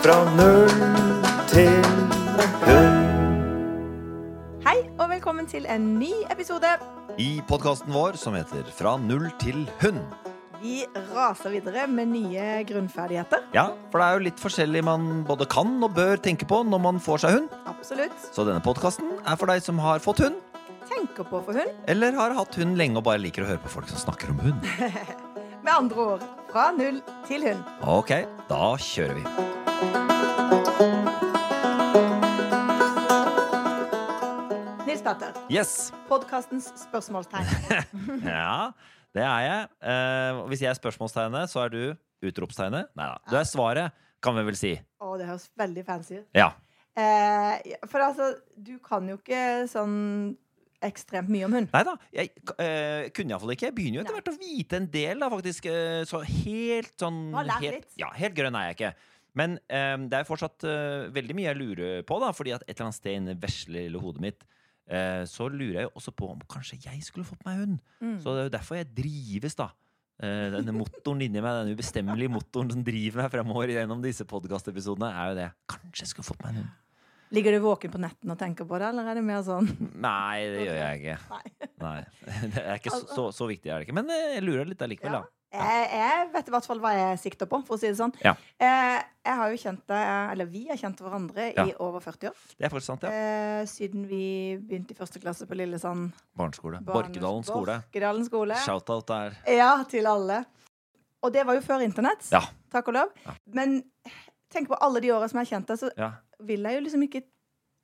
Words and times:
Fra 0.00 0.16
null 0.34 0.70
til 1.50 1.84
hund. 2.64 2.96
Hei, 4.64 4.78
og 4.98 5.06
velkommen 5.12 5.48
til 5.50 5.66
en 5.70 5.86
ny 6.00 6.10
episode. 6.32 6.70
I 7.20 7.28
podkasten 7.48 7.92
vår 7.94 8.16
som 8.20 8.36
heter 8.38 8.66
Fra 8.76 8.96
null 9.00 9.28
til 9.42 9.66
hund. 9.82 10.00
Vi 10.60 10.82
raser 11.14 11.54
videre 11.54 11.86
med 11.88 12.10
nye 12.12 12.48
grunnferdigheter. 12.68 13.46
Ja, 13.56 13.70
for 13.92 14.00
det 14.02 14.08
er 14.08 14.18
jo 14.18 14.24
litt 14.28 14.42
forskjellig 14.42 14.82
man 14.84 15.06
både 15.28 15.48
kan 15.50 15.72
og 15.86 15.94
bør 15.96 16.20
tenke 16.20 16.48
på 16.48 16.60
når 16.68 16.82
man 16.90 17.00
får 17.00 17.24
seg 17.24 17.38
hund. 17.38 17.54
Absolutt. 17.70 18.16
Så 18.34 18.44
denne 18.48 18.60
podkasten 18.64 19.14
er 19.24 19.40
for 19.40 19.48
deg 19.52 19.64
som 19.64 19.80
har 19.84 20.02
fått 20.04 20.24
hund, 20.26 20.36
Tenker 20.90 21.22
på 21.28 21.38
for 21.46 21.54
hund. 21.54 21.70
eller 21.88 22.16
har 22.16 22.32
hatt 22.34 22.56
hund 22.58 22.76
lenge 22.76 22.98
og 22.98 23.04
bare 23.06 23.20
liker 23.22 23.44
å 23.44 23.48
høre 23.52 23.62
på 23.62 23.70
folk 23.72 23.88
som 23.88 24.00
snakker 24.00 24.32
om 24.32 24.40
hund. 24.42 24.64
Med 25.64 25.70
andre 25.76 26.06
ord 26.16 26.24
fra 26.52 26.70
null 26.76 27.00
til 27.28 27.44
hund. 27.48 27.62
Ok, 27.86 28.10
da 28.50 28.62
kjører 28.80 29.20
vi. 29.20 30.40
Nils 34.86 35.02
Petter, 35.04 35.32
Yes. 35.52 35.92
podkastens 36.08 36.70
spørsmålstegn. 36.86 37.46
Ja, 38.26 38.72
det 39.14 39.22
er 39.22 39.42
jeg. 39.44 39.68
Eh, 39.92 40.40
hvis 40.50 40.62
jeg 40.64 40.70
er 40.72 40.78
spørsmålstegnet, 40.78 41.50
så 41.52 41.62
er 41.66 41.70
du 41.74 41.82
utropstegnet. 42.26 42.90
Nei 42.98 43.06
da. 43.12 43.18
Du 43.30 43.36
er 43.38 43.46
svaret, 43.46 43.94
kan 44.24 44.34
vi 44.38 44.44
vel 44.48 44.58
si. 44.58 44.72
Å, 45.00 45.12
det 45.20 45.28
høres 45.28 45.46
veldig 45.60 45.84
fancy 45.86 46.18
ut. 46.18 46.26
Ja. 46.36 46.50
Eh, 46.98 47.76
for 47.88 48.02
altså, 48.02 48.32
du 48.58 48.74
kan 48.84 49.06
jo 49.08 49.18
ikke 49.20 49.68
sånn 49.70 49.94
ekstremt 50.86 51.30
mye 51.32 51.46
om 51.46 51.54
hund. 51.58 51.70
Nei 51.72 51.82
da. 51.86 51.94
Jeg 52.14 52.32
uh, 52.50 53.08
kunne 53.16 53.34
iallfall 53.34 53.54
ikke. 53.54 53.68
Jeg 53.68 53.76
begynner 53.76 54.00
jo 54.00 54.04
etter 54.04 54.16
hvert 54.16 54.30
å 54.32 54.36
vite 54.40 54.80
en 54.80 54.88
del, 54.92 55.22
da, 55.22 55.30
faktisk. 55.32 55.68
Uh, 55.70 56.02
så 56.08 56.22
helt 56.26 56.94
sånn 57.00 57.20
helt. 57.62 57.90
Ja, 58.00 58.10
helt 58.16 58.36
grønn 58.38 58.56
er 58.58 58.70
jeg 58.70 58.78
ikke. 58.78 58.92
Men 59.38 59.58
um, 59.60 60.06
det 60.10 60.18
er 60.18 60.26
fortsatt 60.26 60.66
uh, 60.66 61.10
veldig 61.14 61.36
mye 61.38 61.50
jeg 61.50 61.60
lurer 61.60 62.06
på, 62.06 62.18
da, 62.22 62.32
fordi 62.34 62.54
at 62.56 62.64
et 62.66 62.72
eller 62.74 62.88
annet 62.88 62.98
sted 62.98 63.18
inni 63.18 63.36
vesle 63.40 63.84
lille 63.84 64.02
hodet 64.02 64.26
mitt 64.28 64.48
så 65.30 65.44
lurer 65.46 65.84
jeg 65.84 65.88
også 65.94 66.10
på 66.18 66.26
om 66.32 66.40
kanskje 66.50 66.80
jeg 66.82 66.96
skulle 67.06 67.22
fått 67.22 67.44
meg 67.46 67.60
hund. 67.60 67.76
Mm. 68.02 68.16
Så 68.24 68.32
det 68.34 68.40
er 68.40 68.46
jo 68.48 68.52
derfor 68.56 68.74
jeg 68.80 68.88
drives, 68.90 69.54
da. 69.54 69.68
Denne 70.18 70.74
motoren 70.74 71.22
inni 71.22 71.38
meg, 71.38 71.60
den 71.60 71.78
ubestemmelige 71.78 72.32
motoren 72.34 72.72
som 72.74 72.82
driver 72.82 73.22
meg 73.22 73.30
fremover 73.30 73.70
gjennom 73.70 74.02
disse 74.02 74.26
podkastepisodene, 74.26 75.12
er 75.14 75.30
jo 75.30 75.36
det. 75.38 75.46
Kanskje 75.70 76.02
jeg 76.02 76.10
skulle 76.10 76.26
fått 76.26 76.42
meg 76.42 76.50
en 76.56 76.58
hund. 76.64 76.74
Ligger 77.30 77.52
du 77.54 77.58
våken 77.62 77.92
på 77.92 77.98
netten 78.02 78.30
og 78.32 78.38
tenker 78.40 78.66
på 78.66 78.78
det, 78.80 78.88
eller 78.90 79.06
er 79.06 79.14
det 79.14 79.22
mer 79.22 79.42
sånn 79.46 79.68
Nei, 80.02 80.40
det 80.50 80.64
gjør 80.66 80.78
jeg 80.80 81.00
ikke. 81.00 81.18
Nei. 81.30 81.68
Nei, 81.80 81.98
Det 82.56 82.64
er 82.64 82.80
ikke 82.80 82.90
så, 82.90 83.04
så, 83.06 83.26
så 83.36 83.46
viktig, 83.46 83.70
er 83.70 83.78
det 83.78 83.86
ikke. 83.88 83.94
Men 84.00 84.10
eh, 84.10 84.32
jeg 84.38 84.42
lurer 84.48 84.66
litt 84.66 84.82
allikevel, 84.82 85.20
da. 85.20 85.28
Jeg, 85.50 85.86
jeg 85.98 86.26
vet 86.30 86.46
i 86.46 86.52
hvert 86.54 86.66
fall 86.70 86.78
hva 86.82 86.90
jeg 86.94 87.18
sikter 87.18 87.48
på, 87.50 87.58
for 87.66 87.74
å 87.74 87.78
si 87.80 87.88
det 87.90 87.96
sånn. 87.98 88.12
Ja. 88.22 88.36
Eh, 88.62 88.98
jeg 89.26 89.38
har 89.40 89.50
jo 89.50 89.58
kjent 89.62 89.80
deg, 89.90 90.10
eller 90.34 90.46
vi 90.50 90.60
har 90.68 90.78
kjent 90.78 91.00
hverandre 91.02 91.48
Ja. 91.56 91.64
i 91.66 91.74
over 91.82 92.02
40 92.04 92.30
år. 92.30 92.44
Det 92.58 92.66
er 92.68 92.70
faktisk 92.74 92.86
sant, 92.92 93.06
ja. 93.06 93.10
Eh, 93.10 93.64
siden 93.70 94.04
vi 94.10 94.22
begynte 94.62 94.94
i 94.94 94.98
første 94.98 95.22
klasse 95.22 95.46
på 95.50 95.58
Lillesand. 95.58 96.12
Barneskole. 96.38 96.78
barne- 96.86 97.10
Borkedalen 97.10 97.46
skole. 97.46 97.78
Borkedalen 97.90 98.26
skole. 98.30 98.58
Shout-out 98.62 99.06
der. 99.10 99.38
Ja, 99.58 99.72
til 99.90 100.06
alle. 100.06 100.42
Og 101.22 101.34
det 101.34 101.42
var 101.46 101.58
jo 101.58 101.66
før 101.66 101.82
internett, 101.86 102.26
Ja. 102.30 102.42
takk 102.72 102.88
og 102.90 102.94
lov. 103.00 103.10
Ja. 103.26 103.34
Men 103.58 103.80
tenk 104.54 104.70
på 104.70 104.78
alle 104.82 105.02
de 105.02 105.10
åra 105.14 105.26
som 105.28 105.38
jeg 105.42 105.46
har 105.50 105.56
kjent 105.58 105.66
deg, 105.74 105.78
så 105.82 105.90
Ja. 105.98 106.12
Vil 106.46 106.62
jeg 106.68 106.78
jo 106.78 106.82
liksom 106.86 107.02
ikke 107.06 107.22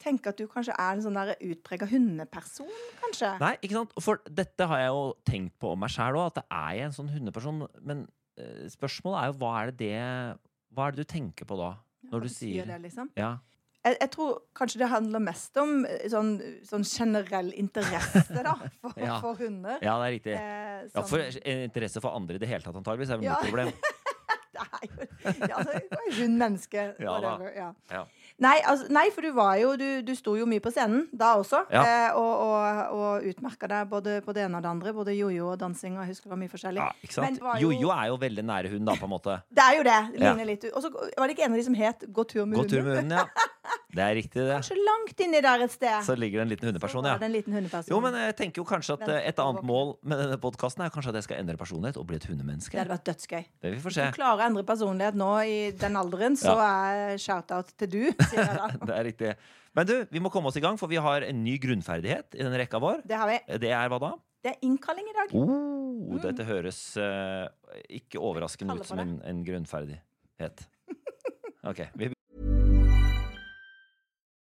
tenke 0.03 0.29
at 0.29 0.37
du 0.37 0.45
kanskje 0.53 0.75
er 0.77 0.93
en 0.93 1.01
sånn 1.05 1.17
der 1.17 1.31
utprega 1.41 1.87
hundeperson, 1.89 2.69
kanskje. 3.01 3.31
Nei, 3.41 3.55
ikke 3.65 3.79
sant? 3.79 3.95
For 4.05 4.21
dette 4.29 4.67
har 4.69 4.83
jeg 4.83 4.91
jo 4.93 5.05
tenkt 5.25 5.55
på 5.63 5.71
om 5.73 5.81
meg 5.81 5.91
sjæl 5.95 6.19
òg, 6.21 6.27
at 6.35 6.41
det 6.43 6.47
er 6.53 6.71
jeg 6.77 6.91
en 6.91 6.97
sånn 6.99 7.09
hundeperson. 7.15 7.63
Men 7.81 8.03
uh, 8.39 8.67
spørsmålet 8.73 9.23
er 9.23 9.31
jo 9.33 9.39
hva 9.41 9.53
er 9.63 9.73
det 9.73 9.79
det 9.81 10.01
Hva 10.77 10.87
er 10.91 10.97
det 10.97 11.07
du 11.07 11.13
tenker 11.15 11.49
på 11.49 11.57
da? 11.57 11.71
Når 12.13 12.27
du 12.27 12.29
sier 12.31 12.69
det, 12.69 12.77
liksom. 12.85 13.09
Ja. 13.17 13.39
Jeg, 13.87 13.97
jeg 14.03 14.11
tror 14.13 14.41
kanskje 14.59 14.81
det 14.83 14.89
handler 14.91 15.23
mest 15.23 15.57
om 15.63 15.85
eh, 15.87 16.05
sånn, 16.11 16.33
sånn 16.67 16.85
generell 16.87 17.53
interesse 17.55 18.25
da, 18.45 18.53
for, 18.83 18.93
Ja. 19.01 19.17
for 19.23 19.39
hunder. 19.41 19.79
ja, 19.81 19.95
det 20.03 20.07
er 20.11 20.15
riktig. 20.19 20.35
Eh, 20.37 20.89
Ja, 20.93 21.03
for 21.09 21.23
interesse 21.57 22.03
for 22.05 22.15
andre 22.19 22.37
i 22.37 22.43
det 22.43 22.49
hele 22.51 22.63
tatt, 22.67 22.77
antageligvis, 22.79 23.11
er 23.15 23.23
vel 23.23 23.29
Ja. 23.31 23.39
mitt 23.41 23.49
problem. 23.49 23.73
det 24.57 24.65
er 24.67 24.85
jo 24.87 25.07
ja, 25.49 25.57
altså, 25.61 25.81
hund, 26.19 26.37
menneske 26.41 26.85
whatever, 27.01 27.51
ja. 27.57 28.05
Nei, 28.43 28.59
altså, 28.69 28.91
nei, 28.93 29.07
for 29.15 29.25
du 29.25 29.31
var 29.33 29.55
jo 29.57 29.71
Du, 29.81 29.87
du 30.05 30.13
sto 30.19 30.35
jo 30.37 30.45
mye 30.49 30.61
på 30.61 30.69
scenen 30.75 31.07
da 31.17 31.35
også. 31.41 31.63
Ja. 31.73 31.83
Eh, 31.83 32.19
og 32.19 32.33
og, 32.47 32.93
og 32.97 33.25
utmerka 33.31 33.69
deg 33.71 33.89
både 33.89 34.19
på 34.25 34.35
det 34.37 34.45
ene 34.45 34.59
og 34.61 34.67
det 34.67 34.71
andre. 34.75 34.93
Både 34.97 35.15
jojo 35.17 35.53
og 35.55 35.59
dansing. 35.61 35.97
Og 35.97 36.05
jeg 36.05 36.13
husker 36.15 36.29
det 36.29 36.35
var 36.35 36.43
mye 36.43 36.53
forskjellig. 36.53 36.83
Ja, 36.85 36.91
ikke 37.07 37.17
sant? 37.17 37.41
var 37.41 37.61
jo- 37.63 37.73
Jojo 37.73 37.93
er 37.97 38.07
jo 38.13 38.19
veldig 38.21 38.45
nære 38.45 38.73
hund, 38.75 38.87
da, 38.87 38.97
på 39.01 39.09
en 39.09 39.15
måte. 39.17 39.41
Det 39.57 39.65
er 39.65 39.77
jo 39.79 39.85
det. 39.89 40.01
Ja. 40.21 40.35
Litt. 40.47 40.69
Og 40.75 40.83
så 40.85 40.93
var 40.93 41.27
det 41.27 41.37
ikke 41.37 41.47
en 41.49 41.57
av 41.57 41.59
de 41.59 41.65
som 41.65 41.75
het 41.75 42.05
'Gå 42.07 42.25
tur 42.29 42.45
med 42.47 42.59
Gå 42.59 42.69
tur 42.69 42.83
med 42.85 42.97
hunden, 43.01 43.19
ja. 43.19 43.47
Det 43.97 44.03
er 44.05 44.15
riktig, 44.19 44.43
det. 44.45 44.53
Kanskje 44.61 44.77
langt 44.77 45.21
inni 45.25 45.41
der 45.41 45.63
et 45.65 45.73
sted. 45.73 46.03
Så 46.05 46.15
ligger 46.19 46.39
det 46.39 46.45
en 46.45 46.51
liten 46.53 46.69
hundeperson, 46.69 47.07
ja. 47.09 47.15
en 47.17 47.33
liten 47.33 47.55
hundeperson. 47.57 47.89
Jo, 47.91 48.01
men 48.05 48.15
jeg 48.15 48.35
tenker 48.37 48.61
jo 48.61 48.65
kanskje 48.69 48.97
at 48.99 49.09
eh, 49.09 49.29
et 49.31 49.39
annet 49.41 49.65
mål 49.65 49.95
med 50.05 50.21
denne 50.21 50.37
podkasten 50.43 50.85
er 50.85 50.91
kanskje 50.93 51.15
at 51.15 51.19
jeg 51.21 51.27
skal 51.31 51.41
endre 51.41 51.57
personlighet 51.57 51.97
og 51.97 52.05
bli 52.11 52.19
et 52.21 52.27
hundemenneske. 52.29 52.75
Det 52.77 52.83
hadde 52.83 52.93
vært 52.93 53.07
dødsgøy. 53.09 53.45
Det 53.63 53.73
vi 53.73 53.79
får 53.81 53.89
Hvis 53.89 53.99
se. 53.99 54.07
du 54.13 54.19
klarer 54.19 54.43
å 54.43 54.47
endre 54.51 54.65
personlighet 54.69 55.17
nå 55.17 55.31
i 55.49 55.57
den 55.81 55.97
alderen, 55.97 56.37
så 56.37 56.57
er 56.61 57.17
shout-out 57.23 57.73
til 57.79 57.89
du, 57.95 58.03
sier 58.31 58.43
jeg 58.43 58.59
da. 58.59 58.69
Det 58.89 58.95
er 58.97 59.07
riktig. 59.09 59.33
Men 59.77 59.89
du, 59.89 59.95
vi 60.13 60.23
må 60.25 60.33
komme 60.33 60.51
oss 60.51 60.57
i 60.59 60.65
gang, 60.65 60.79
for 60.81 60.91
vi 60.91 61.01
har 61.03 61.27
en 61.27 61.43
ny 61.45 61.59
grunnferdighet 61.63 62.39
i 62.39 62.43
denne 62.43 62.61
rekka 62.63 62.81
vår. 62.83 63.03
Det 63.07 63.19
har 63.21 63.31
vi. 63.31 63.39
Det 63.63 63.73
er 63.77 63.93
hva 63.93 64.01
da? 64.03 64.13
Det 64.47 64.53
er 64.55 64.67
innkalling 64.69 65.09
i 65.11 65.17
dag. 65.17 65.33
Oh, 65.37 66.17
dette 66.23 66.47
høres 66.47 66.79
uh, 67.03 67.49
ikke 67.91 68.23
overraskende 68.23 68.79
ut 68.79 68.89
som 68.89 69.03
en, 69.03 69.19
en 69.27 69.45
grunnferdighet. 69.47 70.67
Ok, 71.67 71.81
vi 71.99 72.07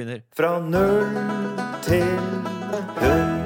Begynner. 0.00 0.22
Fra 0.32 0.56
null 0.64 1.60
til 1.84 2.06
hund. 3.00 3.36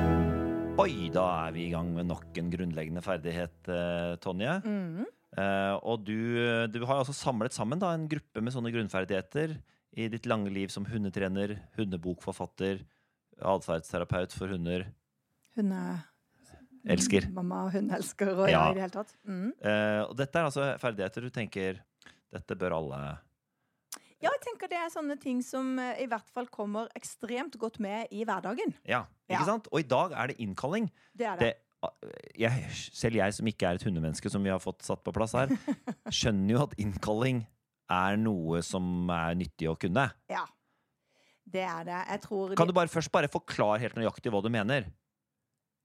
Oi, 0.84 1.08
da 1.14 1.24
er 1.46 1.54
vi 1.54 1.66
i 1.68 1.72
gang 1.72 1.90
med 1.94 2.08
nok 2.10 2.38
en 2.38 2.50
grunnleggende 2.52 3.02
ferdighet, 3.02 3.56
eh, 3.70 4.14
Tonje. 4.22 4.56
Mm. 4.62 5.04
Eh, 5.34 5.74
og 5.82 6.02
du, 6.06 6.18
du 6.70 6.80
har 6.84 7.00
altså 7.00 7.14
samlet 7.14 7.54
sammen 7.54 7.82
da, 7.82 7.92
en 7.94 8.08
gruppe 8.10 8.42
med 8.42 8.54
sånne 8.54 8.72
grunnferdigheter 8.74 9.56
i 9.98 10.08
ditt 10.10 10.26
lange 10.30 10.50
liv 10.54 10.70
som 10.74 10.86
hundetrener, 10.86 11.56
hundebokforfatter, 11.78 12.82
atferdsterapeut 13.54 14.34
for 14.34 14.54
hunder. 14.54 14.88
Hunde... 15.58 15.84
Elsker. 16.84 17.30
Mamma 17.32 17.62
og 17.64 17.70
hundeelsker 17.72 18.28
og 18.34 18.42
ja, 18.52 18.66
i 18.68 18.74
det 18.76 18.82
hele 18.82 18.92
tatt. 18.92 19.14
Mm. 19.24 19.54
Eh, 19.56 20.00
og 20.04 20.10
dette 20.18 20.36
er 20.36 20.50
altså 20.50 20.66
ferdigheter 20.82 21.24
du 21.24 21.30
tenker 21.32 21.78
dette 22.34 22.56
bør 22.60 22.74
alle 22.76 22.98
Ja, 24.24 24.32
jeg 24.32 24.42
tenker 24.46 24.70
det 24.72 24.78
er 24.80 24.92
sånne 24.92 25.16
ting 25.20 25.42
som 25.44 25.74
eh, 25.82 26.00
i 26.04 26.08
hvert 26.10 26.30
fall 26.32 26.48
kommer 26.52 26.88
ekstremt 26.96 27.58
godt 27.60 27.78
med 27.84 28.08
i 28.14 28.24
hverdagen. 28.26 28.72
Ja, 28.88 29.04
ikke 29.28 29.40
Ja. 29.40 29.44
sant? 29.44 29.68
Og 29.72 29.82
i 29.84 29.88
dag 29.88 30.12
er 30.16 30.32
det 30.32 30.38
innkalling. 30.42 30.88
Det 31.14 31.28
er 31.28 31.36
det. 31.40 31.52
det 31.52 31.60
jeg, 32.40 32.68
selv 32.96 33.18
jeg 33.18 33.34
som 33.36 33.46
ikke 33.50 33.68
er 33.68 33.76
et 33.76 33.84
hundemenneske, 33.84 34.30
som 34.32 34.42
vi 34.44 34.48
har 34.48 34.62
fått 34.62 34.82
satt 34.86 35.02
på 35.04 35.12
plass 35.12 35.34
her, 35.36 35.52
skjønner 36.08 36.54
jo 36.56 36.62
at 36.64 36.76
innkalling 36.80 37.44
er 37.92 38.16
noe 38.16 38.62
som 38.64 39.10
er 39.12 39.36
nyttig 39.36 39.68
å 39.68 39.76
kunne. 39.78 40.08
Ja. 40.32 40.46
Det 41.44 41.60
er 41.60 41.84
det. 41.84 41.98
Jeg 42.08 42.20
tror 42.24 42.54
Kan 42.56 42.70
du 42.70 42.72
bare 42.72 42.88
først 42.88 43.12
bare 43.12 43.28
forklare 43.28 43.82
helt 43.82 43.98
nøyaktig 44.00 44.32
hva 44.32 44.40
du 44.42 44.48
mener? 44.48 44.88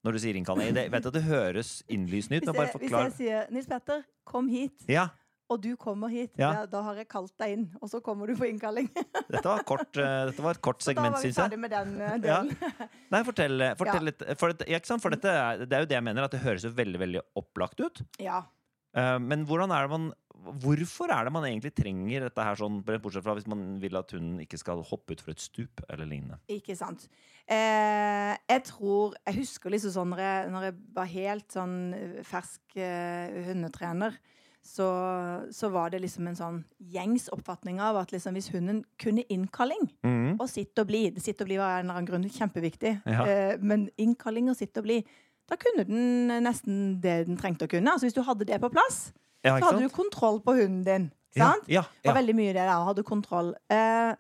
Når 0.08 0.16
du 0.16 0.20
sier 0.24 0.38
innkalling. 0.40 0.72
Jeg 0.72 0.92
vet 0.94 1.08
at 1.10 1.16
det 1.16 1.26
høres 1.28 1.82
innlysende 1.92 2.40
ut, 2.40 2.46
men 2.48 2.56
bare 2.56 2.70
jeg, 2.72 2.80
hvis 2.86 2.94
jeg 2.96 3.16
sier 3.18 3.50
'Nils 3.52 3.68
Petter, 3.68 4.06
kom 4.24 4.48
hit', 4.48 4.86
Ja, 4.88 5.10
og 5.50 5.62
du 5.64 5.72
kommer 5.82 6.12
hit, 6.14 6.32
Ja. 6.38 6.52
da, 6.54 6.66
da 6.70 6.82
har 6.86 7.00
jeg 7.02 7.08
kalt 7.10 7.34
deg 7.42 7.56
inn, 7.58 7.66
og 7.82 7.90
så 7.90 8.00
kommer 8.06 8.30
du 8.30 8.36
på 8.38 8.46
innkalling. 8.50 8.88
dette 9.34 9.44
var, 9.46 9.64
kort, 9.66 9.90
uh, 9.98 10.30
dette 10.30 10.46
var 10.46 10.58
et 10.58 10.62
kort 10.62 10.84
da 10.86 10.94
var 11.02 11.18
vi 11.22 11.32
ferdig 11.34 11.60
med 11.60 11.74
den 11.74 11.96
Ja. 12.00 12.14
delen. 12.22 12.54
Nei, 13.14 13.24
fortell, 13.26 13.62
eh, 13.66 13.76
fortell 13.80 14.04
Ja. 14.06 14.08
litt. 14.12 14.24
For, 14.38 14.54
dette, 14.54 15.00
for 15.02 15.16
dette, 15.16 15.34
det 15.66 15.74
er 15.74 15.86
jo 15.86 15.90
det 15.90 15.98
jeg 15.98 16.06
mener, 16.06 16.24
at 16.30 16.32
det 16.38 16.44
høres 16.46 16.64
jo 16.68 16.72
veldig 16.78 17.00
veldig 17.02 17.22
opplagt 17.42 17.82
ut. 17.82 18.02
Ja. 18.22 18.44
Uh, 18.96 19.18
men 19.22 19.46
hvordan 19.50 19.74
er 19.76 19.88
det 19.88 19.96
man 19.98 20.10
Hvorfor 20.40 21.12
er 21.12 21.26
det 21.28 21.34
man 21.36 21.44
egentlig 21.44 21.74
trenger 21.76 22.22
dette 22.24 22.40
her 22.40 22.56
sånn, 22.56 22.78
bortsett 22.88 23.26
fra 23.26 23.34
hvis 23.36 23.48
man 23.52 23.74
vil 23.82 23.98
at 24.00 24.14
hunden 24.16 24.38
ikke 24.40 24.56
skal 24.58 24.80
hoppe 24.88 25.12
utfor 25.12 25.34
et 25.34 25.42
stup 25.44 25.82
eller 25.90 26.08
lignende? 26.08 26.38
Ikke 26.48 26.78
sant. 26.80 27.10
Jeg 27.46 28.64
tror 28.70 29.18
Jeg 29.28 29.36
husker 29.42 29.74
liksom 29.74 29.92
sånn 29.92 30.14
når 30.14 30.22
jeg, 30.24 30.50
når 30.54 30.64
jeg 30.70 30.78
var 30.96 31.12
helt 31.12 31.52
sånn 31.52 31.76
fersk 32.24 32.80
hundetrener, 33.50 34.16
så, 34.62 34.86
så 35.56 35.70
var 35.72 35.90
det 35.90 36.02
liksom 36.04 36.28
en 36.28 36.36
sånn 36.36 36.58
gjengs 36.92 37.30
oppfatning 37.34 37.80
av 37.82 37.96
at 38.02 38.12
liksom 38.14 38.36
hvis 38.38 38.52
hunden 38.54 38.84
kunne 39.02 39.24
innkalling 39.32 39.88
Mhm. 40.04 40.36
og 40.40 40.48
sitte 40.50 40.82
og 40.84 40.88
bli 40.88 41.10
Det 41.12 41.24
sitte 41.24 41.42
og 41.44 41.48
bli 41.48 41.58
var 41.58 41.72
av 41.72 41.80
en 41.80 41.86
eller 41.90 41.98
annen 41.98 42.10
grunn 42.10 42.30
kjempeviktig. 42.30 43.02
Ja. 43.06 43.26
Eh, 43.26 43.58
men 43.60 43.90
innkalling 43.98 44.50
og 44.50 44.56
sitte 44.60 44.80
og 44.80 44.84
bli, 44.86 45.00
da 45.50 45.56
kunne 45.56 45.86
den 45.88 46.28
nesten 46.44 47.02
det 47.02 47.26
den 47.28 47.38
trengte 47.38 47.66
å 47.66 47.70
kunne. 47.72 47.92
Altså 47.92 48.06
Hvis 48.08 48.14
du 48.14 48.22
hadde 48.22 48.46
det 48.46 48.60
på 48.62 48.70
plass, 48.72 49.12
Ja, 49.44 49.58
så 49.60 49.66
hadde 49.72 49.82
du 49.88 49.90
kontroll 49.90 50.42
på 50.42 50.54
hunden 50.60 50.84
din. 50.84 51.12
Sant? 51.38 51.64
ja, 51.70 51.84
og 52.06 52.16
veldig 52.16 52.36
mye 52.36 52.54
det 52.54 52.66
der. 52.66 52.84
Hadde 52.86 53.04
kontroll. 53.04 53.54
Eh, 53.70 54.16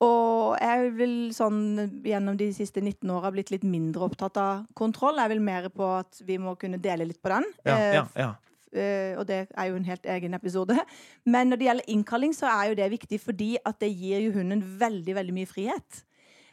og 0.00 0.56
jeg 0.58 0.92
vil 0.96 1.30
sånn 1.34 2.02
gjennom 2.02 2.36
de 2.36 2.48
siste 2.52 2.80
19 2.82 3.10
åra 3.10 3.30
blitt 3.30 3.50
litt 3.52 3.62
mindre 3.62 4.08
opptatt 4.08 4.36
av 4.40 4.64
kontroll. 4.74 5.16
Jeg 5.20 5.28
vil 5.28 5.40
mer 5.40 5.68
på 5.68 5.84
at 6.00 6.20
vi 6.26 6.38
må 6.38 6.56
kunne 6.58 6.80
dele 6.82 7.04
litt 7.06 7.20
på 7.22 7.28
den. 7.28 7.44
ja, 7.66 7.76
Eh, 7.76 7.94
ja, 7.94 8.06
ja. 8.16 8.34
Eh, 8.74 9.18
og 9.18 9.26
det 9.28 9.46
er 9.50 9.68
jo 9.70 9.76
en 9.76 9.84
helt 9.88 10.06
egen 10.06 10.34
episode. 10.34 10.78
Men 11.24 11.52
når 11.52 11.60
det 11.60 11.68
gjelder 11.68 11.92
innkalling, 11.94 12.34
så 12.36 12.48
er 12.50 12.70
jo 12.70 12.78
det 12.78 12.90
viktig 12.90 13.20
fordi 13.20 13.56
at 13.64 13.80
det 13.80 13.92
gir 13.94 14.26
jo 14.26 14.32
hunden 14.38 14.64
veldig, 14.80 15.14
veldig 15.14 15.36
mye 15.36 15.50
frihet. 15.50 16.02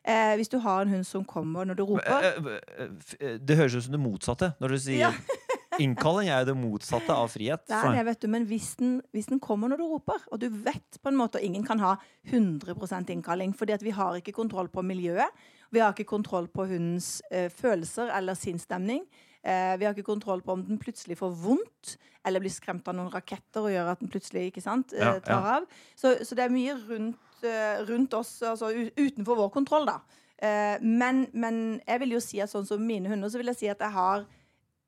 Eh, 0.08 0.36
hvis 0.40 0.50
du 0.50 0.58
har 0.64 0.82
en 0.82 0.90
hund 0.94 1.06
som 1.06 1.26
kommer 1.28 1.68
når 1.68 1.76
du 1.76 1.84
roper. 1.84 2.30
Eh, 2.30 2.88
eh, 3.20 3.38
Det 3.40 3.58
høres 3.58 3.76
ut 3.76 3.84
som 3.84 3.94
det 3.94 4.00
motsatte 4.02 4.54
når 4.60 4.76
du 4.76 4.78
sier 4.78 5.10
Ja. 5.10 5.14
Innkalling 5.80 6.28
er 6.28 6.42
jo 6.44 6.50
det 6.50 6.56
motsatte 6.60 7.14
av 7.14 7.30
frihet. 7.32 7.62
Det 7.70 7.76
er 7.78 7.94
det, 7.96 8.02
vet 8.10 8.20
du, 8.20 8.28
men 8.28 8.46
hvis 8.50 8.74
den, 8.76 8.98
hvis 9.16 9.30
den 9.32 9.40
kommer 9.40 9.70
når 9.72 9.80
du 9.80 9.86
roper, 9.88 10.26
og 10.28 10.42
du 10.42 10.50
vet 10.50 10.98
på 11.00 11.08
en 11.08 11.16
måte 11.16 11.40
Og 11.40 11.46
ingen 11.46 11.64
kan 11.64 11.80
ha 11.80 11.94
100% 12.28 13.14
innkalling, 13.14 13.54
fordi 13.56 13.78
at 13.78 13.84
vi 13.86 13.94
har 13.96 14.18
ikke 14.20 14.36
kontroll 14.36 14.68
på 14.68 14.84
miljøet. 14.84 15.30
Vi 15.72 15.80
har 15.80 15.94
ikke 15.94 16.10
kontroll 16.10 16.50
på 16.52 16.66
hundens 16.68 17.22
eh, 17.32 17.48
følelser 17.50 18.12
eller 18.12 18.36
sinnsstemning. 18.36 19.06
Eh, 19.44 19.78
vi 19.80 19.86
har 19.88 19.94
ikke 19.96 20.10
kontroll 20.10 20.42
på 20.44 20.52
om 20.52 20.64
den 20.68 20.80
plutselig 20.82 21.16
får 21.20 21.36
vondt, 21.40 21.94
eller 22.28 22.44
blir 22.44 22.52
skremt 22.52 22.88
av 22.92 22.98
noen 22.98 23.12
raketter 23.14 23.64
og 23.64 23.72
gjør 23.72 23.92
at 23.94 24.02
den 24.02 24.12
plutselig 24.12 24.50
ikke 24.50 24.64
sant, 24.64 24.92
eh, 24.94 25.00
Ja, 25.00 25.20
tar 25.24 25.46
av. 25.58 25.68
Så, 25.96 26.18
så 26.28 26.36
det 26.36 26.44
er 26.44 26.52
mye 26.56 26.76
rundt, 26.76 27.44
eh, 27.48 27.84
rundt 27.88 28.14
oss, 28.20 28.34
altså 28.44 28.74
utenfor 28.76 29.40
vår 29.40 29.54
kontroll, 29.56 29.88
da. 29.88 30.02
Eh, 30.40 30.76
men, 30.84 31.26
men 31.34 31.80
jeg 31.86 32.04
vil 32.04 32.18
jo 32.18 32.24
si 32.24 32.42
at 32.44 32.52
sånn 32.52 32.68
som 32.68 32.84
mine 32.84 33.12
hunder, 33.12 33.32
så 33.32 33.40
vil 33.40 33.52
jeg 33.52 33.62
si 33.62 33.72
at 33.72 33.80
jeg 33.84 33.96
har 33.96 34.28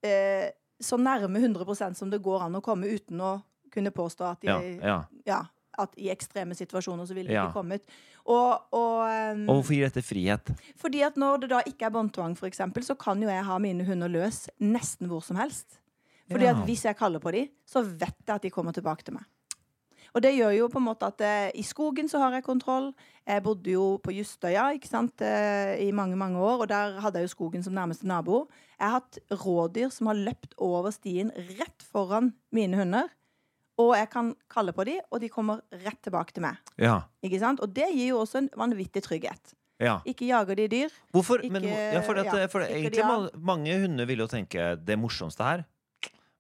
eh, 0.04 0.52
så 0.82 1.00
nærme 1.00 1.40
100% 1.40 1.96
som 2.00 2.12
det 2.12 2.22
går 2.24 2.48
an 2.48 2.60
å 2.60 2.64
komme 2.66 2.92
uten 2.92 3.20
å 3.24 3.34
kunne 3.72 3.92
påstå 3.96 4.28
at 4.28 4.42
de 4.44 4.50
ja, 5.28 5.42
at 5.82 5.94
i 5.98 6.10
ekstreme 6.14 6.56
situasjoner 6.58 7.06
så 7.10 7.14
ville 7.18 7.30
de 7.32 7.34
Ja. 7.38 7.48
ikke 7.48 7.60
kommet. 7.60 7.82
Og, 8.26 8.62
og, 8.72 9.02
um, 9.34 9.44
Og 9.50 9.56
hvorfor 9.62 9.74
gir 9.74 9.90
dette 9.90 10.04
frihet? 10.06 10.52
fordi 10.78 11.02
at 11.02 11.16
når 11.18 11.42
det 11.42 11.50
da 11.50 11.62
ikke 11.66 11.86
er 11.90 11.90
båndtvang, 11.96 12.38
eksempel, 12.46 12.84
så 12.84 12.96
kan 12.98 13.22
jo 13.22 13.30
jeg 13.30 13.44
ha 13.46 13.58
mine 13.58 13.84
hunder 13.86 14.08
løs 14.08 14.48
nesten 14.60 15.08
hvor 15.08 15.24
som 15.24 15.36
helst. 15.38 15.80
Fordi 16.30 16.46
Ja. 16.46 16.52
at 16.56 16.66
hvis 16.66 16.84
jeg 16.86 16.96
kaller 16.98 17.20
på 17.20 17.32
dem, 17.32 17.50
så 17.68 17.82
vet 17.84 18.16
jeg 18.28 18.36
at 18.36 18.42
de 18.42 18.50
kommer 18.50 18.72
tilbake 18.72 19.04
til 19.04 19.14
meg. 19.16 19.24
Og 20.14 20.22
det 20.22 20.34
gjør 20.36 20.52
jo 20.58 20.68
på 20.68 20.78
en 20.78 20.84
måte 20.90 21.08
at 21.08 21.22
eh, 21.22 21.52
i 21.56 21.64
skogen 21.64 22.10
så 22.12 22.20
har 22.20 22.34
jeg 22.36 22.44
kontroll. 22.44 22.94
Jeg 23.28 23.44
bodde 23.44 23.72
jo 23.72 23.98
på 24.04 24.12
Justøya 24.12 24.74
ikke 24.76 24.90
sant, 24.90 25.22
eh, 25.24 25.78
i 25.88 25.92
mange 25.96 26.18
mange 26.20 26.38
år, 26.38 26.62
og 26.62 26.68
der 26.68 27.00
hadde 27.00 27.20
jeg 27.22 27.30
jo 27.30 27.36
skogen 27.36 27.64
som 27.64 27.74
nærmeste 27.74 28.04
nabo. 28.06 28.48
Jeg 28.80 28.90
har 28.90 29.00
hatt 29.00 29.20
rådyr 29.32 29.90
som 29.92 30.08
har 30.08 30.16
løpt 30.20 30.54
over 30.58 30.92
stien 30.92 31.32
rett 31.32 31.86
foran 31.94 32.34
mine 32.52 32.76
hunder. 32.76 33.08
Og 33.82 33.96
jeg 33.98 34.10
kan 34.14 34.30
kalle 34.52 34.74
på 34.78 34.86
dem, 34.88 35.00
og 35.12 35.20
de 35.24 35.30
kommer 35.34 35.62
rett 35.84 36.00
tilbake 36.06 36.36
til 36.36 36.46
meg. 36.46 36.60
Ja. 36.82 37.00
Ikke 37.26 37.40
sant? 37.42 37.62
Og 37.66 37.74
det 37.74 37.90
gir 37.96 38.12
jo 38.14 38.22
også 38.24 38.42
en 38.44 38.50
vanvittig 38.62 39.04
trygghet. 39.08 39.54
ja. 39.82 40.00
Ikke 40.06 40.28
jager 40.30 40.56
de 40.56 40.68
dyr. 40.70 40.90
Hvorfor? 41.14 41.42
Ikke- 41.42 41.52
men, 41.58 41.64
ja, 41.64 42.02
for 42.06 42.14
dette, 42.20 42.38
ja, 42.46 42.48
for 42.48 42.62
egentlig 42.62 42.92
de 43.02 43.40
mange 43.42 43.74
hunder 43.82 44.06
vil 44.06 44.20
jo 44.20 44.28
tenke 44.28 44.76
det 44.86 44.98
morsomste 45.00 45.44
her 45.44 45.66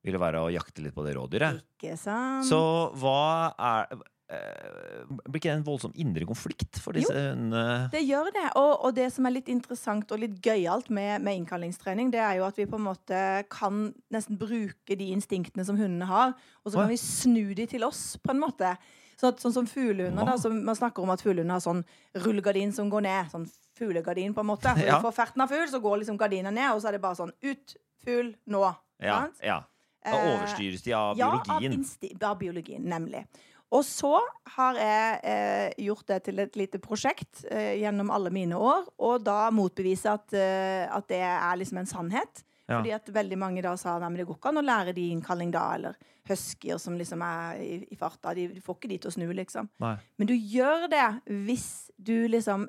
vil 0.03 0.17
være 0.17 0.41
å 0.41 0.49
jakte 0.51 0.81
litt 0.81 0.95
på 0.95 1.03
det 1.05 1.15
rådyret. 1.15 1.61
Ikke 1.77 1.97
sant? 1.97 2.45
Så 2.49 2.59
hva 2.97 3.53
er 3.57 3.87
eh, 3.91 3.97
Blir 4.31 5.39
ikke 5.41 5.49
det 5.49 5.57
en 5.57 5.65
voldsom 5.65 5.93
indre 5.99 6.25
konflikt 6.29 6.79
for 6.79 6.95
disse 6.95 7.11
hundene? 7.11 7.89
Det 7.91 8.03
gjør 8.05 8.29
det. 8.35 8.45
Og, 8.59 8.71
og 8.87 8.95
det 8.95 9.09
som 9.11 9.27
er 9.27 9.35
litt 9.35 9.49
interessant 9.51 10.11
og 10.13 10.21
litt 10.21 10.37
gøyalt 10.45 10.91
med, 10.93 11.23
med 11.25 11.41
innkallingstrening, 11.41 12.13
det 12.13 12.21
er 12.23 12.39
jo 12.39 12.47
at 12.47 12.59
vi 12.59 12.67
på 12.69 12.79
en 12.79 12.85
måte 12.87 13.19
kan 13.51 13.89
nesten 14.13 14.39
bruke 14.39 14.97
de 14.97 15.09
instinktene 15.15 15.65
som 15.67 15.79
hundene 15.79 16.07
har, 16.09 16.35
og 16.63 16.71
så 16.71 16.77
ja. 16.77 16.85
kan 16.85 16.93
vi 16.93 16.99
snu 17.01 17.53
de 17.57 17.67
til 17.73 17.83
oss, 17.87 18.15
på 18.23 18.31
en 18.35 18.43
måte. 18.43 18.75
Sånn, 19.21 19.35
at, 19.35 19.41
sånn 19.43 19.53
som 19.53 19.67
fuglehunder. 19.69 20.25
da, 20.25 20.37
som 20.41 20.55
Man 20.65 20.77
snakker 20.77 21.03
om 21.03 21.11
at 21.13 21.21
fuglehunder 21.21 21.59
har 21.59 21.61
sånn 21.61 21.83
rullegardin 22.23 22.71
som 22.73 22.87
går 22.89 23.03
ned. 23.05 23.27
Sånn 23.33 23.43
fuglegardin, 23.77 24.33
på 24.33 24.41
en 24.41 24.49
måte. 24.49 24.73
Ja. 24.87 24.97
For 25.03 25.13
ferten 25.13 25.43
av 25.43 25.51
fugl 25.51 25.67
så 25.69 25.81
går 25.83 26.01
liksom 26.01 26.17
gardina 26.17 26.53
ned, 26.53 26.71
og 26.73 26.81
så 26.81 26.89
er 26.89 26.97
det 26.97 27.03
bare 27.03 27.19
sånn 27.19 27.35
ut, 27.45 27.75
fugl, 28.01 28.31
nå. 28.49 28.63
Ja, 29.01 29.25
Sant? 29.25 29.43
ja. 29.45 29.59
Da 30.01 30.17
Eh, 30.17 30.31
overstyres 30.33 30.81
de 30.81 30.93
av 30.97 31.17
Ja, 31.17 31.29
biologien. 31.29 31.85
av, 32.23 32.29
av 32.31 32.37
biologien, 32.39 32.81
nemlig. 32.89 33.25
Og 33.71 33.85
så 33.87 34.17
har 34.57 34.77
jeg 34.79 35.19
eh, 35.31 35.83
gjort 35.87 36.07
det 36.11 36.19
til 36.27 36.41
et 36.43 36.57
lite 36.59 36.79
prosjekt 36.83 37.45
eh, 37.47 37.77
gjennom 37.79 38.11
alle 38.11 38.31
mine 38.33 38.57
år, 38.59 38.89
og 38.99 39.23
da 39.23 39.45
motbevise 39.55 40.11
at, 40.11 40.33
eh, 40.35 40.83
at 40.91 41.07
det 41.07 41.21
er 41.23 41.59
liksom 41.61 41.79
en 41.79 41.89
sannhet. 41.89 42.43
Ja. 42.67 42.77
Fordi 42.77 42.91
at 42.95 43.09
veldig 43.15 43.37
mange 43.39 43.63
da 43.63 43.73
sa 43.79 43.97
at 43.97 44.15
det 44.15 44.25
går 44.27 44.37
ikke 44.37 44.51
an 44.51 44.61
å 44.61 44.65
lære 44.65 44.95
de 44.95 45.07
innkalling 45.11 45.51
da, 45.51 45.63
eller 45.75 45.95
huskyer 46.29 46.79
som 46.79 46.95
liksom 46.99 47.23
er 47.25 47.63
i, 47.63 47.71
i 47.91 47.97
farta. 47.99 48.35
De, 48.37 48.47
de 48.51 48.63
får 48.63 48.77
ikke 48.77 48.91
de 48.91 48.99
til 49.01 49.11
å 49.11 49.15
snu, 49.15 49.25
liksom. 49.35 49.71
Nei. 49.83 49.95
Men 50.19 50.29
du 50.29 50.35
gjør 50.35 50.87
det 50.91 51.07
hvis 51.47 51.71
du 51.97 52.15
liksom 52.31 52.67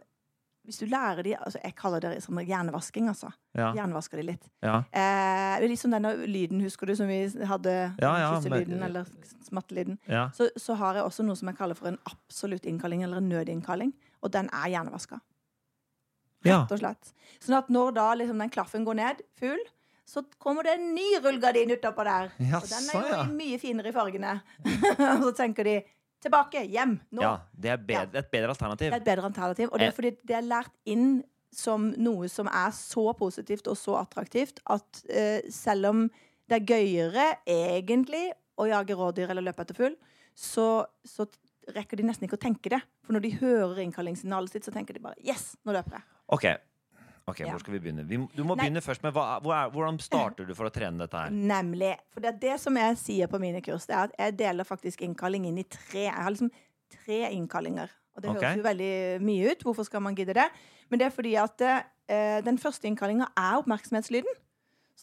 Hvis 0.65 0.79
du 0.79 0.87
lærer 0.87 1.23
de 1.27 1.33
altså 1.35 1.59
Jeg 1.65 1.75
kaller 1.75 2.01
det 2.01 2.23
som 2.23 2.39
hjernevasking, 2.39 3.09
altså. 3.11 3.33
Ja. 3.59 3.73
Hjernevasker 3.75 4.21
de 4.21 4.23
litt. 4.29 4.45
Ja. 4.63 4.77
Eh, 4.95 5.59
det 5.59 5.67
er 5.67 5.69
litt 5.73 5.81
som 5.83 5.91
denne 5.91 6.13
lyden, 6.31 6.61
husker 6.63 6.87
du, 6.87 6.95
som 6.97 7.09
vi 7.11 7.19
hadde? 7.51 7.75
Ja, 7.99 8.13
ja, 8.21 8.29
Kysselyden, 8.37 8.79
men- 8.79 8.83
eller 8.91 9.05
smattelyden. 9.49 9.99
Ja. 10.07 10.29
Så, 10.37 10.49
så 10.57 10.77
har 10.79 10.95
jeg 11.01 11.05
også 11.05 11.27
noe 11.27 11.35
som 11.37 11.49
jeg 11.51 11.59
kaller 11.59 11.75
for 11.75 11.89
en 11.91 11.99
absolutt 12.07 12.65
innkalling, 12.65 13.03
eller 13.03 13.19
en 13.19 13.29
nødinnkalling. 13.29 13.93
Og 14.23 14.31
den 14.33 14.49
er 14.55 14.69
hjernevaska. 14.77 15.19
Rett 16.45 16.73
og 16.75 16.79
slett. 16.81 17.13
Sånn 17.43 17.59
at 17.59 17.69
når 17.71 17.93
da 17.95 18.09
liksom 18.19 18.39
den 18.43 18.51
klaffen 18.51 18.85
går 18.87 18.99
ned, 18.99 19.21
full, 19.39 19.61
så 20.07 20.25
kommer 20.43 20.67
det 20.67 20.73
en 20.79 20.89
ny 20.95 21.09
rullegardin 21.23 21.71
utapå 21.75 22.05
der. 22.07 22.33
Og 22.59 22.67
den 22.71 22.89
er 22.91 23.11
jo 23.13 23.21
mye 23.35 23.59
finere 23.63 23.93
i 23.93 23.95
fargene. 23.95 24.33
og 25.19 25.27
så 25.29 25.35
tenker 25.39 25.65
de 25.69 25.77
tilbake, 26.23 26.63
hjem, 26.71 26.97
nå. 27.11 27.23
ja. 27.25 27.33
Det 27.53 27.71
er 27.75 27.83
bedre, 27.83 28.09
er 28.15 28.25
et 28.25 28.31
bedre 28.33 28.55
alternativ. 28.55 28.89
Det 28.91 28.97
er 28.97 29.03
et 29.03 29.09
bedre 29.11 29.29
alternativ. 29.31 29.69
Og 29.73 29.79
det 29.79 29.87
Eh. 29.87 29.93
er 29.93 29.97
fordi 29.97 30.13
det 30.31 30.37
er 30.39 30.47
lært 30.47 30.73
inn 30.87 31.23
som 31.53 31.91
noe 32.01 32.29
som 32.33 32.49
er 32.49 32.71
så 32.73 33.13
positivt 33.19 33.67
og 33.69 33.77
så 33.77 33.99
attraktivt 34.01 34.63
at 34.73 35.03
uh, 35.11 35.51
selv 35.53 35.87
om 35.91 36.07
det 36.49 36.57
er 36.63 36.67
gøyere 36.71 37.27
egentlig 37.47 38.31
å 38.57 38.67
jage 38.71 38.97
rådyr 38.97 39.31
eller 39.31 39.43
løpe 39.45 39.61
etter 39.67 39.77
fugl, 39.77 39.95
så, 40.35 40.87
så 41.05 41.27
rekker 41.77 41.97
de 42.01 42.07
nesten 42.09 42.25
ikke 42.27 42.39
å 42.39 42.43
tenke 42.47 42.73
det. 42.73 42.81
For 43.05 43.13
når 43.13 43.21
de 43.27 43.35
hører 43.41 43.83
innkallingssignalet 43.85 44.51
sitt, 44.55 44.65
så 44.65 44.73
tenker 44.73 44.95
de 44.97 45.01
bare 45.05 45.21
Yes, 45.25 45.57
nå 45.65 45.73
løper 45.77 45.99
jeg. 45.99 46.05
Ok, 46.33 46.47
Ok. 47.31 47.45
Hvor 47.47 47.63
skal 47.63 47.77
vi 47.77 47.81
begynne? 47.85 48.05
Vi, 48.09 48.19
du 48.19 48.43
må 48.43 48.57
Nei. 48.57 48.65
begynne 48.65 48.83
først 48.83 49.05
med 49.05 49.15
hva, 49.15 49.39
hvor 49.45 49.55
er, 49.55 49.71
Hvordan 49.71 50.01
starter 50.03 50.49
du 50.49 50.55
for 50.59 50.69
å 50.69 50.75
trene 50.75 51.05
dette 51.05 51.19
her? 51.19 51.31
Nemlig. 51.31 51.95
For 52.15 52.25
det, 52.25 52.35
det 52.43 52.59
som 52.63 52.77
jeg 52.81 52.99
sier 53.01 53.31
på 53.31 53.41
mine 53.43 53.63
kurs, 53.65 53.87
det 53.87 53.97
er 53.97 54.11
at 54.11 54.17
jeg 54.19 54.37
deler 54.43 54.69
faktisk 54.69 55.05
innkalling 55.07 55.47
inn 55.51 55.61
i 55.63 55.67
tre. 55.71 56.09
Jeg 56.09 56.19
har 56.19 56.35
liksom 56.35 56.53
tre 56.93 57.21
innkallinger. 57.31 57.93
Og 58.17 58.25
det 58.25 58.31
okay. 58.33 58.43
høres 58.43 58.61
jo 58.61 58.69
veldig 58.69 58.95
mye 59.25 59.53
ut. 59.53 59.67
Hvorfor 59.69 59.89
skal 59.89 60.03
man 60.05 60.17
gidde 60.19 60.37
det? 60.37 60.49
Men 60.91 61.01
det 61.01 61.09
er 61.09 61.15
fordi 61.15 61.37
at 61.41 61.63
eh, 61.67 62.41
den 62.45 62.59
første 62.61 62.91
innkallinga 62.91 63.31
er 63.39 63.61
oppmerksomhetslyden. 63.63 64.41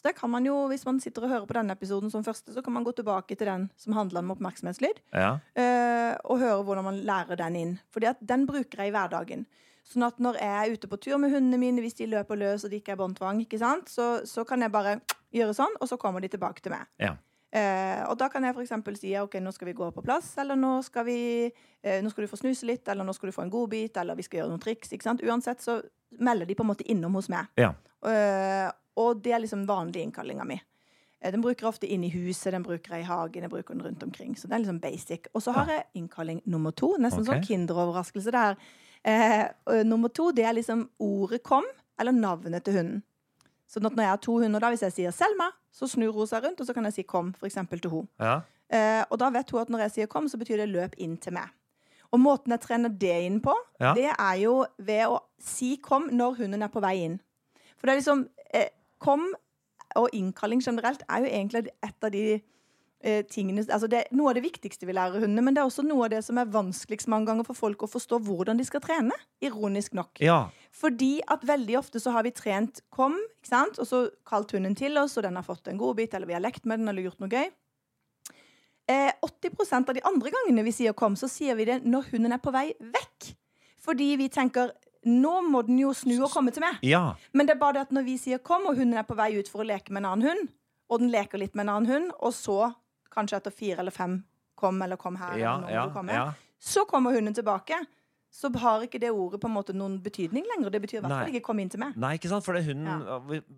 Så 0.00 0.06
det 0.06 0.14
kan 0.16 0.30
man 0.32 0.46
jo, 0.46 0.54
hvis 0.70 0.86
man 0.86 1.00
sitter 1.02 1.26
og 1.26 1.32
hører 1.32 1.48
på 1.48 1.56
denne 1.58 1.74
episoden 1.76 2.12
som 2.12 2.22
første, 2.24 2.54
så 2.54 2.62
kan 2.64 2.72
man 2.72 2.86
gå 2.86 2.92
tilbake 2.96 3.34
til 3.36 3.48
den 3.50 3.66
som 3.76 3.96
handler 3.96 4.22
om 4.22 4.30
oppmerksomhetslyd, 4.36 5.02
Ja. 5.12 5.38
eh, 5.58 6.14
og 6.24 6.38
høre 6.38 6.62
hvordan 6.64 6.86
man 6.86 7.00
lærer 7.04 7.36
den 7.36 7.56
inn. 7.56 7.74
Fordi 7.92 8.06
at 8.06 8.22
den 8.22 8.46
bruker 8.46 8.78
jeg 8.78 8.88
i 8.88 8.94
hverdagen. 8.94 9.46
Sånn 9.90 10.06
at 10.06 10.20
når 10.22 10.38
jeg 10.38 10.58
er 10.58 10.76
ute 10.76 10.90
på 10.90 10.98
tur 11.02 11.16
med 11.18 11.32
hundene 11.34 11.58
mine, 11.58 11.82
hvis 11.82 11.98
de 11.98 12.06
løper 12.06 12.38
løs 12.38 12.64
og 12.64 12.70
det 12.70 12.78
ikke 12.82 12.94
er 12.94 13.00
båndtvang, 13.00 13.42
så, 13.90 14.20
så 14.24 14.44
kan 14.46 14.62
jeg 14.62 14.70
bare 14.70 15.00
gjøre 15.34 15.56
sånn, 15.56 15.74
og 15.80 15.90
så 15.90 15.98
kommer 15.98 16.22
de 16.22 16.30
tilbake 16.30 16.62
til 16.62 16.74
meg. 16.74 16.86
Ja. 17.02 17.16
Eh, 17.50 18.04
og 18.06 18.14
da 18.18 18.28
kan 18.30 18.44
jeg 18.46 18.54
f.eks. 18.54 19.00
si 19.00 19.16
ok, 19.18 19.40
nå 19.42 19.50
skal 19.50 19.72
vi 19.72 19.74
gå 19.74 19.88
på 19.90 20.04
plass, 20.06 20.36
eller 20.38 20.58
nå 20.58 20.76
skal, 20.86 21.06
vi, 21.08 21.50
eh, 21.82 21.98
nå 22.02 22.12
skal 22.12 22.24
du 22.26 22.30
få 22.30 22.38
snuse 22.38 22.68
litt, 22.68 22.86
eller 22.86 23.06
nå 23.06 23.14
skal 23.16 23.30
du 23.30 23.34
få 23.34 23.42
en 23.42 23.50
godbit, 23.50 23.98
eller 23.98 24.18
vi 24.18 24.26
skal 24.26 24.42
gjøre 24.42 24.52
noen 24.52 24.62
triks. 24.62 24.94
Uansett 25.26 25.64
så 25.64 25.80
melder 26.22 26.46
de 26.46 26.54
på 26.54 26.62
en 26.62 26.70
måte 26.70 26.86
innom 26.86 27.18
hos 27.18 27.30
meg. 27.32 27.50
Ja. 27.58 27.72
Eh, 28.06 28.68
og 29.00 29.22
det 29.24 29.34
er 29.34 29.42
liksom 29.42 29.66
vanlig 29.66 30.04
innkallinga 30.06 30.46
mi. 30.46 30.60
Eh, 31.20 31.32
Den 31.32 31.42
bruker 31.42 31.66
jeg 31.66 31.72
ofte 31.72 31.90
inn 31.90 32.04
i 32.06 32.12
huset, 32.14 32.52
den 32.54 32.66
bruker 32.66 32.94
jeg 32.94 33.04
i 33.04 33.10
hagen, 33.10 33.42
jeg 33.42 33.50
bruker 33.50 33.74
den 33.74 33.82
rundt 33.86 34.06
omkring. 34.06 34.36
Så 34.38 34.46
det 34.46 34.54
er 34.54 34.62
liksom 34.64 34.80
basic. 34.80 35.26
Og 35.34 35.42
så 35.42 35.54
har 35.56 35.74
jeg 35.74 35.88
innkalling 35.94 36.42
nummer 36.46 36.70
to. 36.70 36.94
Nesten 36.98 37.26
okay. 37.26 37.40
sånn 37.40 37.48
kinderoverraskelse 37.50 38.30
det 38.34 38.46
her. 38.46 38.62
Eh, 39.04 39.84
nummer 39.84 40.08
to, 40.08 40.30
det 40.30 40.44
er 40.44 40.52
liksom 40.52 40.90
ordet 40.98 41.42
'kom', 41.42 41.64
eller 41.98 42.12
navnet 42.12 42.64
til 42.64 42.74
hunden. 42.74 43.02
Så 43.68 43.80
når 43.80 43.96
jeg 43.96 44.08
har 44.08 44.16
to 44.16 44.38
hunder, 44.38 44.60
da, 44.60 44.68
hvis 44.68 44.82
jeg 44.82 44.92
sier 44.92 45.10
'Selma', 45.10 45.52
så 45.72 45.86
snur 45.86 46.12
hun 46.12 46.26
seg 46.26 46.44
rundt, 46.44 46.60
og 46.60 46.66
så 46.66 46.74
kan 46.74 46.84
jeg 46.84 46.92
si 46.92 47.02
'kom', 47.02 47.34
eksempel 47.42 47.80
til 47.80 47.90
henne. 47.90 48.08
Ja. 48.20 48.40
Eh, 48.72 49.04
og 49.10 49.18
da 49.18 49.30
vet 49.30 49.50
hun 49.50 49.60
at 49.60 49.68
når 49.68 49.78
jeg 49.78 49.90
sier 49.90 50.06
'kom', 50.06 50.28
så 50.28 50.36
betyr 50.36 50.56
det 50.56 50.68
løp 50.68 50.94
inn 50.98 51.16
til 51.16 51.32
meg. 51.32 51.48
Og 52.12 52.20
måten 52.20 52.50
jeg 52.50 52.60
trener 52.60 52.88
det 52.88 53.22
inn 53.24 53.40
på, 53.40 53.54
Ja. 53.80 53.94
det 53.94 54.10
er 54.18 54.34
jo 54.34 54.66
ved 54.78 55.06
å 55.06 55.18
si 55.38 55.80
'kom' 55.82 56.10
når 56.12 56.34
hunden 56.36 56.62
er 56.62 56.68
på 56.68 56.80
vei 56.80 57.04
inn. 57.04 57.20
For 57.76 57.86
det 57.86 57.92
er 57.92 58.00
liksom 58.00 58.28
eh, 58.54 58.68
'kom' 59.00 59.32
og 59.96 60.08
innkalling 60.12 60.62
generelt 60.62 61.02
er 61.08 61.18
jo 61.18 61.24
egentlig 61.24 61.68
et 61.82 61.94
av 62.04 62.10
de 62.10 62.42
eh, 63.02 63.22
tingene 63.28 63.64
altså 63.66 63.88
det 63.90 64.06
Noe 64.16 64.32
av 64.32 64.38
det 64.38 64.44
viktigste 64.44 64.88
vi 64.88 64.96
lærer 64.96 65.22
hundene, 65.22 65.44
men 65.44 65.56
det 65.56 65.62
er 65.62 65.70
også 65.70 65.84
noe 65.86 66.06
av 66.06 66.12
det 66.14 66.22
som 66.26 66.40
er 66.40 66.50
vanskeligst 66.52 67.10
mange 67.12 67.30
ganger 67.30 67.46
for 67.48 67.58
folk 67.58 67.84
å 67.86 67.90
forstå 67.90 68.20
hvordan 68.26 68.60
de 68.60 68.66
skal 68.68 68.82
trene. 68.84 69.16
Ironisk 69.44 69.96
nok. 69.98 70.20
Ja. 70.24 70.42
Fordi 70.76 71.18
at 71.30 71.46
veldig 71.46 71.78
ofte 71.80 72.02
så 72.02 72.14
har 72.14 72.26
vi 72.26 72.34
trent 72.36 72.82
kom, 72.94 73.16
ikke 73.40 73.52
sant? 73.52 73.80
og 73.80 73.88
så 73.88 74.04
kalt 74.28 74.52
hunden 74.56 74.76
til 74.78 74.98
oss, 75.00 75.16
og 75.16 75.26
den 75.26 75.38
har 75.38 75.46
fått 75.46 75.70
en 75.70 75.80
godbit, 75.80 76.14
eller 76.14 76.30
vi 76.30 76.36
har 76.36 76.44
lekt 76.44 76.68
med 76.68 76.82
den, 76.82 76.92
eller 76.92 77.08
gjort 77.08 77.24
noe 77.24 77.32
gøy. 77.32 77.50
Eh, 78.90 79.10
80% 79.22 79.90
av 79.90 79.94
de 79.94 80.04
andre 80.08 80.32
gangene 80.34 80.64
vi 80.66 80.74
sier 80.74 80.94
kom, 80.98 81.16
så 81.16 81.28
sier 81.30 81.58
vi 81.58 81.68
det 81.68 81.82
når 81.86 82.10
hunden 82.14 82.34
er 82.34 82.42
på 82.42 82.52
vei 82.54 82.70
vekk. 82.80 83.34
Fordi 83.80 84.14
vi 84.20 84.28
tenker 84.32 84.72
nå 85.08 85.38
må 85.46 85.62
den 85.64 85.78
jo 85.80 85.92
snu 85.96 86.18
og 86.18 86.32
komme 86.32 86.52
til 86.52 86.64
meg. 86.64 86.80
ja. 86.84 87.14
Men 87.32 87.48
det 87.48 87.54
er 87.54 87.60
bare 87.62 87.78
det 87.78 87.86
at 87.88 87.94
når 87.96 88.04
vi 88.04 88.16
sier 88.20 88.40
kom, 88.44 88.66
og 88.68 88.76
hunden 88.76 88.98
er 88.98 89.06
på 89.08 89.16
vei 89.16 89.32
ut 89.38 89.48
for 89.48 89.62
å 89.62 89.68
leke 89.68 89.92
med 89.92 90.04
en 90.04 90.10
annen 90.10 90.28
hund, 90.28 90.50
og 90.90 91.00
den 91.00 91.12
leker 91.12 91.40
litt 91.40 91.54
med 91.54 91.64
en 91.64 91.74
annen 91.76 91.90
hund, 91.90 92.12
og 92.18 92.34
så, 92.36 92.58
kanskje 93.10 93.40
etter 93.40 93.54
fire 93.54 93.82
eller 93.82 93.94
fem, 93.94 94.18
kom 94.56 94.82
eller 94.82 94.96
kom 95.00 95.16
her, 95.16 95.38
Ja, 95.38 95.56
eller 95.58 95.72
ja, 95.74 95.88
kom 95.94 96.08
her. 96.08 96.34
så 96.58 96.84
kommer 96.86 97.12
hunden 97.16 97.34
tilbake. 97.34 97.78
Så 98.30 98.46
har 98.62 98.84
ikke 98.86 99.00
det 99.00 99.10
ordet 99.10 99.40
på 99.42 99.48
en 99.48 99.54
måte 99.56 99.74
noen 99.74 99.96
betydning 100.02 100.44
lenger. 100.46 100.70
Det 100.70 100.80
betyr 100.82 100.98
i 100.98 101.00
hvert 101.02 101.10
fall 101.10 101.32
ikke 101.34 101.42
'kom 101.42 101.58
inn 101.58 101.68
til 101.68 101.80
meg'. 101.80 101.96
Nei, 101.96 102.14
ikke 102.16 102.28
sant? 102.28 102.44
For 102.44 102.52
det 102.52 102.64
hunden, 102.64 103.02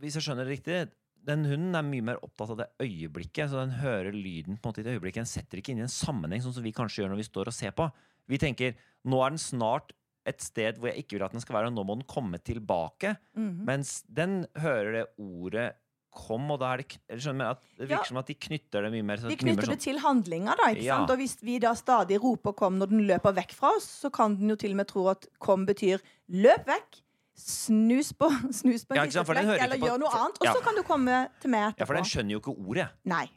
hvis 0.00 0.14
jeg 0.14 0.23
skjønner 0.23 0.47
det 0.47 0.59
riktig 0.59 0.88
den 1.26 1.44
hunden 1.47 1.76
er 1.78 1.87
mye 1.87 2.02
mer 2.02 2.21
opptatt 2.25 2.52
av 2.54 2.61
det 2.62 2.68
øyeblikket. 2.82 3.50
Så 3.50 3.61
den 3.61 3.76
hører 3.82 4.14
lyden 4.14 4.59
på 4.59 4.66
en 4.68 4.73
måte 4.73 4.82
i 4.82 4.87
det 4.87 4.97
øyeblikket. 4.97 5.23
Den 5.23 5.30
setter 5.30 5.61
ikke 5.61 5.75
inn 5.75 5.82
i 5.82 5.87
en 5.87 5.92
sammenheng, 5.92 6.42
sånn 6.42 6.56
som 6.56 6.64
vi 6.66 6.75
kanskje 6.75 7.02
gjør 7.04 7.12
når 7.14 7.21
vi 7.23 7.28
står 7.28 7.50
og 7.52 7.56
ser 7.56 7.75
på. 7.78 7.88
Vi 8.30 8.40
tenker 8.42 8.75
nå 9.04 9.21
er 9.25 9.35
den 9.35 9.42
snart 9.42 9.92
et 10.26 10.42
sted 10.42 10.78
hvor 10.78 10.90
jeg 10.90 11.02
ikke 11.02 11.16
vil 11.18 11.25
at 11.26 11.35
den 11.35 11.42
skal 11.42 11.56
være, 11.59 11.71
og 11.71 11.76
nå 11.76 11.85
må 11.87 11.97
den 11.99 12.06
komme 12.11 12.38
tilbake. 12.42 13.16
Mhm. 13.37 13.64
Mens 13.66 14.02
den 14.06 14.47
hører 14.56 14.92
det 14.92 15.06
ordet 15.18 15.73
'kom', 16.12 16.50
og 16.50 16.61
da 16.61 16.73
er 16.75 16.76
det 16.78 16.99
eller 17.09 17.21
skjønner 17.23 17.50
at 17.50 17.61
Det 17.78 17.88
virker 17.88 17.99
Ja. 17.99 18.04
som 18.04 18.16
at 18.19 18.26
de 18.26 18.35
knytter 18.35 18.83
det 18.83 18.92
mye 18.92 19.02
mer. 19.02 19.16
så 19.16 19.23
De 19.28 19.28
det 19.37 19.38
knytter 19.38 19.66
det 19.66 19.78
sånn- 19.78 19.81
til 19.81 19.99
handlinger, 19.99 20.57
da. 20.57 20.71
ikke 20.75 20.83
Ja. 20.85 20.97
sant? 20.99 21.11
Og 21.11 21.16
hvis 21.19 21.37
vi 21.42 21.59
da 21.59 21.73
stadig 21.75 22.21
roper 22.23 22.52
'kom' 22.52 22.78
når 22.78 22.88
den 22.88 23.07
løper 23.07 23.33
vekk 23.35 23.52
fra 23.52 23.69
oss, 23.76 23.87
så 24.04 24.11
kan 24.12 24.37
den 24.37 24.49
jo 24.50 24.57
til 24.57 24.71
og 24.71 24.76
med 24.76 24.88
tro 24.88 25.09
at 25.09 25.26
'kom' 25.40 25.66
betyr 25.66 25.99
'løp 26.31 26.64
vekk'. 26.66 27.00
Snus 27.35 28.12
på, 28.12 28.28
snus 28.52 28.85
på 28.85 28.92
en 28.95 28.97
Ja, 29.04 29.11
sant, 29.11 29.26
hører 29.28 29.59
eller 29.64 29.78
på- 29.78 29.87
gjør 29.88 29.99
noe 30.00 30.09
annet. 30.11 30.37
Og 30.40 30.47
så 30.47 30.62
kan 30.62 30.75
du 30.76 30.83
komme 30.83 31.28
til 31.40 31.50
meg 31.50 31.75
Ja, 31.78 31.85
for 31.87 31.95
den 31.95 32.04
skjønner 32.04 32.31
jo 32.33 32.40
ikke 32.40 32.54
ordet. 32.69 32.88
Nei. 33.07 33.28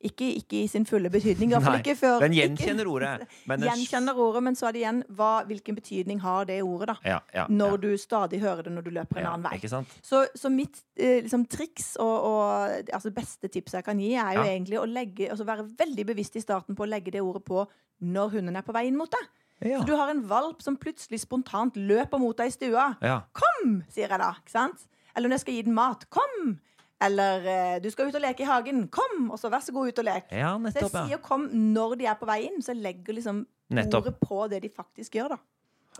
Ikke, 0.00 0.24
ikke 0.32 0.62
i 0.62 0.66
sin 0.66 0.86
fulle 0.88 1.10
betydning. 1.12 1.50
Nei, 1.52 1.74
ikke 1.82 1.92
før 1.98 2.20
Den 2.22 2.32
ikke- 2.32 2.46
gjenkjenner 2.46 2.88
ordet. 2.88 3.26
Men 3.46 3.60
Gjenkjenner 3.60 4.16
ordet, 4.16 4.42
men 4.42 4.54
så 4.56 4.68
er 4.68 4.72
det 4.72 4.80
igjen 4.80 5.02
hva, 5.12 5.44
hvilken 5.44 5.76
betydning 5.76 6.20
har 6.22 6.46
det 6.48 6.62
ordet, 6.64 6.86
da? 6.88 6.94
Ja, 7.04 7.18
ja, 7.34 7.44
Når 7.48 7.70
ja. 7.70 7.76
du 7.76 7.96
stadig 7.98 8.40
hører 8.40 8.62
det 8.64 8.72
når 8.72 8.82
du 8.86 8.90
løper 8.96 9.20
en 9.20 9.26
annen 9.26 9.44
vei. 9.44 9.58
Ikke? 9.58 9.68
Så, 10.00 10.22
så 10.34 10.48
mitt 10.50 10.80
eh, 10.96 11.20
liksom, 11.20 11.44
triks 11.52 11.96
og, 12.00 12.24
og 12.30 12.88
altså, 12.94 13.12
beste 13.12 13.48
tips 13.52 13.76
jeg 13.76 13.84
kan 13.84 14.00
gi, 14.00 14.14
er 14.14 14.38
jo 14.38 14.46
egentlig 14.48 14.80
å 14.80 14.86
legge, 14.88 15.28
altså, 15.28 15.44
være 15.44 15.68
veldig 15.76 16.06
bevisst 16.06 16.36
i 16.36 16.40
starten 16.40 16.74
på 16.78 16.86
å 16.86 16.88
legge 16.88 17.12
det 17.12 17.20
ordet 17.20 17.44
på 17.44 17.66
når 18.00 18.30
hunden 18.38 18.56
er 18.56 18.64
på 18.64 18.72
vei 18.72 18.86
inn 18.88 18.96
mot 18.96 19.10
deg. 19.12 19.28
Så 19.60 19.84
du 19.84 19.92
har 19.96 20.08
en 20.08 20.22
valp 20.24 20.62
som 20.64 20.78
plutselig 20.80 21.20
spontant 21.20 21.76
løper 21.76 22.18
mot 22.18 22.36
deg 22.40 22.48
i 22.48 22.56
stua. 22.56 22.94
Kom, 23.36 23.82
sier 23.92 24.08
jeg 24.08 24.18
da. 24.22 24.32
ikke 24.40 24.54
sant? 24.56 24.86
Eller 25.14 25.28
når 25.28 25.36
jeg 25.36 25.40
skal 25.44 25.54
gi 25.58 25.62
den 25.68 25.74
mat. 25.76 26.06
Kom! 26.08 26.58
Eller 27.00 27.46
eh, 27.48 27.78
du 27.80 27.88
skal 27.90 28.10
ut 28.10 28.14
og 28.18 28.20
leke 28.24 28.44
i 28.44 28.48
hagen. 28.48 28.82
Kom! 28.92 29.30
Og 29.32 29.38
så 29.40 29.48
vær 29.52 29.62
så 29.64 29.72
god, 29.72 29.88
ut 29.88 29.98
og 30.02 30.04
lek. 30.04 30.26
ja, 30.36 30.50
Så 30.70 30.82
jeg 30.84 30.90
sier 31.08 31.22
kom 31.24 31.46
når 31.74 31.96
de 32.00 32.06
er 32.10 32.18
på 32.20 32.28
vei 32.28 32.42
inn, 32.48 32.60
så 32.62 32.74
jeg 32.74 32.82
legger 32.84 33.16
liksom 33.16 33.46
Nettopp. 33.72 34.04
ordet 34.06 34.20
på 34.20 34.42
det 34.52 34.60
de 34.66 34.68
faktisk 34.68 35.16
gjør, 35.16 35.36
da. 35.36 35.40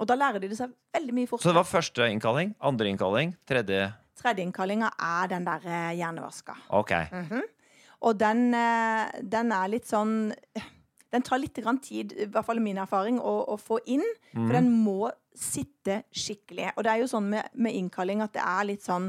Og 0.00 0.06
da 0.06 0.14
lærer 0.16 0.40
de 0.40 0.48
det 0.48 0.56
seg 0.58 0.70
veldig 0.94 1.14
mye 1.16 1.26
Så 1.40 1.50
det 1.50 1.54
var 1.56 1.64
første 1.66 2.06
innkalling, 2.12 2.54
andre 2.60 2.88
innkalling, 2.92 3.32
tredje 3.48 3.92
Tredje 4.20 4.44
innkallinga 4.44 4.90
er 5.00 5.28
den 5.32 5.44
der 5.46 5.62
Okay. 5.64 5.96
hjernevaska. 5.96 6.54
Ok. 6.76 6.92
Og 8.02 8.18
den, 8.18 8.52
eh, 8.54 9.10
den 9.22 9.52
er 9.52 9.68
litt 9.68 9.86
sånn 9.88 10.34
Den 11.12 11.22
tar 11.22 11.38
litt 11.38 11.54
grann 11.58 11.80
tid, 11.82 12.12
i 12.12 12.26
hvert 12.26 12.44
fall 12.46 12.60
min 12.60 12.76
erfaring, 12.78 13.18
å, 13.18 13.32
å 13.50 13.56
få 13.58 13.80
inn. 13.86 14.04
Mm. 14.32 14.44
For 14.46 14.52
den 14.54 14.68
må 14.70 15.10
sitte 15.34 16.04
skikkelig. 16.14 16.68
Og 16.76 16.84
det 16.84 16.92
er 16.92 17.00
jo 17.02 17.08
sånn 17.10 17.26
med, 17.32 17.48
med 17.54 17.74
innkalling 17.74 18.22
at 18.22 18.32
det 18.36 18.44
er 18.46 18.64
litt 18.68 18.84
sånn 18.86 19.08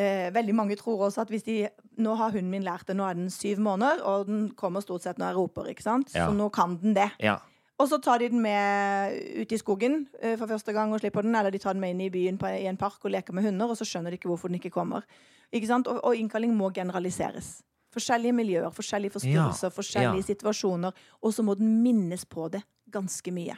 eh, 0.00 0.30
Veldig 0.34 0.56
mange 0.56 0.78
tror 0.80 1.06
også 1.08 1.24
at 1.24 1.30
hvis 1.32 1.46
de 1.46 1.60
Nå 2.00 2.16
har 2.16 2.32
hunden 2.32 2.50
min 2.52 2.64
lært 2.64 2.88
det, 2.88 2.96
nå 2.96 3.04
er 3.04 3.18
den 3.18 3.30
syv 3.32 3.60
måneder, 3.60 4.00
og 4.08 4.26
den 4.30 4.48
kommer 4.56 4.80
stort 4.80 5.04
sett 5.04 5.18
når 5.20 5.32
jeg 5.32 5.36
roper, 5.36 5.70
ikke 5.72 5.84
sant? 5.84 6.14
Ja. 6.14 6.28
Så 6.28 6.36
nå 6.36 6.48
kan 6.54 6.78
den 6.80 6.94
det. 6.96 7.10
Ja. 7.20 7.36
Og 7.80 7.88
så 7.88 7.98
tar 8.00 8.20
de 8.20 8.28
den 8.32 8.40
med 8.44 9.14
ut 9.40 9.52
i 9.52 9.58
skogen 9.60 10.02
eh, 10.20 10.36
for 10.40 10.48
første 10.48 10.72
gang 10.76 10.92
og 10.92 11.00
slipper 11.00 11.24
den, 11.24 11.36
eller 11.36 11.52
de 11.52 11.60
tar 11.60 11.76
den 11.76 11.82
med 11.84 11.94
inn 11.94 12.02
i 12.06 12.12
byen 12.12 12.38
på, 12.40 12.48
i 12.48 12.68
en 12.68 12.80
park 12.80 13.04
og 13.04 13.12
leker 13.12 13.36
med 13.36 13.44
hunder, 13.48 13.72
og 13.72 13.76
så 13.76 13.88
skjønner 13.88 14.12
de 14.12 14.20
ikke 14.20 14.28
hvorfor 14.32 14.52
den 14.52 14.60
ikke 14.60 14.72
kommer. 14.74 15.04
Ikke? 15.52 15.68
Og, 15.76 15.96
og 15.96 16.16
innkalling 16.16 16.52
må 16.56 16.70
generaliseres. 16.76 17.58
Forskjellige 17.90 18.36
miljøer, 18.36 18.70
forskjellige 18.70 19.16
forstyrrelser, 19.16 19.72
forskjellige 19.74 20.22
ja. 20.22 20.28
situasjoner. 20.28 21.06
Og 21.26 21.34
så 21.34 21.42
må 21.42 21.56
den 21.58 21.80
minnes 21.82 22.24
på 22.24 22.46
det 22.52 22.62
ganske 22.92 23.32
mye. 23.34 23.56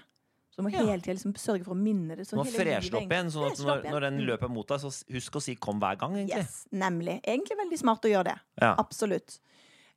Så 0.53 0.61
du 0.61 0.67
må 0.67 0.71
hele 0.75 1.01
tiden 1.01 1.17
liksom 1.17 1.33
sørge 1.41 1.65
for 1.65 1.73
å 1.73 1.79
minne 1.81 2.15
det. 2.19 2.27
så 2.29 2.37
Må 2.37 2.45
freshe 2.45 2.93
opp 2.93 3.09
igjen, 3.09 3.31
sånn 3.33 3.51
at 3.51 3.59
når, 3.65 3.87
når 3.91 4.01
den 4.05 4.19
Mm. 4.21 4.27
løper 4.29 4.51
mot 4.53 4.69
deg, 4.69 4.81
så 4.83 4.91
husk 5.11 5.33
å 5.33 5.41
si 5.41 5.55
'kom' 5.57 5.81
hver 5.81 5.97
gang, 5.99 6.13
egentlig. 6.19 6.37
Yes, 6.45 6.67
nemlig. 6.71 7.23
Egentlig 7.25 7.57
veldig 7.57 7.79
smart 7.79 8.03
å 8.05 8.11
gjøre 8.13 8.25
det. 8.25 8.39
Ja. 8.61 8.75
Absolutt. 8.77 9.39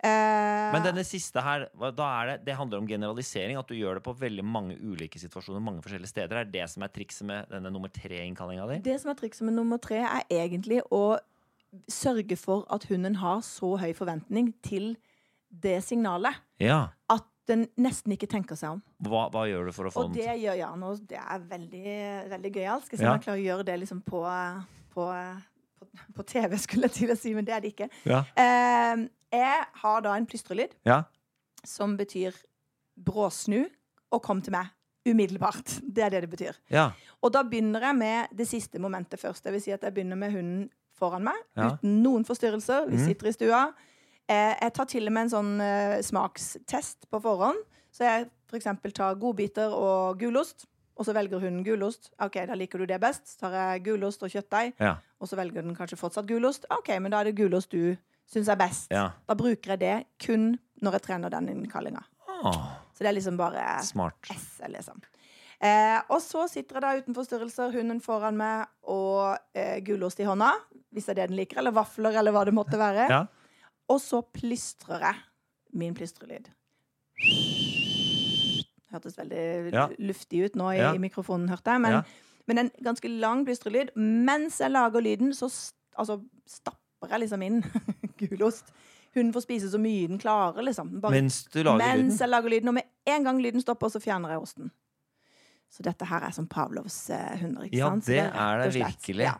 Uh, 0.04 0.72
Men 0.76 0.84
denne 0.84 1.04
siste 1.04 1.42
her, 1.42 1.68
da 1.92 2.08
er 2.22 2.26
det, 2.38 2.46
det 2.46 2.56
handler 2.56 2.78
om 2.78 2.88
generalisering. 2.88 3.58
At 3.58 3.68
du 3.68 3.74
gjør 3.76 3.96
det 3.96 4.04
på 4.04 4.14
veldig 4.18 4.44
mange 4.44 4.78
ulike 4.80 5.18
situasjoner 5.20 5.60
mange 5.62 5.82
forskjellige 5.82 6.08
steder. 6.14 6.38
Er 6.38 6.44
det 6.46 6.52
det 6.54 6.70
som 6.70 6.84
er 6.84 6.88
trikset 6.90 7.26
med 7.26 7.50
denne 7.50 7.72
nummer 7.72 7.90
tre-innkallinga 7.90 8.68
di? 8.70 8.80
Det 8.92 9.00
som 9.02 9.12
er 9.12 9.16
trikset 9.16 9.42
med 9.42 9.56
nummer 9.56 9.78
tre, 9.78 9.98
er 10.04 10.24
egentlig 10.30 10.82
å 10.92 11.18
sørge 11.90 12.38
for 12.38 12.66
at 12.70 12.86
hunden 12.86 13.16
har 13.16 13.42
så 13.42 13.78
høy 13.80 13.94
forventning 13.94 14.54
til 14.64 14.96
det 15.52 15.82
signalet 15.84 16.36
Ja. 16.60 16.90
at 17.10 17.24
den 17.48 17.68
nesten 17.78 18.12
ikke 18.16 18.28
tenker 18.28 18.56
seg 18.58 18.72
om. 18.72 18.82
Hva, 19.06 19.30
hva 19.30 19.44
gjør 19.50 19.66
du 19.68 19.72
for 19.72 19.86
å 19.86 19.92
få 19.94 20.04
Og 20.06 20.14
den 20.14 20.24
det 20.26 20.40
gjør 20.42 20.58
Jan, 20.58 20.84
og 20.84 21.08
det 21.08 21.18
er 21.22 21.40
veldig, 21.40 22.30
veldig 22.32 22.52
gøyalt. 22.56 22.86
Skal 22.86 22.98
se 22.98 23.04
Ja. 23.06 23.12
om 23.12 23.20
jeg 23.20 23.26
klarer 23.28 23.42
å 23.42 23.46
gjøre 23.46 23.66
det 23.66 23.80
liksom 23.80 24.02
på, 24.04 24.22
på, 24.94 25.06
på, 25.80 25.88
på 26.16 26.26
TV, 26.26 26.58
skulle 26.58 26.90
jeg 26.90 26.92
til 26.92 27.12
å 27.14 27.18
si, 27.18 27.34
men 27.34 27.46
det 27.46 27.54
er 27.54 27.62
det 27.62 27.74
ikke. 27.76 27.90
Ja. 28.06 28.24
Eh, 28.36 29.06
jeg 29.32 29.66
har 29.84 30.02
da 30.02 30.16
en 30.16 30.26
plystrelyd 30.26 30.74
Ja. 30.86 31.04
som 31.64 31.98
betyr 31.98 32.34
bråsnu 32.98 33.66
og 34.12 34.22
kom 34.24 34.42
til 34.42 34.52
meg 34.56 34.68
umiddelbart. 35.06 35.80
Det 35.96 36.04
er 36.04 36.10
det 36.10 36.22
det 36.26 36.30
betyr. 36.32 36.56
ja. 36.72 36.92
Og 37.26 37.32
da 37.34 37.42
begynner 37.44 37.82
jeg 37.82 37.96
med 37.98 38.28
det 38.38 38.46
siste 38.48 38.78
momentet 38.82 39.18
først. 39.20 39.44
Det 39.44 39.52
vil 39.54 39.62
si 39.62 39.72
at 39.74 39.82
jeg 39.82 39.94
begynner 39.96 40.18
med 40.18 40.32
hunden 40.34 40.70
foran 40.94 41.24
meg, 41.26 41.38
Ja. 41.58 41.72
uten 41.74 42.02
noen 42.04 42.24
forstyrrelser. 42.26 42.86
Vi 42.90 42.98
Mhm. 42.98 43.06
sitter 43.06 43.28
i 43.28 43.32
stua. 43.34 43.74
Eh, 44.28 44.56
jeg 44.62 44.74
tar 44.74 44.86
til 44.90 45.06
og 45.08 45.14
med 45.14 45.28
en 45.28 45.34
sånn 45.36 45.52
eh, 45.62 46.00
smakstest 46.06 47.06
på 47.12 47.20
forhånd. 47.22 47.60
Så 47.96 48.04
jeg 48.08 48.26
f.eks. 48.52 48.68
tar 48.94 49.16
godbiter 49.22 49.72
og 49.74 50.20
gulost, 50.20 50.66
og 50.98 51.06
så 51.08 51.14
velger 51.16 51.40
hun 51.44 51.62
gulost. 51.64 52.10
OK, 52.24 52.40
da 52.48 52.56
liker 52.58 52.80
du 52.82 52.86
det 52.90 53.00
best. 53.04 53.28
Så 53.36 53.40
tar 53.46 53.56
jeg 53.56 53.84
gulost 53.86 54.24
og 54.24 54.32
kjøttdeig, 54.34 54.74
Ja. 54.80 54.96
og 55.20 55.28
så 55.30 55.36
velger 55.40 55.62
den 55.64 55.76
kanskje 55.76 55.98
fortsatt 56.00 56.28
gulost. 56.28 56.66
OK, 56.72 56.90
men 57.00 57.12
da 57.12 57.20
er 57.22 57.30
det 57.32 57.36
gulost 57.38 57.70
du 57.72 57.96
syns 58.28 58.48
er 58.50 58.56
best. 58.58 58.88
ja. 58.92 59.12
Da 59.28 59.36
bruker 59.38 59.76
jeg 59.76 59.80
det 59.80 60.06
kun 60.26 60.58
når 60.82 60.98
jeg 60.98 61.02
trener 61.08 61.30
den 61.30 61.48
innkallinga. 61.50 62.02
Åh, 62.28 62.66
Så 62.96 63.04
det 63.04 63.08
er 63.12 63.14
liksom 63.20 63.38
bare 63.38 63.82
smart. 63.84 64.16
S, 64.32 64.62
liksom. 64.70 65.02
Eh, 65.62 66.02
og 66.10 66.20
så 66.22 66.48
sitter 66.50 66.76
jeg 66.76 66.82
da 66.82 66.98
uten 67.00 67.16
forstyrrelser, 67.16 67.72
hunden 67.72 68.02
foran 68.02 68.36
meg 68.38 68.66
og 68.92 69.38
eh, 69.56 69.80
gulost 69.86 70.20
i 70.20 70.24
hånda, 70.28 70.52
hvis 70.92 71.06
det 71.08 71.14
er 71.16 71.22
det 71.22 71.30
den 71.30 71.38
liker, 71.40 71.60
eller 71.60 71.72
vafler, 71.76 72.16
eller 72.20 72.32
hva 72.36 72.44
det 72.46 72.54
måtte 72.54 72.78
være. 72.80 73.08
Ja. 73.10 73.22
Og 73.90 74.00
så 74.02 74.22
plystrer 74.34 75.00
jeg 75.00 75.16
min 75.74 75.94
plystrelyd. 75.94 76.48
Hørtes 78.92 79.18
veldig 79.20 79.74
Ja. 79.74 79.88
luftig 80.00 80.46
ut 80.46 80.56
nå 80.56 80.70
i, 80.74 80.78
Ja. 80.78 80.94
i 80.94 80.98
mikrofonen, 80.98 81.50
hørte 81.50 81.72
jeg. 81.72 81.82
Men, 81.82 81.92
Ja. 81.92 82.02
men 82.48 82.58
en 82.58 82.72
ganske 82.84 83.08
lang 83.20 83.46
plystrelyd. 83.46 83.96
Mens 83.96 84.60
jeg 84.60 84.72
lager 84.72 85.02
lyden, 85.02 85.34
så 85.34 85.50
st 85.50 85.76
altså, 85.98 86.22
stapper 86.48 87.10
jeg 87.10 87.20
liksom 87.22 87.42
inn 87.44 87.62
gulost. 88.20 88.72
Hunden 89.16 89.34
får 89.34 89.42
spise 89.44 89.70
så 89.72 89.78
mye 89.80 90.08
den 90.08 90.20
klarer, 90.20 90.62
liksom. 90.64 91.00
Bare 91.02 91.12
Mens 91.12 91.44
du 91.46 91.64
lager 91.64 91.78
mens 91.78 92.14
lyden. 92.14 92.20
jeg 92.20 92.30
lager 92.30 92.50
lyden. 92.50 92.68
Og 92.68 92.74
med 92.74 92.84
en 93.08 93.24
gang 93.24 93.40
lyden 93.42 93.62
stopper, 93.62 93.88
så 93.90 94.00
fjerner 94.02 94.30
jeg 94.30 94.42
osten. 94.42 94.72
Så 95.72 95.82
dette 95.84 96.06
her 96.06 96.20
er 96.22 96.32
som 96.32 96.48
Pavlovs 96.48 97.10
eh, 97.10 97.38
hunder. 97.40 97.64
ikke 97.64 97.78
Ja, 97.78 97.90
sant? 97.90 98.08
Ja, 98.08 98.14
det 98.14 98.36
er 98.36 98.64
det 98.70 98.74
virkelig. 98.74 99.24
Ja. 99.24 99.34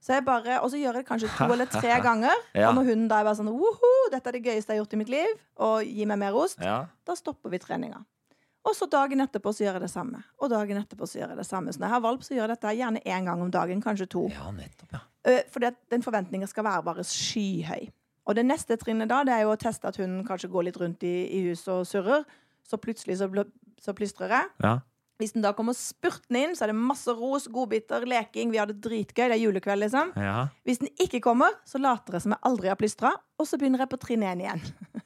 Så 0.00 0.14
jeg 0.14 0.24
bare, 0.24 0.60
og 0.62 0.70
så 0.70 0.78
gjør 0.78 0.94
jeg 0.94 1.02
det 1.02 1.08
kanskje 1.08 1.28
to 1.36 1.48
eller 1.52 1.66
tre 1.66 1.96
ganger. 2.08 2.34
Ja. 2.54 2.68
Og 2.70 2.76
når 2.78 2.84
hunden 2.92 3.08
da 3.10 3.18
er 3.20 3.24
bare 3.26 3.38
sånn 3.38 3.50
Woho, 3.50 3.90
dette 4.12 4.30
er 4.30 4.36
det 4.38 4.44
gøyeste 4.44 4.70
jeg 4.72 4.78
har 4.78 4.84
gjort 4.84 4.94
i 4.94 5.00
mitt 5.00 5.10
liv, 5.10 5.34
og 5.58 5.82
gi 5.84 6.06
meg 6.06 6.18
mer 6.22 6.36
ost, 6.38 6.60
Ja. 6.62 6.84
da 7.04 7.16
stopper 7.18 7.50
vi 7.50 7.58
treninga. 7.58 8.04
Og 8.68 8.74
så 8.76 8.86
dagen 8.90 9.20
etterpå 9.24 9.50
så 9.54 9.64
gjør 9.64 9.78
jeg 9.78 9.82
det 9.86 9.90
samme. 9.90 10.18
Og 10.42 10.50
dagen 10.52 10.76
etterpå 10.82 11.06
så 11.08 11.18
gjør 11.22 11.30
jeg 11.32 11.38
det 11.40 11.46
samme. 11.46 11.72
Så 11.72 11.80
når 11.80 11.86
jeg 11.88 11.94
har 11.94 12.00
valp, 12.04 12.22
så 12.26 12.34
gjør 12.34 12.42
jeg 12.44 12.52
dette 12.56 12.72
gjerne 12.76 13.00
én 13.06 13.24
gang 13.24 13.40
om 13.42 13.50
dagen, 13.50 13.80
kanskje 13.82 14.06
to. 14.12 14.26
ja, 14.28 14.50
nettopp, 14.52 14.92
ja. 14.92 15.00
For 15.24 15.54
Fordi 15.58 15.70
den 15.90 16.02
forventninga 16.04 16.46
skal 16.50 16.64
være 16.64 16.82
bare 16.84 17.04
skyhøy. 17.04 17.88
Og 18.28 18.34
det 18.36 18.44
neste 18.44 18.76
trinnet 18.76 19.08
da, 19.08 19.22
det 19.24 19.32
er 19.32 19.46
jo 19.46 19.54
å 19.54 19.58
teste 19.60 19.88
at 19.88 19.96
hunden 19.96 20.26
kanskje 20.28 20.50
går 20.52 20.66
litt 20.68 20.76
rundt 20.82 21.02
i, 21.06 21.14
i 21.38 21.40
huset 21.48 21.68
og 21.72 21.86
surrer. 21.88 22.26
Så 22.68 22.76
plutselig 22.76 23.16
så, 23.22 23.30
så 23.80 23.94
plystrer 23.96 24.28
jeg. 24.36 24.50
ja. 24.62 24.74
Hvis 25.18 25.32
den 25.34 25.42
da 25.42 25.50
kommer 25.52 25.74
spurtende 25.74 26.44
inn, 26.46 26.52
så 26.54 26.62
er 26.64 26.70
det 26.70 26.76
masse 26.78 27.10
ros, 27.18 27.48
godbiter, 27.50 28.04
leking. 28.06 28.52
Vi 28.54 28.60
har 28.60 28.68
det 28.70 28.76
dritgøy. 28.84 29.24
Det 29.26 29.34
er 29.34 29.40
julekveld, 29.42 29.82
liksom. 29.82 30.12
ja. 30.14 30.44
Hvis 30.68 30.78
den 30.84 30.92
ikke 31.02 31.18
kommer, 31.24 31.56
så 31.66 31.80
later 31.82 32.14
jeg 32.14 32.22
som 32.22 32.36
jeg 32.36 32.42
aldri 32.46 32.70
har 32.70 32.78
plystra, 32.78 33.10
og 33.38 33.48
så 33.50 33.58
begynner 33.58 33.82
jeg 33.82 33.90
på 33.90 33.98
trinn 34.04 34.22
én 34.22 34.44
igjen. 34.44 34.62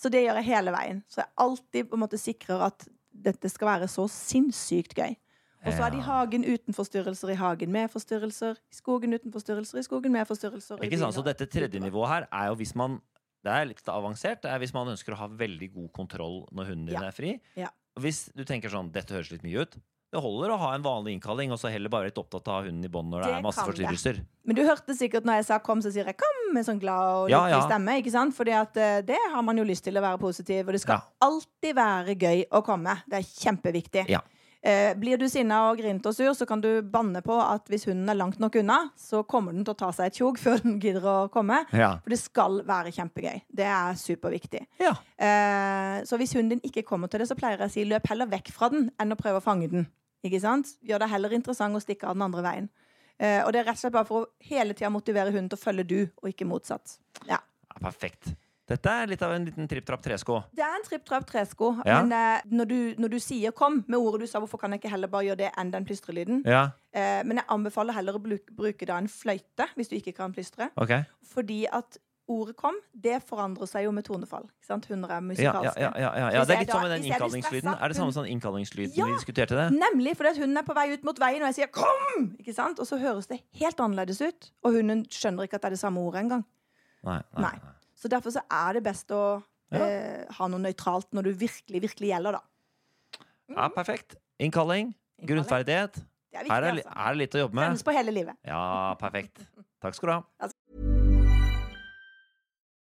Så 0.00 0.08
det 0.08 0.22
gjør 0.24 0.38
jeg 0.40 0.46
hele 0.46 0.72
veien. 0.72 1.02
Så 1.10 1.20
jeg 1.20 1.28
alltid 1.42 1.88
på 1.90 1.96
en 1.98 2.00
måte 2.00 2.16
sikrer 2.16 2.62
at 2.70 2.86
dette 3.12 3.50
skal 3.52 3.68
være 3.68 3.88
så 3.90 4.06
sinnssykt 4.08 4.94
gøy. 4.96 5.12
Og 5.66 5.74
så 5.76 5.82
er 5.84 5.92
det 5.92 5.98
i 6.00 6.04
hagen 6.06 6.46
uten 6.48 6.72
forstyrrelser, 6.72 7.34
i 7.34 7.36
hagen 7.36 7.72
med 7.74 7.90
forstyrrelser, 7.92 8.56
i 8.72 8.76
skogen 8.78 9.12
uten 9.12 9.34
forstyrrelser, 9.34 9.82
i 9.82 9.84
skogen 9.84 10.14
med 10.14 10.24
forstyrrelser. 10.30 10.80
Ikke 10.86 10.96
sant? 11.02 11.18
Så 11.18 11.24
dette 11.26 11.44
tredje 11.52 11.82
nivået 11.84 12.08
her 12.14 12.28
er 12.32 12.46
jo 12.48 12.56
hvis 12.62 12.72
man 12.78 13.00
Det 13.44 13.52
er 13.52 13.68
litt 13.68 13.86
avansert. 13.88 14.42
Det 14.42 14.50
er 14.52 14.58
hvis 14.60 14.72
man 14.76 14.88
ønsker 14.92 15.14
å 15.14 15.16
ha 15.16 15.26
veldig 15.32 15.68
god 15.72 15.92
kontroll 15.96 16.42
når 16.52 16.66
hunden 16.72 16.86
din 16.90 16.96
Ja. 16.96 17.06
er 17.08 17.14
fri. 17.16 17.30
Ja. 17.56 17.68
Hvis 18.00 18.28
du 18.34 18.44
tenker 18.48 18.72
sånn 18.72 18.90
Dette 18.94 19.14
høres 19.16 19.30
litt 19.32 19.46
mye 19.46 19.64
ut. 19.64 19.78
Det 20.10 20.18
holder 20.18 20.50
å 20.50 20.56
ha 20.58 20.72
en 20.74 20.82
vanlig 20.82 21.12
innkalling, 21.14 21.52
og 21.54 21.58
så 21.62 21.70
heller 21.70 21.90
bare 21.92 22.08
litt 22.08 22.16
opptatt 22.18 22.48
av 22.50 22.64
hunden 22.66 22.82
i 22.82 22.90
bånd 22.90 23.12
når 23.12 23.22
det, 23.22 23.28
Det 23.30 23.36
er 23.36 23.44
masse 23.44 23.66
forstyrrelser. 23.68 24.16
Men 24.42 24.56
du 24.58 24.64
hørte 24.66 24.96
sikkert 24.98 25.28
når 25.28 25.38
jeg 25.38 25.44
sa 25.46 25.58
'kom', 25.60 25.82
så 25.84 25.92
sier 25.94 26.04
jeg 26.04 26.16
'kom' 26.18 26.52
med 26.52 26.66
sånn 26.66 26.80
glad 26.80 27.06
og 27.14 27.28
lykkelig 27.30 27.54
ja. 27.54 27.68
stemme. 27.68 27.94
ikke 28.02 28.10
sant? 28.10 28.34
Fordi 28.34 28.50
at 28.50 28.76
eh, 28.76 29.02
det 29.02 29.18
har 29.32 29.42
man 29.42 29.56
jo 29.56 29.62
lyst 29.62 29.84
til 29.84 29.94
å 29.94 30.02
være 30.02 30.18
positiv, 30.18 30.66
og 30.66 30.72
det 30.72 30.80
skal 30.80 30.98
Ja. 30.98 31.02
alltid 31.22 31.74
være 31.76 32.18
gøy 32.18 32.44
å 32.50 32.64
komme. 32.64 33.02
Det 33.08 33.18
er 33.20 33.22
kjempeviktig. 33.22 34.08
Ja. 34.08 34.20
Eh, 34.62 34.92
blir 35.00 35.16
du 35.16 35.24
sinna 35.32 35.62
og 35.70 35.78
grint 35.80 36.04
og 36.04 36.12
sur, 36.12 36.34
så 36.36 36.44
kan 36.48 36.60
du 36.60 36.82
banne 36.84 37.22
på 37.24 37.36
at 37.40 37.70
hvis 37.72 37.86
hunden 37.88 38.08
er 38.12 38.18
langt 38.18 38.40
nok 38.42 38.58
unna, 38.60 38.78
så 38.98 39.22
kommer 39.24 39.54
den 39.56 39.64
til 39.64 39.72
å 39.72 39.78
ta 39.80 39.88
seg 39.96 40.10
et 40.10 40.18
tjog 40.20 40.40
før 40.40 40.60
den 40.64 40.76
gidder 40.82 41.06
å 41.08 41.14
komme. 41.32 41.62
Ja. 41.72 41.94
For 42.02 42.12
det 42.12 42.20
skal 42.20 42.60
være 42.68 42.92
kjempegøy. 42.92 43.40
Det 43.56 43.64
er 43.64 43.96
superviktig. 43.96 44.66
Ja. 44.82 44.92
Eh, 45.16 46.02
så 46.04 46.20
hvis 46.20 46.36
hunden 46.36 46.58
din 46.58 46.66
ikke 46.68 46.84
kommer 46.84 47.08
til 47.08 47.24
det, 47.24 47.30
så 47.30 47.38
pleier 47.38 47.56
jeg 47.56 47.70
å 47.70 47.72
si 47.72 47.86
løp 47.88 48.12
heller 48.12 48.28
vekk 48.28 48.52
fra 48.52 48.68
den 48.74 48.90
enn 49.00 49.16
å 49.16 49.18
prøve 49.20 49.40
å 49.40 49.46
fange 49.46 49.70
den. 49.72 49.88
Ikke 50.26 50.42
sant? 50.42 50.74
Gjør 50.84 51.00
det 51.00 51.08
heller 51.14 51.32
interessant 51.32 51.76
å 51.76 51.80
stikke 51.80 52.10
av 52.10 52.18
den 52.18 52.26
andre 52.28 52.44
veien. 52.44 52.68
Eh, 53.20 53.40
og 53.44 53.52
det 53.52 53.62
er 53.62 53.70
rett 53.70 53.80
og 53.80 53.84
slett 53.86 53.96
bare 53.96 54.08
for 54.08 54.26
å 54.26 54.48
hele 54.48 54.76
tida 54.76 54.92
motivere 54.92 55.32
hunden 55.32 55.48
til 55.52 55.60
å 55.60 55.64
følge 55.64 55.88
du, 55.88 55.98
og 56.20 56.28
ikke 56.32 56.48
motsatt. 56.48 56.98
Ja. 57.28 57.40
Ja, 57.40 57.80
perfekt. 57.80 58.34
Dette 58.70 58.92
er 59.02 59.08
litt 59.10 59.22
av 59.26 59.32
en 59.34 59.44
liten 59.48 59.66
tripp-trapp-tresko. 59.70 60.36
Det 60.54 60.62
er 60.62 60.76
en 60.78 60.84
tripp-trapp-tresko, 60.86 61.70
Ja. 61.84 62.02
men 62.02 62.12
eh, 62.14 62.40
når, 62.54 62.68
du, 62.70 62.94
når 63.02 63.08
du 63.10 63.18
sier 63.18 63.50
'kom' 63.52 63.82
med 63.88 63.98
ordet 63.98 64.20
du 64.20 64.26
sa, 64.30 64.38
hvorfor 64.38 64.58
kan 64.62 64.70
jeg 64.70 64.80
ikke 64.80 64.90
heller 64.94 65.08
bare 65.10 65.24
gjøre 65.30 65.36
det 65.42 65.50
enn 65.58 65.72
den 65.72 65.84
plystrelyden? 65.84 66.44
Ja, 66.46 66.70
Eh, 66.92 67.22
men 67.22 67.36
jeg 67.38 67.44
anbefaler 67.48 67.92
heller 67.94 68.14
å 68.18 68.18
bruke, 68.22 68.50
bruke 68.50 68.84
da 68.86 68.96
en 68.98 69.06
fløyte 69.06 69.68
hvis 69.76 69.88
du 69.88 69.94
ikke 69.96 70.12
kan 70.16 70.32
plystre. 70.34 70.70
ok. 70.76 70.90
Fordi 71.34 71.64
at 71.72 71.98
ordet 72.28 72.56
'kom' 72.56 72.78
det 72.94 73.22
forandrer 73.22 73.66
seg 73.66 73.84
jo 73.84 73.92
med 73.92 74.04
tonefall. 74.04 74.42
Ikke 74.42 74.66
sant? 74.66 74.86
Hunder 74.86 75.08
er 75.10 75.20
musikalske. 75.20 75.80
ja, 75.80 75.90
ja, 75.96 76.30
ja, 76.30 76.44
det 76.44 76.50
er 76.56 76.58
litt 76.60 76.70
som 76.70 76.82
med 76.82 76.90
den 76.90 77.04
innkallingslyden. 77.10 77.74
Er 77.80 77.88
det 77.88 77.96
samme 77.96 78.12
som 78.12 78.24
den 78.24 78.32
innkallingslyden 78.38 78.94
vi 79.06 79.12
diskuterte 79.14 79.54
det? 79.54 79.70
Nemlig 79.78 80.16
fordi 80.16 80.28
at 80.30 80.38
hunden 80.38 80.56
er 80.58 80.62
på 80.62 80.74
vei 80.74 80.92
ut 80.94 81.04
mot 81.04 81.18
veien, 81.18 81.42
og 81.42 81.46
jeg 81.54 81.54
sier 81.54 81.66
'kom!' 81.70 82.36
Ikke 82.40 82.54
sant? 82.54 82.78
Og 82.80 82.86
så 82.86 82.98
høres 82.98 83.26
det 83.28 83.40
helt 83.54 83.76
annerledes 83.80 84.20
ut. 84.20 84.50
Og 84.64 84.72
hunden 84.72 85.04
skjønner 85.06 85.42
ikke 85.46 85.54
at 85.54 85.62
det 85.62 85.66
er 85.66 85.70
det 85.70 85.78
samme 85.78 85.98
ordet 86.00 86.22
engang. 86.22 86.44
Nei. 87.04 87.22
nei, 87.34 87.42
Nei. 87.42 87.58
Så 88.00 88.08
derfor 88.08 88.32
så 88.32 88.40
er 88.50 88.72
det 88.78 88.82
best 88.86 89.10
å 89.12 89.42
Ja. 89.72 89.78
eh, 89.86 90.24
ha 90.38 90.46
noe 90.48 90.58
nøytralt 90.58 91.06
når 91.12 91.22
du 91.28 91.32
virkelig, 91.44 91.82
virkelig 91.84 92.08
gjelder, 92.10 92.32
da. 92.32 93.24
Ja, 93.50 93.68
perfekt. 93.68 94.16
Innkalling. 94.40 94.94
Innkalling. 95.18 95.28
Grunnferdighet. 95.28 95.94
Det 96.32 96.40
er 96.40 96.44
Her 96.48 96.62
er, 96.62 96.72
altså. 96.72 96.92
er 96.96 97.08
det 97.12 97.18
litt 97.18 97.34
å 97.34 97.38
jobbe 97.44 97.54
med. 97.54 97.64
Sendes 97.68 97.82
på 97.84 97.92
hele 97.92 98.10
livet. 98.14 98.36
Ja, 98.46 98.94
perfekt. 98.98 99.38
Takk 99.82 99.94
skal 99.94 100.06
du 100.08 100.12
ha. 100.14 100.50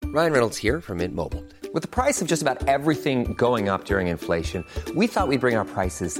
Ryan 0.04 0.32
Reynolds 0.34 0.58
here 0.58 0.80
from 0.82 0.98
Mint 0.98 1.14
Mobile. 1.14 1.44
With 1.74 1.82
the 1.84 1.90
price 1.90 2.22
of 2.22 2.28
just 2.28 2.42
about 2.42 2.68
everything 2.68 3.34
going 3.38 3.68
up 3.70 3.86
during 3.86 4.08
inflation, 4.08 4.64
we 4.96 5.08
thought 5.08 5.28
we'd 5.28 5.42
bring 5.42 5.58
our 5.58 5.66
prices 5.66 6.20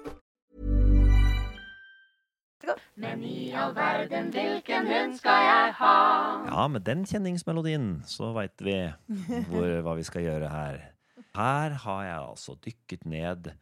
Ja, 6.51 6.67
med 6.71 6.85
den 6.87 7.03
kjenningsmelodien 7.09 7.89
så 8.09 8.31
veit 8.37 8.61
vi 8.63 8.77
hvor, 9.49 9.67
hva 9.85 9.97
vi 9.99 10.07
skal 10.07 10.25
gjøre 10.27 10.51
her. 10.51 10.79
Her 11.35 11.77
har 11.85 12.01
jeg 12.07 12.17
altså 12.19 12.57
dykket 12.63 13.05
ned 13.07 13.53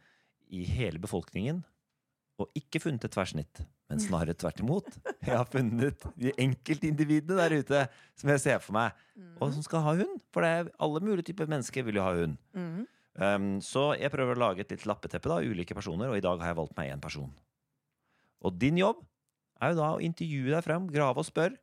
i 0.50 0.64
hele 0.66 0.98
befolkningen 1.02 1.62
og 2.40 2.48
ikke 2.56 2.80
funnet 2.80 3.04
et 3.04 3.12
tverrsnitt, 3.12 3.60
men 3.90 4.00
snarere 4.00 4.32
tvert 4.38 4.62
imot. 4.62 4.86
Jeg 5.26 5.34
har 5.36 5.48
funnet 5.50 6.06
de 6.16 6.32
enkeltindividene 6.40 7.36
der 7.36 7.56
ute 7.60 7.82
som 8.18 8.30
jeg 8.32 8.40
ser 8.40 8.62
for 8.64 8.76
meg, 8.78 8.96
og 9.36 9.52
som 9.52 9.64
skal 9.66 9.84
ha 9.84 9.92
hund. 9.98 10.22
For 10.32 10.46
det 10.46 10.72
alle 10.80 11.02
mulige 11.04 11.28
typer 11.30 11.50
mennesker 11.50 11.84
vil 11.84 12.00
jo 12.00 12.06
ha 12.06 12.14
hund. 12.16 12.38
Um, 13.20 13.48
så 13.60 13.90
jeg 13.98 14.12
prøver 14.14 14.38
å 14.38 14.40
lage 14.40 14.64
et 14.64 14.72
litt 14.72 14.86
lappeteppe 14.88 15.28
da, 15.28 15.40
ulike 15.44 15.76
personer, 15.76 16.08
og 16.08 16.16
i 16.16 16.24
dag 16.24 16.40
har 16.40 16.54
jeg 16.54 16.60
valgt 16.62 16.76
meg 16.78 16.94
én 16.94 17.02
person. 17.02 17.28
Og 18.44 18.56
din 18.60 18.78
jobb 18.80 19.02
er 19.60 19.74
jo 19.74 19.80
da 19.82 19.90
å 19.96 20.00
intervjue 20.04 20.54
deg 20.54 20.64
frem, 20.64 20.86
grave 20.92 21.20
og 21.20 21.28
spørre. 21.28 21.58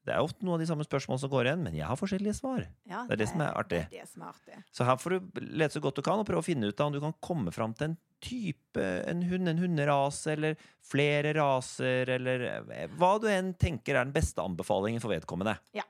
Det 0.00 0.14
er 0.14 0.24
ofte 0.24 0.46
noen 0.46 0.56
av 0.56 0.62
de 0.62 0.66
samme 0.70 0.84
spørsmålene 0.86 1.20
som 1.20 1.30
går 1.30 1.46
igjen, 1.46 1.64
men 1.66 1.74
jeg 1.76 1.84
har 1.84 1.98
forskjellige 2.00 2.32
svar. 2.38 2.62
Ja, 2.88 3.02
Det 3.04 3.18
er 3.18 3.20
det 3.20 3.26
som 3.28 3.42
er 3.44 3.50
artig. 3.60 3.80
Det 3.92 3.98
er 4.00 4.06
det 4.06 4.08
som 4.08 4.22
er 4.24 4.30
artig. 4.32 4.60
Så 4.72 4.86
her 4.88 4.96
får 4.96 5.12
du 5.12 5.40
lete 5.60 5.76
så 5.76 5.82
godt 5.84 5.98
du 6.00 6.02
kan 6.06 6.22
og 6.22 6.26
prøve 6.26 6.40
å 6.40 6.46
finne 6.46 6.70
ut 6.70 6.80
av 6.80 6.88
om 6.88 6.94
du 6.96 7.00
kan 7.04 7.14
komme 7.20 7.52
fram 7.52 7.74
til 7.76 7.90
en 7.90 7.96
type, 8.24 8.86
en 9.12 9.20
hund, 9.28 9.48
en 9.52 9.60
hunderase, 9.60 10.32
eller 10.32 10.56
flere 10.88 11.34
raser, 11.36 12.08
eller 12.16 12.46
eh, 12.48 12.86
hva 12.96 13.12
du 13.20 13.28
enn 13.28 13.52
tenker 13.60 13.98
er 13.98 14.08
den 14.08 14.16
beste 14.16 14.40
anbefalingen 14.40 15.04
for 15.04 15.12
vedkommende. 15.12 15.58
Ja. 15.76 15.84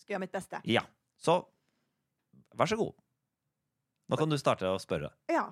Skal 0.00 0.16
gjøre 0.16 0.24
mitt 0.24 0.34
beste. 0.34 0.62
Ja. 0.64 0.86
Så 1.20 1.36
vær 2.56 2.70
så 2.72 2.80
god. 2.80 2.96
Nå 4.10 4.18
kan 4.18 4.32
du 4.32 4.38
starte 4.40 4.72
å 4.72 4.80
spørre. 4.82 5.12
Ja. 5.30 5.50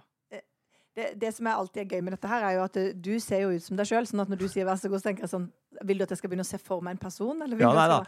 Det, 0.99 1.13
det 1.21 1.31
som 1.37 1.47
er 1.47 1.55
alltid 1.61 1.85
er 1.85 1.93
gøy 1.95 2.01
med 2.03 2.17
dette, 2.17 2.29
her 2.31 2.43
er 2.49 2.57
jo 2.57 2.63
at 2.65 2.79
du 2.99 3.13
ser 3.23 3.45
jo 3.45 3.53
ut 3.55 3.63
som 3.63 3.79
deg 3.79 3.87
sjøl. 3.87 4.07
Sånn 4.09 4.25
at 4.25 4.31
når 4.33 4.41
du 4.41 4.49
sier 4.51 4.67
'vær 4.67 4.81
så 4.81 4.91
god', 4.91 5.03
så 5.03 5.11
tenker 5.11 5.27
jeg 5.29 5.31
sånn 5.31 5.47
Vil 5.87 6.01
du 6.01 6.03
at 6.03 6.11
jeg 6.11 6.19
skal 6.19 6.31
begynne 6.33 6.47
å 6.47 6.49
se 6.49 6.59
for 6.59 6.83
meg 6.83 6.97
en 6.97 7.03
person? 7.05 7.43
Eller 7.45 7.55
vil 7.55 7.63
Ja, 7.63 7.71
du 7.71 7.79
nei 7.79 7.89
da. 7.93 7.99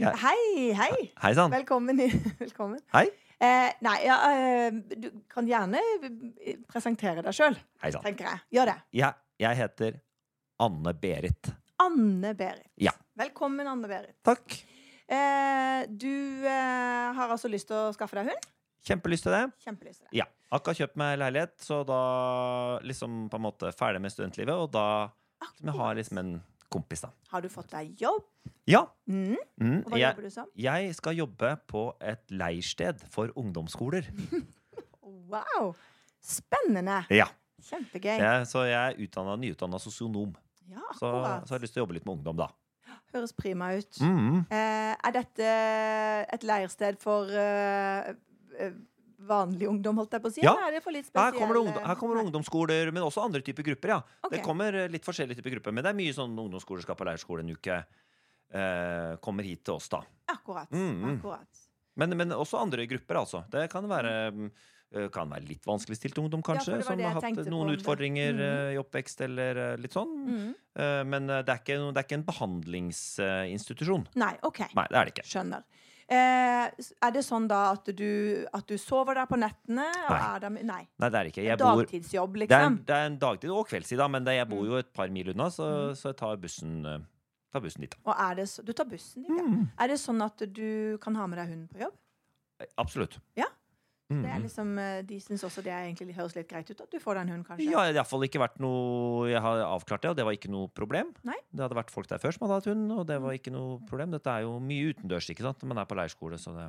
Ja. 0.00 0.12
Hei, 0.18 0.72
hei! 0.74 1.10
Hei 1.22 1.32
sann. 1.36 1.52
Velkommen. 1.52 2.00
Velkommen. 2.44 2.80
Hei. 2.94 3.06
Eh, 3.40 3.70
nei, 3.84 3.96
ja, 4.04 4.16
eh, 4.32 4.70
du 5.00 5.06
kan 5.30 5.46
gjerne 5.48 5.78
presentere 6.68 7.22
deg 7.24 7.36
sjøl, 7.36 7.56
tenker 7.80 8.26
jeg. 8.26 8.40
Gjør 8.58 8.72
det. 8.72 8.76
Jeg, 8.98 9.14
jeg 9.40 9.60
heter 9.62 10.00
Anne-Berit. 10.60 11.52
Anne-Berit. 11.80 12.66
Ja. 12.76 12.92
Velkommen, 13.16 13.68
Anne-Berit. 13.70 14.18
Takk. 14.26 14.58
Eh, 15.08 15.86
du 15.88 16.44
eh, 16.44 17.06
har 17.16 17.32
altså 17.32 17.48
lyst 17.48 17.70
til 17.70 17.78
å 17.78 17.94
skaffe 17.96 18.20
deg 18.20 18.28
hund? 18.34 18.50
Kjempelyst 18.84 19.24
til 19.24 19.36
det. 19.36 19.46
Kjempelyst 19.64 20.02
til 20.02 20.10
det. 20.10 20.18
Ja. 20.20 20.28
Akkurat 20.50 20.80
kjøpt 20.80 20.96
meg 20.98 21.18
leilighet, 21.20 21.52
så 21.62 21.82
da 21.86 21.98
liksom 22.82 23.28
på 23.30 23.38
en 23.38 23.44
måte 23.44 23.70
ferdig 23.76 24.00
med 24.02 24.10
studentlivet, 24.10 24.54
og 24.54 24.72
da 24.74 24.86
liksom, 25.44 25.68
jeg 25.68 25.76
har 25.78 25.98
liksom 26.00 26.18
en 26.24 26.32
kompis, 26.70 27.04
da. 27.04 27.10
Har 27.30 27.42
du 27.44 27.48
fått 27.50 27.70
deg 27.74 27.92
jobb? 28.02 28.24
Ja. 28.70 28.84
Mm. 29.10 29.36
Mm, 29.60 29.76
Og 29.84 29.92
hva 29.92 29.98
jeg, 30.00 30.08
jobber 30.10 30.26
du 30.26 30.34
som? 30.34 30.48
jeg 30.58 30.94
skal 30.98 31.18
jobbe 31.18 31.52
på 31.70 31.84
et 32.02 32.34
leirsted 32.34 33.02
for 33.14 33.32
ungdomsskoler. 33.38 34.10
Wow! 35.30 35.76
Spennende. 36.18 37.04
Ja. 37.14 37.28
Kjempegøy. 37.62 38.16
Jeg, 38.18 38.46
så 38.50 38.64
jeg 38.66 38.78
er 38.96 38.96
utdanna, 39.04 39.36
nyutdanna 39.38 39.78
sosionom. 39.78 40.32
Ja, 40.70 40.82
Så, 40.98 41.06
så 41.06 41.52
jeg 41.52 41.54
har 41.54 41.62
lyst 41.62 41.76
til 41.76 41.82
å 41.82 41.84
jobbe 41.84 41.94
litt 41.94 42.06
med 42.08 42.16
ungdom, 42.18 42.40
da. 42.40 42.48
Høres 43.14 43.30
prima 43.34 43.68
ut. 43.78 44.00
Mm. 44.02 44.40
Eh, 44.50 44.90
er 44.94 45.14
dette 45.14 45.52
et 46.34 46.46
leirsted 46.46 46.98
for 47.02 47.30
uh, 47.30 48.10
vanlig 49.28 49.68
ungdom, 49.68 49.96
holdt 50.00 50.12
jeg 50.16 50.22
på 50.24 50.28
å 50.30 50.32
si? 50.34 50.40
Ja. 50.44 50.54
Eller 50.56 50.68
er 50.68 50.72
det 50.78 50.82
for 50.84 50.92
litt 50.96 51.10
Her 51.14 51.32
kommer, 51.36 51.54
det 51.54 51.60
ungdom, 51.66 51.84
her 51.86 51.94
kommer 52.00 52.16
det 52.16 52.24
ungdomsskoler, 52.26 52.90
men 52.92 53.02
også 53.02 53.22
andre 53.24 53.40
typer 53.44 53.62
grupper. 53.62 53.88
ja. 53.88 54.00
Okay. 54.22 54.38
Det 54.38 54.44
kommer 54.46 54.74
eh, 54.74 54.88
litt 54.88 55.04
forskjellige 55.04 55.36
typer 55.40 55.50
grupper, 55.58 55.72
men 55.72 55.84
det 55.84 55.90
er 55.92 55.98
mye 55.98 56.12
sånn 56.16 56.32
ungdomsskoler 56.38 56.82
skal 56.82 56.96
på 56.96 57.04
leirskole 57.08 57.44
en 57.44 57.50
uke. 57.54 57.80
Eh, 58.50 59.16
kommer 59.22 59.44
hit 59.46 59.62
til 59.64 59.74
oss, 59.76 59.88
da. 59.92 60.00
Akkurat. 60.32 60.70
Mm, 60.72 60.90
mm. 61.02 61.16
akkurat. 61.18 61.66
Men, 62.00 62.16
men 62.16 62.32
også 62.32 62.58
andre 62.58 62.86
grupper, 62.90 63.20
altså. 63.20 63.44
Det 63.52 63.68
kan 63.70 63.86
være, 63.86 64.14
mm, 64.32 64.48
eh, 64.96 65.08
kan 65.14 65.28
være 65.30 65.46
litt 65.46 65.66
vanskeligstilt 65.68 66.18
ungdom, 66.18 66.42
kanskje, 66.42 66.78
ja, 66.80 66.82
som 66.82 66.98
har 66.98 67.20
hatt 67.20 67.46
noen 67.46 67.74
utfordringer 67.76 68.32
Mhm. 68.32 68.40
eh, 68.40 68.72
i 68.74 68.80
oppvekst 68.80 69.20
eller 69.26 69.76
litt 69.78 69.92
sånn. 69.94 70.16
Mm. 70.26 70.54
Men 71.10 71.26
det 71.26 71.48
er, 71.50 71.58
ikke, 71.60 71.76
det 71.92 71.98
er 72.00 72.06
ikke 72.08 72.18
en 72.18 72.24
behandlingsinstitusjon. 72.24 74.06
Nei, 74.18 74.32
OK. 74.46 74.60
Nei, 74.74 74.86
det 74.90 74.96
er 74.98 75.04
det 75.10 75.14
ikke. 75.14 75.26
Skjønner. 75.28 75.62
Eh, 76.10 76.66
er 77.06 77.12
det 77.14 77.20
sånn 77.22 77.44
da 77.46 77.60
at 77.70 77.86
du, 77.94 78.44
at 78.52 78.66
du 78.66 78.74
sover 78.82 79.14
der 79.14 79.28
på 79.30 79.38
nettene? 79.38 79.84
Nei. 80.08 80.18
er 80.34 80.40
der, 80.42 80.50
nei. 80.66 80.80
Nei, 80.98 81.08
det 81.14 81.20
er 81.20 81.28
ikke. 81.30 81.44
Jeg 81.46 81.58
bor, 81.60 81.84
Dagtidsjobb, 81.84 82.34
det, 82.34 82.42
er, 82.50 82.64
liksom? 82.64 82.78
det 82.88 82.96
er 82.96 83.06
en 83.12 83.18
dagtid 83.22 83.50
og 83.54 83.68
kveldstid, 83.70 83.98
da, 84.02 84.08
men 84.10 84.26
det, 84.26 84.34
jeg 84.40 84.48
Mm. 84.48 84.50
bor 84.56 84.66
jo 84.66 84.80
et 84.82 84.92
par 84.92 85.08
mil 85.14 85.30
unna, 85.30 85.46
så, 85.54 85.94
så 85.94 86.10
jeg 86.10 86.16
tar 86.18 86.36
bussen, 86.42 86.84
eh, 86.84 86.98
tar 87.52 87.60
bussen 87.62 87.80
dit. 87.86 87.94
da. 87.94 88.10
Og 88.10 88.36
det 88.36 88.48
du 88.66 88.72
tar 88.72 88.90
bussen 88.90 89.22
dit, 89.22 89.30
ja. 89.38 89.44
Mm. 89.46 89.68
Er 89.78 89.86
det 89.94 90.00
sånn 90.02 90.20
at 90.26 90.42
du 90.52 90.98
kan 90.98 91.14
ha 91.14 91.26
med 91.30 91.38
deg 91.38 91.48
hunden 91.54 91.68
på 91.70 91.78
jobb? 91.86 91.94
Absolutt. 92.76 93.20
Så 94.10 94.18
det 94.24 94.30
er 94.34 94.40
liksom, 94.42 94.70
eh, 94.82 95.02
De 95.06 95.20
syns 95.22 95.44
også 95.46 95.62
det 95.62 95.70
er 95.70 95.84
egentlig 95.86 96.16
høres 96.16 96.34
litt 96.34 96.48
greit 96.50 96.70
ut 96.70 96.80
at 96.82 96.90
du 96.90 96.98
får 96.98 97.14
deg 97.14 97.22
en 97.22 97.32
hund, 97.36 97.44
kanskje. 97.46 97.68
Ja, 97.70 97.84
det 97.86 97.94
har 97.94 98.00
iallfall 98.00 98.26
ikke 98.26 98.42
vært 98.42 98.58
noe 98.58 99.28
Jeg 99.30 99.42
har 99.44 99.62
avklart 99.68 100.02
det, 100.02 100.10
og 100.10 100.16
det 100.18 100.26
var 100.26 100.34
ikke 100.34 100.50
noe 100.50 100.66
problem. 100.74 101.12
Nei. 101.22 101.38
Det 101.54 101.62
hadde 101.62 101.78
vært 101.78 101.94
folk 101.94 102.10
der 102.10 102.18
før 102.18 102.34
som 102.34 102.46
hadde 102.46 102.58
hatt 102.58 102.70
hund, 102.72 102.90
og 102.96 103.06
det 103.06 103.20
var 103.22 103.38
ikke 103.38 103.54
noe 103.54 103.78
problem. 103.86 104.10
Dette 104.10 104.34
er 104.34 104.48
jo 104.48 104.58
mye 104.58 104.90
utendørs, 104.90 105.30
ikke 105.30 105.46
sant, 105.46 105.62
man 105.62 105.78
er 105.78 105.86
på 105.86 105.98
leirskole, 105.98 106.40
så 106.42 106.56
det 106.56 106.66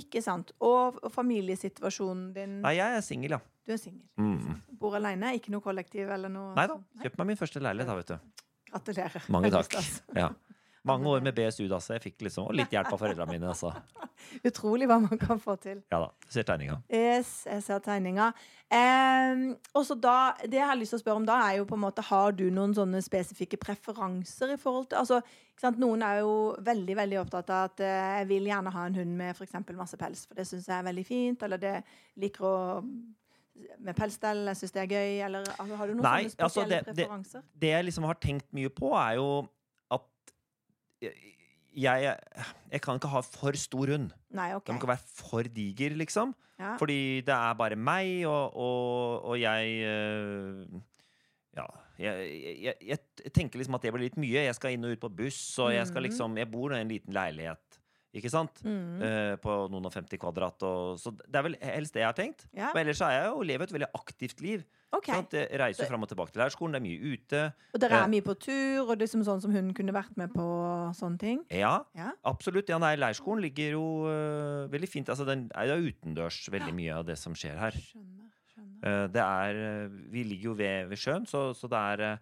Ikke 0.00 0.22
sant. 0.24 0.52
Og, 0.64 0.96
familiesituasjonen 1.12 2.32
din 2.32 2.60
Nei, 2.64 2.76
jeg 2.80 2.96
er 2.96 3.04
singel, 3.04 3.36
ja. 3.36 3.40
Du 3.68 3.72
er 3.76 3.80
singel. 3.80 4.06
Mm. 4.16 4.62
Bor 4.80 4.96
alene, 4.96 5.34
ikke 5.36 5.52
noe 5.52 5.60
kollektiv 5.60 6.08
eller 6.08 6.32
noe 6.32 6.54
Nei 6.56 6.66
da. 6.70 6.80
Kjøpte 7.02 7.20
meg 7.20 7.34
min 7.34 7.40
første 7.40 7.60
leilighet, 7.60 7.88
da, 7.92 7.96
vet 8.00 8.14
du. 8.16 8.44
Gratulerer. 8.72 9.28
Mange 9.32 9.52
takk. 9.52 9.76
Ja. 10.16 10.32
Mange 10.86 11.08
år 11.10 11.22
med 11.24 11.34
BSU, 11.34 11.66
da, 11.70 11.80
så 11.82 11.96
jeg 11.96 12.04
fikk 12.04 12.22
liksom 12.26 12.46
og 12.48 12.54
litt 12.56 12.72
hjelp 12.72 12.92
av 12.94 13.00
foreldrene 13.00 13.34
mine. 13.34 13.50
Altså. 13.50 13.72
Utrolig 14.48 14.86
hva 14.90 14.98
man 15.02 15.18
kan 15.20 15.40
få 15.42 15.56
til. 15.62 15.80
Ja 15.92 16.00
da. 16.04 16.10
Du 16.24 16.30
ser 16.34 16.46
tegninga. 16.48 16.78
Yes, 16.92 17.32
jeg 17.48 17.64
ser 17.66 17.82
tegninga. 17.84 18.30
Um, 18.68 19.44
og 19.72 19.84
så 19.88 19.96
da, 19.96 20.34
Det 20.44 20.58
jeg 20.58 20.68
har 20.68 20.76
lyst 20.76 20.92
til 20.92 21.00
å 21.00 21.02
spørre 21.02 21.22
om 21.22 21.28
da, 21.28 21.38
er 21.48 21.58
jo 21.58 21.68
på 21.70 21.72
en 21.78 21.80
måte 21.86 22.02
Har 22.04 22.34
du 22.36 22.42
noen 22.52 22.74
sånne 22.76 23.00
spesifikke 23.00 23.56
preferanser 23.62 24.52
i 24.52 24.58
forhold 24.60 24.90
til 24.90 25.00
altså? 25.00 25.22
Noen 25.80 26.04
er 26.04 26.20
jo 26.20 26.34
veldig 26.62 26.94
veldig 27.00 27.16
opptatt 27.22 27.48
av 27.50 27.70
at 27.70 27.80
uh, 27.82 27.94
jeg 28.20 28.28
vil 28.30 28.50
gjerne 28.50 28.74
ha 28.74 28.84
en 28.86 28.98
hund 29.00 29.16
med 29.18 29.32
f.eks. 29.34 29.56
masse 29.74 29.98
pels, 29.98 30.26
for 30.28 30.38
det 30.38 30.46
syns 30.46 30.68
jeg 30.68 30.76
er 30.76 30.86
veldig 30.86 31.06
fint. 31.08 31.42
Eller 31.48 31.62
det 31.62 31.78
liker 32.20 32.46
å 32.46 32.58
med 33.82 33.96
pelsstell, 33.98 34.44
jeg 34.52 34.60
syns 34.60 34.74
det 34.74 34.82
er 34.84 34.92
gøy. 34.92 35.12
Eller 35.26 35.46
altså, 35.56 35.78
har 35.80 35.90
du 35.90 35.94
noen 35.96 36.04
Nei, 36.06 36.18
sånne 36.28 36.46
altså, 36.46 36.62
spesielle 36.62 36.80
altså 36.82 36.92
det- 36.94 37.06
preferanser? 37.06 37.46
Det 37.64 37.72
jeg 37.72 37.86
liksom 37.88 38.04
har 38.08 38.20
tenkt 38.22 38.52
mye 38.54 38.70
på, 38.70 38.92
er 38.94 39.16
jo 39.18 39.28
jeg, 41.02 42.16
jeg 42.72 42.80
kan 42.82 42.98
ikke 42.98 43.10
ha 43.12 43.20
for 43.22 43.52
stor 43.60 43.86
hund. 43.94 44.10
Nei, 44.34 44.50
OK. 44.56 44.66
Den 44.66 44.74
må 44.76 44.80
ikke 44.82 44.90
være 44.94 45.04
for 45.14 45.42
diger, 45.42 45.94
liksom. 46.00 46.34
Ja. 46.58 46.72
Fordi 46.80 47.20
det 47.22 47.34
er 47.34 47.52
bare 47.54 47.76
meg, 47.78 48.24
og, 48.26 48.56
og, 48.58 49.24
og 49.30 49.40
jeg 49.40 49.76
øh, 49.86 50.64
Ja. 51.58 51.66
Jeg, 51.98 52.28
jeg, 52.62 52.74
jeg 52.86 53.32
tenker 53.34 53.58
liksom 53.58 53.74
at 53.74 53.82
det 53.82 53.90
blir 53.92 54.04
litt 54.06 54.18
mye. 54.22 54.44
Jeg 54.46 54.54
skal 54.54 54.76
inn 54.76 54.84
og 54.86 54.92
ut 54.94 55.00
på 55.02 55.08
buss, 55.18 55.40
og 55.58 55.72
jeg 55.74 55.86
skal 55.90 55.98
Mhm. 56.02 56.06
liksom 56.06 56.36
Jeg 56.38 56.50
bor 56.50 56.70
i 56.72 56.80
en 56.80 56.88
liten 56.92 57.12
leilighet, 57.12 57.67
ikke 58.16 58.30
sant? 58.32 58.62
Mm. 58.64 59.02
Eh, 59.04 59.34
på 59.42 59.54
noen 59.70 59.84
og 59.84 59.92
50 59.92 60.16
kvadrat. 60.22 60.62
Og, 60.64 60.98
så 60.98 61.12
det 61.18 61.36
er 61.36 61.42
vel 61.44 61.56
helst 61.60 61.92
det 61.94 62.00
jeg 62.00 62.08
har 62.08 62.16
tenkt. 62.16 62.46
Ja. 62.56 62.70
Men 62.74 62.86
ellers 62.86 62.98
så 63.02 63.08
er 63.10 63.18
jeg 63.18 63.26
jo 63.34 63.42
lever 63.50 63.68
et 63.68 63.74
veldig 63.76 63.88
aktivt 63.98 64.40
liv. 64.40 64.62
Okay. 64.96 65.12
Sant? 65.18 65.34
Jeg 65.36 65.60
reiser 65.60 65.84
jo 65.84 65.90
fram 65.90 66.06
og 66.06 66.08
tilbake 66.08 66.32
til 66.32 66.40
leirskolen, 66.40 66.72
det 66.72 66.80
er 66.80 66.86
mye 66.86 67.12
ute. 67.12 67.42
Og 67.76 67.80
dere 67.82 67.98
Eh. 67.98 68.04
er 68.06 68.08
mye 68.14 68.24
på 68.24 68.34
tur, 68.40 68.88
og 68.88 68.94
det 68.98 69.04
er 69.08 69.18
sånn 69.20 69.42
som 69.44 69.52
hun 69.52 69.74
kunne 69.76 69.92
vært 69.92 70.16
med 70.16 70.32
på 70.32 70.46
sånne 70.96 71.18
ting? 71.20 71.42
Ja, 71.52 71.84
Ja. 71.94 72.12
absolutt. 72.24 72.68
Ja, 72.72 72.78
nei, 72.78 72.94
leirskolen 72.96 73.42
ligger 73.44 73.72
jo 73.76 73.84
uh, 74.08 74.64
veldig 74.72 74.88
fint. 74.88 75.08
Altså, 75.12 75.26
den 75.28 75.50
er 75.54 75.66
jo 75.74 75.90
utendørs, 75.92 76.48
veldig 76.50 76.72
mye 76.74 76.94
av 76.96 77.04
det 77.04 77.18
som 77.18 77.34
skjer 77.36 77.58
her. 77.60 77.72
Skjønner. 77.76 78.32
skjønner. 78.54 79.04
Uh, 79.04 79.06
det 79.12 79.22
er 79.22 79.88
Vi 80.10 80.24
ligger 80.24 80.44
jo 80.50 80.54
ved, 80.54 80.88
ved 80.88 80.96
sjøen, 80.96 81.26
så, 81.28 81.52
så 81.54 81.68
det 81.68 81.76
er 81.78 82.04
øh, 82.14 82.16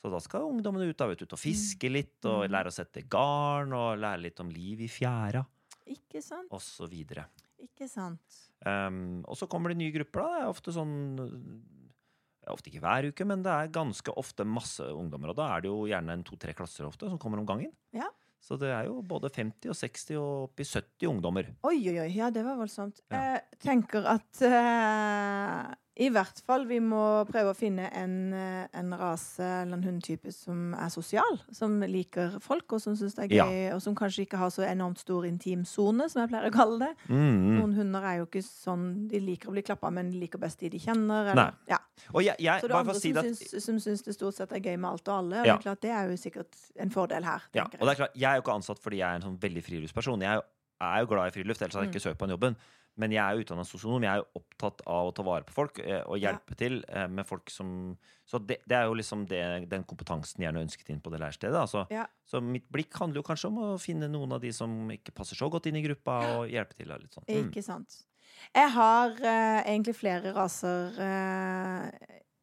så 0.00 0.10
da 0.10 0.18
skal 0.24 0.46
ungdommene 0.48 0.88
ut, 0.88 0.96
da, 0.96 1.06
vet 1.10 1.18
du, 1.20 1.24
ut 1.28 1.32
og 1.36 1.38
fiske 1.42 1.90
litt, 1.92 2.24
og 2.24 2.46
Mm. 2.46 2.50
lære 2.54 2.66
å 2.70 2.72
sette 2.72 3.02
garn, 3.08 3.72
og 3.76 3.98
lære 4.00 4.22
litt 4.22 4.40
om 4.40 4.48
liv 4.48 4.80
i 4.80 4.88
fjæra, 4.88 5.44
Ikke 5.86 6.22
sant? 6.22 6.48
og 6.50 6.60
så 6.60 6.88
videre. 6.88 7.26
Ikke 7.60 7.88
sant. 7.88 8.20
Um, 8.64 9.22
og 9.28 9.36
så 9.36 9.46
kommer 9.48 9.68
det 9.72 9.78
nye 9.78 9.92
grupper, 9.92 10.20
da. 10.22 10.28
Det 10.38 10.42
er 10.44 10.50
ofte 10.54 10.72
sånn 10.72 11.62
Ofte 12.50 12.70
ikke 12.72 12.80
hver 12.82 13.06
uke, 13.12 13.24
men 13.28 13.42
det 13.44 13.52
er 13.52 13.68
ganske 13.68 14.10
ofte 14.16 14.44
masse 14.48 14.80
ungdommer. 14.82 15.28
Og 15.30 15.36
da 15.36 15.44
er 15.54 15.60
det 15.60 15.68
jo 15.68 15.84
gjerne 15.86 16.10
en 16.16 16.24
to-tre 16.24 16.54
klasser 16.56 16.86
ofte 16.88 17.06
som 17.08 17.18
kommer 17.20 17.38
om 17.38 17.46
gangen. 17.46 17.70
Ja. 17.92 18.08
Så 18.40 18.56
det 18.58 18.70
er 18.72 18.86
jo 18.88 19.02
både 19.06 19.28
50 19.30 19.68
og 19.68 19.76
60 19.76 20.16
og 20.18 20.48
oppi 20.48 20.64
70 20.64 21.06
ungdommer. 21.12 21.50
Oi, 21.68 21.76
oi, 21.92 21.98
oi. 22.00 22.08
Ja, 22.16 22.30
det 22.30 22.42
var 22.42 22.56
voldsomt. 22.56 23.02
Ja. 23.12 23.20
Jeg 23.36 23.60
tenker 23.60 24.08
at 24.08 24.40
eh, 24.42 25.74
i 26.00 26.08
hvert 26.08 26.38
fall 26.46 26.62
vi 26.66 26.78
må 26.80 27.00
prøve 27.28 27.50
å 27.52 27.56
finne 27.56 27.90
en, 27.92 28.32
eh, 28.32 28.66
en 28.80 28.94
rase 28.96 29.44
eller 29.44 29.76
en 29.76 29.82
hundetype 29.84 30.32
som 30.32 30.72
er 30.74 30.88
sosial. 30.88 31.36
Som 31.52 31.78
liker 31.84 32.38
folk, 32.40 32.72
og 32.72 32.80
som 32.80 32.94
syns 32.96 33.14
det 33.18 33.26
er 33.30 33.34
Ja. 33.36 33.44
gøy. 33.44 33.74
Og 33.74 33.82
som 33.84 33.94
kanskje 33.94 34.24
ikke 34.26 34.38
har 34.40 34.48
så 34.50 34.64
enormt 34.64 34.98
stor 34.98 35.22
intimsone, 35.28 36.08
som 36.08 36.22
jeg 36.22 36.30
pleier 36.30 36.48
å 36.50 36.54
kalle 36.54 36.78
det. 36.78 36.96
Mm. 37.08 37.58
Noen 37.60 37.74
hunder 37.76 38.02
er 38.02 38.16
jo 38.22 38.26
ikke 38.26 38.42
sånn 38.42 39.08
De 39.10 39.20
liker 39.20 39.48
å 39.48 39.52
bli 39.52 39.62
klappa, 39.62 39.90
men 39.92 40.10
de 40.10 40.18
liker 40.20 40.38
best 40.40 40.58
de 40.60 40.68
de 40.70 40.78
kjenner. 40.78 41.32
Eller, 41.32 41.52
ja. 41.68 41.78
Og 42.14 42.22
jeg, 42.24 42.36
jeg 42.38 42.60
Så 42.62 42.68
det 42.68 42.70
er 42.74 42.80
andre 42.80 42.94
si 42.94 43.12
som, 43.12 43.18
at 43.18 43.24
syns, 43.36 43.64
som 43.64 43.76
syns 43.78 44.02
det 44.04 44.14
stort 44.16 44.34
sett 44.34 44.52
er 44.52 44.60
gøy 44.60 44.78
med 44.78 44.90
alt 44.90 45.08
og 45.08 45.14
alle. 45.18 45.40
Og 45.40 45.46
Ja. 45.46 45.56
det 45.56 45.66
er 45.66 45.68
klart 45.70 45.80
det 45.82 45.90
er 45.90 46.08
jo 46.08 46.16
sikkert 46.16 46.56
en 46.78 46.90
fordel 46.90 47.24
her. 47.24 47.42
ja, 47.52 47.64
og 47.64 47.70
det 47.86 47.88
er 47.92 47.94
klart, 48.06 48.14
Jeg 48.16 48.30
er 48.32 48.36
jo 48.40 48.42
ikke 48.42 48.56
ansatt 48.56 48.78
fordi 48.80 48.96
jeg 48.98 49.10
er 49.10 49.14
en 49.16 49.22
sånn 49.22 49.38
veldig 49.38 49.62
friluftsperson. 49.62 50.20
Jeg 50.20 50.30
er 50.30 50.34
jo, 50.36 50.42
er 50.80 51.00
jo 51.00 51.06
glad 51.12 51.26
i 51.28 51.36
friluft, 51.42 51.60
ellers 51.60 51.74
hadde 51.74 51.92
jeg 51.92 51.94
ikke 51.94 52.08
søkt 52.08 52.18
på 52.18 52.26
den 52.26 52.38
jobben. 52.38 52.56
Men 52.98 53.12
jeg 53.14 53.20
er 53.22 53.36
jo 53.36 53.44
utdannet 53.44 53.68
sosionom. 53.68 54.02
Jeg 54.04 54.12
er 54.12 54.22
jo 54.22 54.40
opptatt 54.40 54.82
av 54.90 55.08
å 55.08 55.12
ta 55.14 55.24
vare 55.26 55.46
på 55.46 55.54
folk 55.54 55.78
og 55.78 56.10
og 56.10 56.18
Ja. 56.18 56.32
hjelpe 56.32 56.56
til 56.58 56.84
eh, 56.88 57.06
med 57.06 57.26
folk 57.26 57.50
som 57.50 57.96
Så 58.26 58.38
det, 58.38 58.60
det 58.66 58.76
er 58.76 58.84
jo 58.86 58.94
liksom 58.94 59.26
det, 59.26 59.68
den 59.68 59.82
kompetansen 59.82 60.38
jeg 60.38 60.46
gjerne 60.46 60.62
ønsket 60.62 60.90
inn 60.90 61.00
på 61.00 61.10
det 61.10 61.18
lærestedet. 61.18 61.56
Altså. 61.58 61.86
Ja. 61.90 62.06
Så 62.24 62.40
mitt 62.40 62.68
blikk 62.70 62.94
handler 62.94 63.18
jo 63.18 63.26
kanskje 63.26 63.48
om 63.48 63.58
å 63.58 63.78
finne 63.78 64.06
noen 64.06 64.32
av 64.32 64.40
de 64.40 64.52
som 64.52 64.70
ikke 64.90 65.10
passer 65.12 65.34
så 65.34 65.50
godt 65.50 65.66
inn 65.66 65.76
i 65.80 65.82
gruppa, 65.82 66.20
og 66.36 66.46
hjelpe 66.46 66.78
til. 66.78 66.92
Og 66.92 67.02
litt 67.02 67.16
sånn. 67.16 67.26
Mm. 67.26 67.48
Ikke 67.48 67.64
sant. 67.66 68.04
Jeg 68.54 68.70
har 68.70 69.10
uh, 69.18 69.60
egentlig 69.66 69.96
flere 69.98 70.30
raser 70.32 70.94
uh, 70.94 71.90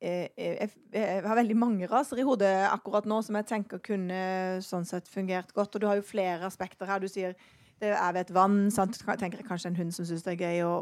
jeg, 0.02 0.30
jeg, 0.38 0.70
jeg 0.94 1.24
har 1.26 1.40
veldig 1.40 1.56
mange 1.58 1.88
raser 1.90 2.20
i 2.22 2.26
hodet 2.28 2.52
akkurat 2.70 3.08
nå 3.10 3.22
som 3.26 3.38
jeg 3.40 3.48
tenker 3.50 3.82
kunne 3.82 4.20
sånn 4.66 4.86
sett 4.86 5.10
fungert 5.10 5.54
godt. 5.56 5.74
Og 5.76 5.82
du 5.82 5.88
har 5.90 5.98
jo 5.98 6.06
flere 6.06 6.46
aspekter 6.46 6.90
her. 6.90 7.02
Du 7.02 7.10
sier 7.10 7.34
det 7.80 7.94
er 7.94 8.14
ved 8.14 8.22
et 8.22 8.34
vann. 8.34 8.72
Sant? 8.72 8.98
Jeg 9.08 9.46
kanskje 9.48 9.72
en 9.72 9.76
hund 9.76 9.94
som 9.94 10.06
syns 10.06 10.24
det 10.24 10.34
er 10.34 10.44
gøy 10.46 10.64
å, 10.66 10.74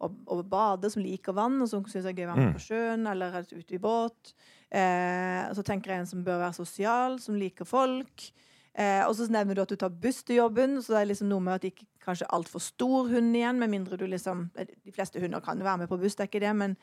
å, 0.00 0.10
å, 0.26 0.42
bade, 0.42 0.90
som 0.90 1.02
liker 1.02 1.32
vann, 1.36 1.60
og 1.62 1.68
som 1.68 1.84
syns 1.84 2.04
det 2.04 2.14
er 2.14 2.20
gøy 2.22 2.26
å 2.26 2.32
være 2.32 2.40
med 2.40 2.48
Mm. 2.48 2.56
på 2.58 2.66
sjøen 2.66 3.06
eller 3.10 3.40
ute 3.52 3.74
i 3.74 3.78
båt. 3.78 4.34
Eh, 4.70 5.52
så 5.54 5.62
tenker 5.62 5.92
jeg 5.92 6.00
en 6.00 6.06
som 6.06 6.24
bør 6.24 6.42
være 6.42 6.54
sosial, 6.54 7.20
som 7.20 7.34
liker 7.38 7.64
folk. 7.64 8.32
Eh, 8.76 9.06
og 9.06 9.14
så 9.16 9.24
nevner 9.32 9.54
du 9.54 9.62
at 9.62 9.68
du 9.72 9.76
tar 9.76 9.88
buss 9.88 10.22
til 10.22 10.36
jobben, 10.36 10.82
så 10.82 10.92
det 10.92 11.00
er 11.00 11.06
liksom 11.14 11.28
noe 11.30 11.40
med 11.40 11.54
at 11.54 11.62
det 11.62 11.72
ikke 11.72 11.86
kanskje 12.04 12.28
altfor 12.28 12.60
stor 12.60 13.08
hund 13.08 13.36
igjen, 13.36 13.58
med 13.58 13.70
mindre 13.72 13.96
du 13.96 14.06
liksom 14.06 14.50
De 14.54 14.92
fleste 14.92 15.20
hunder 15.20 15.40
kan 15.40 15.56
jo 15.58 15.64
være 15.64 15.78
med 15.78 15.88
på 15.88 15.98
buss, 15.98 16.14
det 16.14 16.26
er 16.26 16.28
ikke 16.28 16.44
det, 16.44 16.52
men 16.56 16.76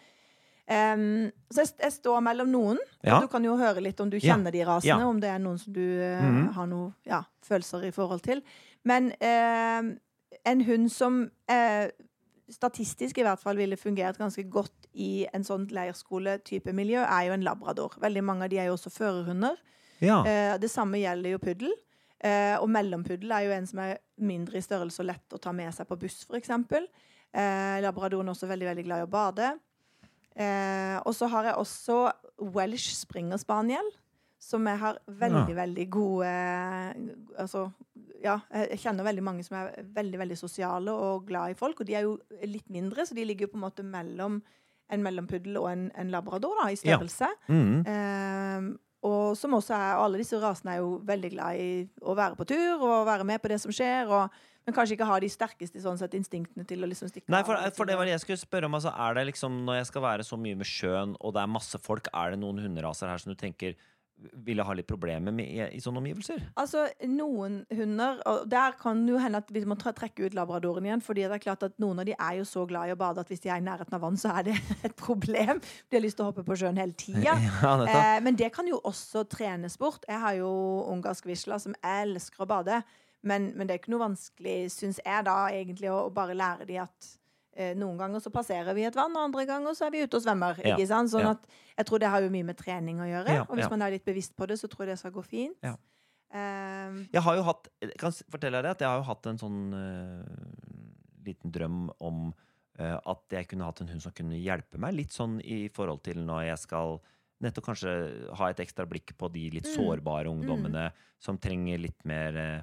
um, 0.69 1.31
Så 1.53 1.61
jeg, 1.61 1.75
jeg 1.83 1.93
står 1.99 2.23
mellom 2.25 2.49
noen. 2.49 2.79
Ja. 3.03 3.19
Du 3.21 3.27
kan 3.27 3.45
jo 3.45 3.55
høre 3.59 3.83
litt 3.83 4.01
om 4.01 4.09
du 4.09 4.17
Ja. 4.17 4.33
kjenner 4.33 4.51
de 4.51 4.65
rasene, 4.65 4.99
Ja. 4.99 5.07
om 5.07 5.19
det 5.19 5.29
er 5.29 5.39
noen 5.39 5.59
som 5.59 5.73
du 5.73 5.79
uh, 5.81 6.23
mm 6.23 6.33
-hmm. 6.33 6.51
har 6.53 6.65
noen 6.67 6.93
ja, 7.05 7.23
følelser 7.43 7.85
i 7.85 7.91
forhold 7.91 8.21
til. 8.21 8.41
Men 8.89 9.11
eh, 9.23 9.93
en 10.43 10.65
hund 10.67 10.89
som 10.91 11.23
eh, 11.51 11.87
statistisk 12.51 13.17
i 13.17 13.25
hvert 13.25 13.41
fall 13.41 13.59
ville 13.59 13.79
fungert 13.79 14.19
ganske 14.19 14.43
godt 14.51 14.89
i 14.93 15.25
en 15.33 15.45
sånn 15.47 15.65
leirskole-type 15.73 16.73
miljø, 16.75 17.01
er 17.01 17.29
jo 17.29 17.37
en 17.37 17.45
labrador. 17.45 17.95
Veldig 18.03 18.23
mange 18.25 18.45
av 18.45 18.53
de 18.53 18.59
er 18.61 18.69
jo 18.69 18.75
også 18.77 18.91
førerhunder. 18.93 19.57
Ja. 20.03 20.19
Eh, 20.27 20.53
det 20.61 20.69
samme 20.71 21.01
gjelder 21.01 21.35
jo 21.35 21.41
puddel. 21.41 21.73
Eh, 22.23 22.55
og 22.55 22.69
mellompuddel 22.71 23.33
er 23.35 23.47
jo 23.47 23.55
en 23.55 23.65
som 23.67 23.81
er 23.83 23.97
mindre 24.23 24.59
i 24.59 24.63
størrelse 24.63 25.01
og 25.03 25.09
lett 25.09 25.35
å 25.35 25.41
ta 25.43 25.51
med 25.55 25.73
seg 25.75 25.89
på 25.89 25.97
buss, 25.99 26.21
f.eks. 26.23 26.53
Eh, 27.33 27.79
labradoren 27.83 28.29
er 28.29 28.35
også 28.35 28.47
veldig 28.47 28.69
veldig 28.69 28.85
glad 28.87 29.03
i 29.03 29.07
å 29.07 29.11
bade. 29.11 29.49
Eh, 30.33 30.97
og 31.03 31.11
så 31.17 31.27
har 31.33 31.49
jeg 31.49 31.59
også 31.59 31.97
Welsh 32.55 32.95
Springer 32.95 33.41
Spaniel, 33.41 33.91
som 34.39 34.63
jeg 34.67 34.79
har 34.79 34.97
veldig, 35.07 35.55
veldig 35.55 35.85
gode 35.93 36.31
Altså, 37.39 37.67
ja, 38.23 38.37
jeg 38.69 38.79
kjenner 38.79 39.05
veldig 39.05 39.23
mange 39.25 39.43
som 39.45 39.57
er 39.59 39.73
veldig, 39.95 40.19
veldig 40.21 40.37
sosiale 40.39 40.93
og 40.95 41.27
glad 41.27 41.53
i 41.53 41.57
folk. 41.59 41.81
Og 41.81 41.89
de 41.89 41.97
er 41.99 42.07
jo 42.07 42.17
litt 42.47 42.69
mindre, 42.71 43.05
så 43.05 43.17
de 43.17 43.25
ligger 43.27 43.47
jo 43.47 43.53
på 43.53 43.59
en 43.59 43.65
måte 43.65 43.85
mellom 43.85 44.39
en 44.93 45.03
mellompuddel 45.03 45.57
og 45.59 45.69
en, 45.71 45.85
en 45.97 46.11
labrador 46.13 46.57
da, 46.61 46.69
i 46.71 46.77
Ja. 46.83 46.99
Mm 47.47 47.83
-hmm. 47.83 47.87
eh, 47.87 48.77
og 49.03 49.37
som 49.37 49.53
også 49.53 49.73
er, 49.75 49.99
alle 49.99 50.17
disse 50.17 50.39
rasene 50.39 50.71
er 50.71 50.77
jo 50.77 51.01
veldig 51.03 51.31
glad 51.31 51.59
i 51.59 51.89
å 52.01 52.15
være 52.15 52.35
på 52.35 52.45
tur 52.47 52.79
og 52.79 53.05
være 53.05 53.23
med 53.23 53.41
på 53.41 53.47
det 53.51 53.59
som 53.59 53.71
skjer, 53.71 54.07
og, 54.07 54.29
men 54.65 54.75
kanskje 54.75 54.93
ikke 54.93 55.05
har 55.05 55.19
de 55.19 55.29
sterkeste 55.29 55.81
sånn 55.81 55.97
sett, 55.97 56.13
instinktene 56.13 56.63
til 56.63 56.83
å 56.83 56.87
liksom 56.87 57.09
stikke 57.09 57.27
Nei, 57.27 57.43
for, 57.43 57.55
av. 57.55 57.73
for 57.75 57.85
det 57.85 57.97
var 57.97 58.05
det 58.05 58.11
jeg 58.11 58.23
skulle 58.23 58.37
spørre 58.37 58.65
om. 58.65 58.73
Altså, 58.73 58.93
er 58.95 59.13
det 59.13 59.25
liksom, 59.25 59.65
når 59.65 59.75
jeg 59.75 59.85
skal 59.85 60.01
være 60.01 60.23
så 60.23 60.37
mye 60.37 60.55
med 60.55 60.65
sjøen, 60.65 61.17
og 61.19 61.33
det 61.33 61.41
er 61.41 61.47
masse 61.51 61.77
folk, 61.83 62.07
er 62.13 62.31
det 62.31 62.39
noen 62.39 62.59
hunderaser 62.63 63.07
her 63.11 63.17
som 63.17 63.33
du 63.33 63.35
tenker 63.35 63.75
ville 64.45 64.63
ha 64.63 64.73
litt 64.77 64.87
problemer 64.87 65.33
med 65.35 65.45
i, 65.51 65.59
i 65.77 65.81
sånne 65.83 65.99
omgivelser? 66.01 66.41
Altså, 66.59 66.85
noen 67.09 67.59
hunder 67.73 68.21
Og 68.29 68.45
der 68.51 68.75
kan 68.79 69.01
det 69.05 69.13
jo 69.15 69.19
hende 69.21 69.41
at 69.43 69.49
vi 69.53 69.63
må 69.67 69.75
tre- 69.79 69.93
trekke 69.97 70.25
ut 70.29 70.33
labradoren 70.37 70.85
igjen. 70.87 71.01
fordi 71.03 71.25
det 71.27 71.37
er 71.37 71.43
klart 71.43 71.63
at 71.67 71.77
noen 71.83 71.99
av 71.99 72.05
de 72.07 72.15
er 72.17 72.37
jo 72.39 72.45
så 72.47 72.65
glad 72.69 72.89
i 72.89 72.95
å 72.95 72.99
bade 72.99 73.19
at 73.23 73.27
hvis 73.31 73.43
de 73.43 73.49
er 73.49 73.61
i 73.61 73.65
nærheten 73.65 73.93
av 73.97 74.01
vann, 74.05 74.17
så 74.17 74.31
er 74.39 74.43
det 74.49 74.55
et 74.87 74.95
problem. 74.95 75.61
De 75.89 75.97
har 75.97 76.03
lyst 76.05 76.17
til 76.19 76.25
å 76.25 76.31
hoppe 76.31 76.43
på 76.47 76.55
sjøen 76.59 76.77
hele 76.81 76.93
tida. 76.97 77.37
Ja. 77.63 77.73
Eh, 77.87 78.19
men 78.23 78.35
det 78.39 78.51
kan 78.55 78.67
jo 78.67 78.79
også 78.83 79.23
trenes 79.29 79.77
bort. 79.77 80.05
Jeg 80.09 80.19
har 80.19 80.33
jo 80.39 80.49
ungarsk 80.93 81.25
visla 81.29 81.59
som 81.59 81.75
elsker 81.83 82.43
å 82.43 82.49
bade. 82.49 82.81
Men, 83.23 83.51
men 83.55 83.67
det 83.67 83.75
er 83.75 83.79
ikke 83.79 83.93
noe 83.93 84.03
vanskelig, 84.09 84.55
syns 84.73 84.97
jeg, 84.99 85.23
da, 85.27 85.35
egentlig, 85.55 85.87
å, 85.93 86.07
å 86.09 86.13
bare 86.13 86.35
lære 86.35 86.65
de 86.67 86.79
at 86.83 87.13
noen 87.77 87.97
ganger 87.99 88.19
så 88.23 88.31
passerer 88.33 88.73
vi 88.73 88.83
et 88.87 88.95
vann, 88.97 89.13
og 89.13 89.27
andre 89.27 89.43
ganger 89.45 89.75
så 89.77 89.85
er 89.85 89.91
vi 89.93 90.03
ute 90.03 90.17
og 90.17 90.23
svømmer. 90.25 90.57
Ja, 90.65 90.73
Ikke 90.75 90.87
sant? 90.89 91.11
Sånn 91.13 91.21
ja. 91.27 91.33
at 91.35 91.43
jeg 91.77 91.85
tror 91.85 91.99
det 92.01 92.09
har 92.09 92.21
jo 92.25 92.29
mye 92.33 92.47
med 92.47 92.57
trening 92.57 92.97
å 93.03 93.05
gjøre. 93.05 93.35
Ja, 93.39 93.43
og 93.47 93.55
hvis 93.59 93.69
man 93.69 93.81
er 93.85 93.91
litt 93.93 94.05
bevisst 94.05 94.33
på 94.35 94.47
det, 94.49 94.57
så 94.57 94.67
tror 94.71 94.87
jeg 94.87 94.95
det 94.95 94.99
skal 95.03 95.13
gå 95.13 95.21
fint. 95.25 95.57
Ja. 95.61 95.75
Eh, 96.33 96.95
Jeg 97.13 97.21
har 97.21 97.35
jo 97.37 97.43
hatt 97.45 97.67
jeg 97.83 97.93
kan 98.01 98.11
fortelle 98.33 98.61
deg 98.65 98.71
at 98.73 98.81
jeg 98.81 98.89
har 98.89 98.97
jo 99.03 99.05
hatt 99.05 99.27
en 99.29 99.37
sånn 99.37 99.59
uh, 99.77 100.25
liten 101.27 101.53
drøm 101.53 101.91
om 102.01 102.31
uh, 102.79 102.97
at 103.05 103.35
jeg 103.37 103.47
kunne 103.51 103.67
hatt 103.69 103.81
en 103.83 103.91
hund 103.93 104.01
som 104.01 104.11
kunne 104.17 104.39
hjelpe 104.41 104.81
meg 104.81 104.95
litt 104.97 105.13
sånn 105.13 105.37
i 105.45 105.67
forhold 105.69 106.01
til 106.07 106.23
når 106.25 106.47
jeg 106.49 106.63
skal 106.65 106.97
nettopp 107.43 107.65
kanskje 107.69 107.93
ha 108.39 108.49
et 108.49 108.61
ekstra 108.63 108.85
blikk 108.89 109.13
på 109.19 109.29
de 109.33 109.49
litt 109.59 109.67
Mm. 109.69 109.75
sårbare 109.77 110.31
ungdommene 110.31 110.87
som 111.21 111.37
trenger 111.37 111.77
litt 111.85 112.01
mer 112.05 112.33
uh, 112.39 112.61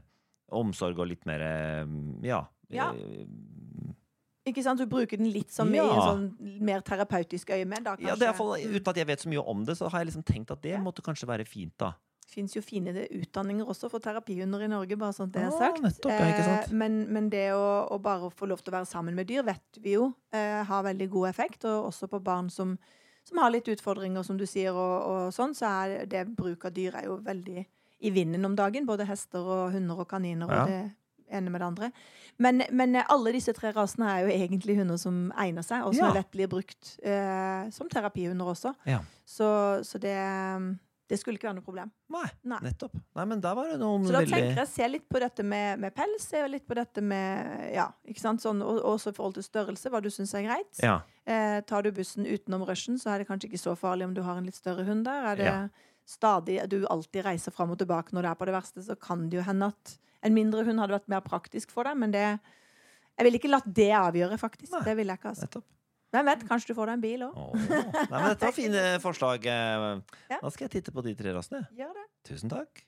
omsorg 0.50 0.98
og 0.98 1.06
litt 1.12 1.22
mer 1.30 1.40
eh, 1.46 1.86
ja. 2.26 2.40
Ja. 2.74 2.88
Ikke 4.50 4.62
sant? 4.66 4.80
Du 4.82 4.86
bruker 4.90 5.16
den 5.20 5.30
litt 5.32 5.50
som 5.54 5.70
i 5.74 5.78
en 5.78 5.88
sånn 6.02 6.28
mer 6.60 6.80
terapeutisk 6.86 7.50
øyemed, 7.54 7.84
da, 7.86 7.96
kanskje. 7.96 8.08
ja, 8.08 8.14
det 8.20 8.28
er 8.28 8.36
fall, 8.38 8.54
Uten 8.60 8.88
at 8.92 8.96
jeg 9.02 9.06
vet 9.06 9.20
så 9.24 9.28
mye 9.32 9.44
om 9.54 9.64
det, 9.64 9.76
så 9.78 9.88
har 9.90 10.00
jeg 10.04 10.10
liksom 10.12 10.24
tenkt 10.26 10.50
at 10.50 10.62
det 10.62 10.72
Ja. 10.76 10.80
måtte 10.84 11.02
kanskje 11.02 11.26
være 11.30 11.46
fint, 11.46 11.72
da. 11.78 11.92
Det 12.30 12.34
fins 12.36 12.52
jo 12.54 12.60
fine 12.62 12.92
utdanninger 13.10 13.66
også 13.66 13.88
for 13.90 13.98
terapihunder 13.98 14.62
i 14.62 14.68
Norge, 14.70 14.96
bare 14.96 15.12
sånn 15.16 15.26
at 15.26 15.32
det 15.34 15.42
er 15.42 15.50
sagt. 15.50 15.80
sagt. 15.80 15.82
nettopp, 15.82 16.12
ja, 16.12 16.26
ikke 16.30 16.44
sant? 16.46 16.68
Eh, 16.70 16.76
men, 16.78 16.98
men 17.12 17.28
det 17.28 17.48
å, 17.56 17.88
å 17.90 17.98
bare 18.00 18.30
få 18.30 18.46
lov 18.46 18.60
til 18.62 18.70
å 18.70 18.76
være 18.76 18.86
sammen 18.86 19.16
med 19.18 19.26
dyr, 19.26 19.42
vet 19.42 19.80
vi 19.82 19.96
jo 19.96 20.12
eh, 20.32 20.62
har 20.62 20.84
veldig 20.86 21.08
god 21.10 21.28
effekt. 21.32 21.64
Og 21.64 21.88
også 21.90 22.06
på 22.06 22.20
barn 22.22 22.48
som, 22.48 22.76
som 23.26 23.38
har 23.42 23.50
litt 23.50 23.66
utfordringer, 23.66 24.22
som 24.22 24.38
du 24.38 24.46
sier, 24.46 24.70
og, 24.70 25.10
og 25.10 25.34
sånn, 25.34 25.56
så 25.58 25.66
er 25.88 26.06
det 26.06 26.22
bruk 26.38 26.64
av 26.66 26.72
dyr 26.72 26.94
er 27.02 27.06
jo 27.10 27.16
veldig 27.18 27.66
i 28.00 28.10
vinden 28.14 28.44
om 28.46 28.54
dagen. 28.54 28.86
Både 28.86 29.04
hester 29.10 29.42
og 29.42 29.72
hunder 29.74 29.98
og 29.98 30.08
kaniner 30.08 30.46
Ja. 30.54 30.62
og 30.62 30.68
det 30.70 30.80
ene 31.32 31.50
med 31.50 31.60
det 31.62 31.66
andre. 31.70 31.88
Men, 32.38 32.62
men 32.72 32.96
eh, 32.96 33.06
alle 33.12 33.32
disse 33.36 33.52
tre 33.56 33.72
rasene 33.76 34.10
er 34.12 34.26
jo 34.26 34.34
egentlig 34.34 34.76
hunder 34.80 34.98
som 35.00 35.30
egner 35.38 35.62
seg, 35.66 35.84
og 35.86 35.94
som 35.94 36.08
Ja. 36.08 36.12
lett 36.20 36.30
blir 36.34 36.48
brukt 36.50 36.94
eh, 37.02 37.70
som 37.74 37.88
terapihunder 37.88 38.52
også. 38.54 38.74
Ja. 38.88 39.00
Så, 39.26 39.48
så 39.86 39.98
det, 40.02 40.14
det 41.10 41.18
skulle 41.18 41.38
ikke 41.38 41.48
være 41.50 41.58
noe 41.58 41.66
problem. 41.66 41.90
Nei, 42.14 42.26
Nei. 42.46 42.58
nettopp. 42.68 42.94
Nei, 43.18 43.24
men 43.32 43.40
der 43.42 43.54
var 43.58 43.68
det 43.72 43.78
noen 43.82 44.04
Så 44.06 44.14
da 44.14 44.20
veldig 44.22 44.32
tenker 44.36 44.60
jeg 44.62 44.70
se 44.72 44.88
litt 44.92 45.06
på 45.10 45.20
dette 45.22 45.42
med, 45.46 45.80
med 45.82 45.94
pels, 45.96 46.26
se 46.30 46.42
litt 46.48 46.66
på 46.70 46.76
dette 46.78 47.02
med 47.02 47.74
Ja, 47.74 47.88
ikke 48.06 48.22
sant? 48.22 48.42
Sånn, 48.44 48.62
og 48.62 48.78
også 48.94 49.10
i 49.12 49.16
forhold 49.18 49.34
til 49.40 49.46
størrelse, 49.46 49.90
hva 49.90 50.00
du 50.04 50.10
syns 50.10 50.34
er 50.38 50.46
greit. 50.48 50.72
Ja. 50.82 51.00
Eh, 51.26 51.60
tar 51.66 51.82
du 51.86 51.90
bussen 51.94 52.26
utenom 52.26 52.62
rushen, 52.66 52.98
så 52.98 53.12
er 53.14 53.22
det 53.22 53.28
kanskje 53.30 53.50
ikke 53.50 53.62
så 53.62 53.76
farlig 53.78 54.06
om 54.08 54.14
du 54.16 54.22
har 54.26 54.38
en 54.40 54.46
litt 54.48 54.58
større 54.58 54.86
hund 54.88 55.04
der. 55.06 55.32
Er 55.34 55.40
det 55.42 55.54
stadig 56.10 56.56
du 56.70 56.80
alltid 56.90 57.22
reiser 57.26 57.52
fram 57.54 57.70
og 57.70 57.78
tilbake 57.78 58.14
når 58.16 58.24
det 58.26 58.30
er 58.32 58.38
på 58.40 58.46
det 58.48 58.54
verste, 58.56 58.82
så 58.82 58.96
kan 58.98 59.28
det 59.30 59.38
jo 59.38 59.44
hende 59.46 59.68
at 59.70 59.92
en 60.26 60.36
mindre 60.36 60.64
hund 60.66 60.82
hadde 60.82 60.96
vært 60.98 61.10
mer 61.12 61.22
praktisk 61.24 61.72
for 61.74 61.88
deg, 61.88 61.98
men 62.00 62.12
det 62.14 62.24
Jeg 62.28 63.26
ville 63.26 63.38
ikke 63.40 63.50
latt 63.52 63.68
det 63.68 63.90
avgjøre, 63.92 64.38
faktisk. 64.40 64.72
Nei. 64.72 64.84
Det 64.86 64.96
ville 64.96 65.12
jeg 65.12 65.20
ikke. 65.20 65.32
Altså. 65.34 65.48
Nettopp. 65.48 65.66
Hvem 66.10 66.26
vet, 66.26 66.44
kanskje 66.48 66.72
du 66.72 66.74
får 66.78 66.88
deg 66.88 66.96
en 66.96 67.02
bil 67.04 67.24
òg. 67.26 67.34
Dette 68.10 68.46
var 68.46 68.54
fine 68.56 68.84
forslag. 69.06 69.44
Ja. 69.46 70.38
Da 70.40 70.50
skal 70.50 70.66
jeg 70.66 70.72
titte 70.78 70.94
på 70.94 71.04
de 71.06 71.12
tre 71.18 71.34
rasene. 71.36 71.66
Gjør 71.76 71.92
det. 71.98 72.06
Tusen 72.30 72.50
takk. 72.50 72.82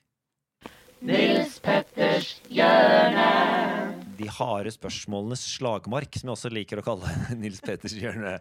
De 4.17 4.27
harde 4.37 4.71
spørsmålenes 4.71 5.43
slagmark, 5.57 6.15
som 6.19 6.29
jeg 6.29 6.35
også 6.37 6.51
liker 6.53 6.79
å 6.79 6.85
kalle 6.85 7.09
Nils 7.41 7.59
Petters 7.63 7.95
hjørne. 7.99 8.37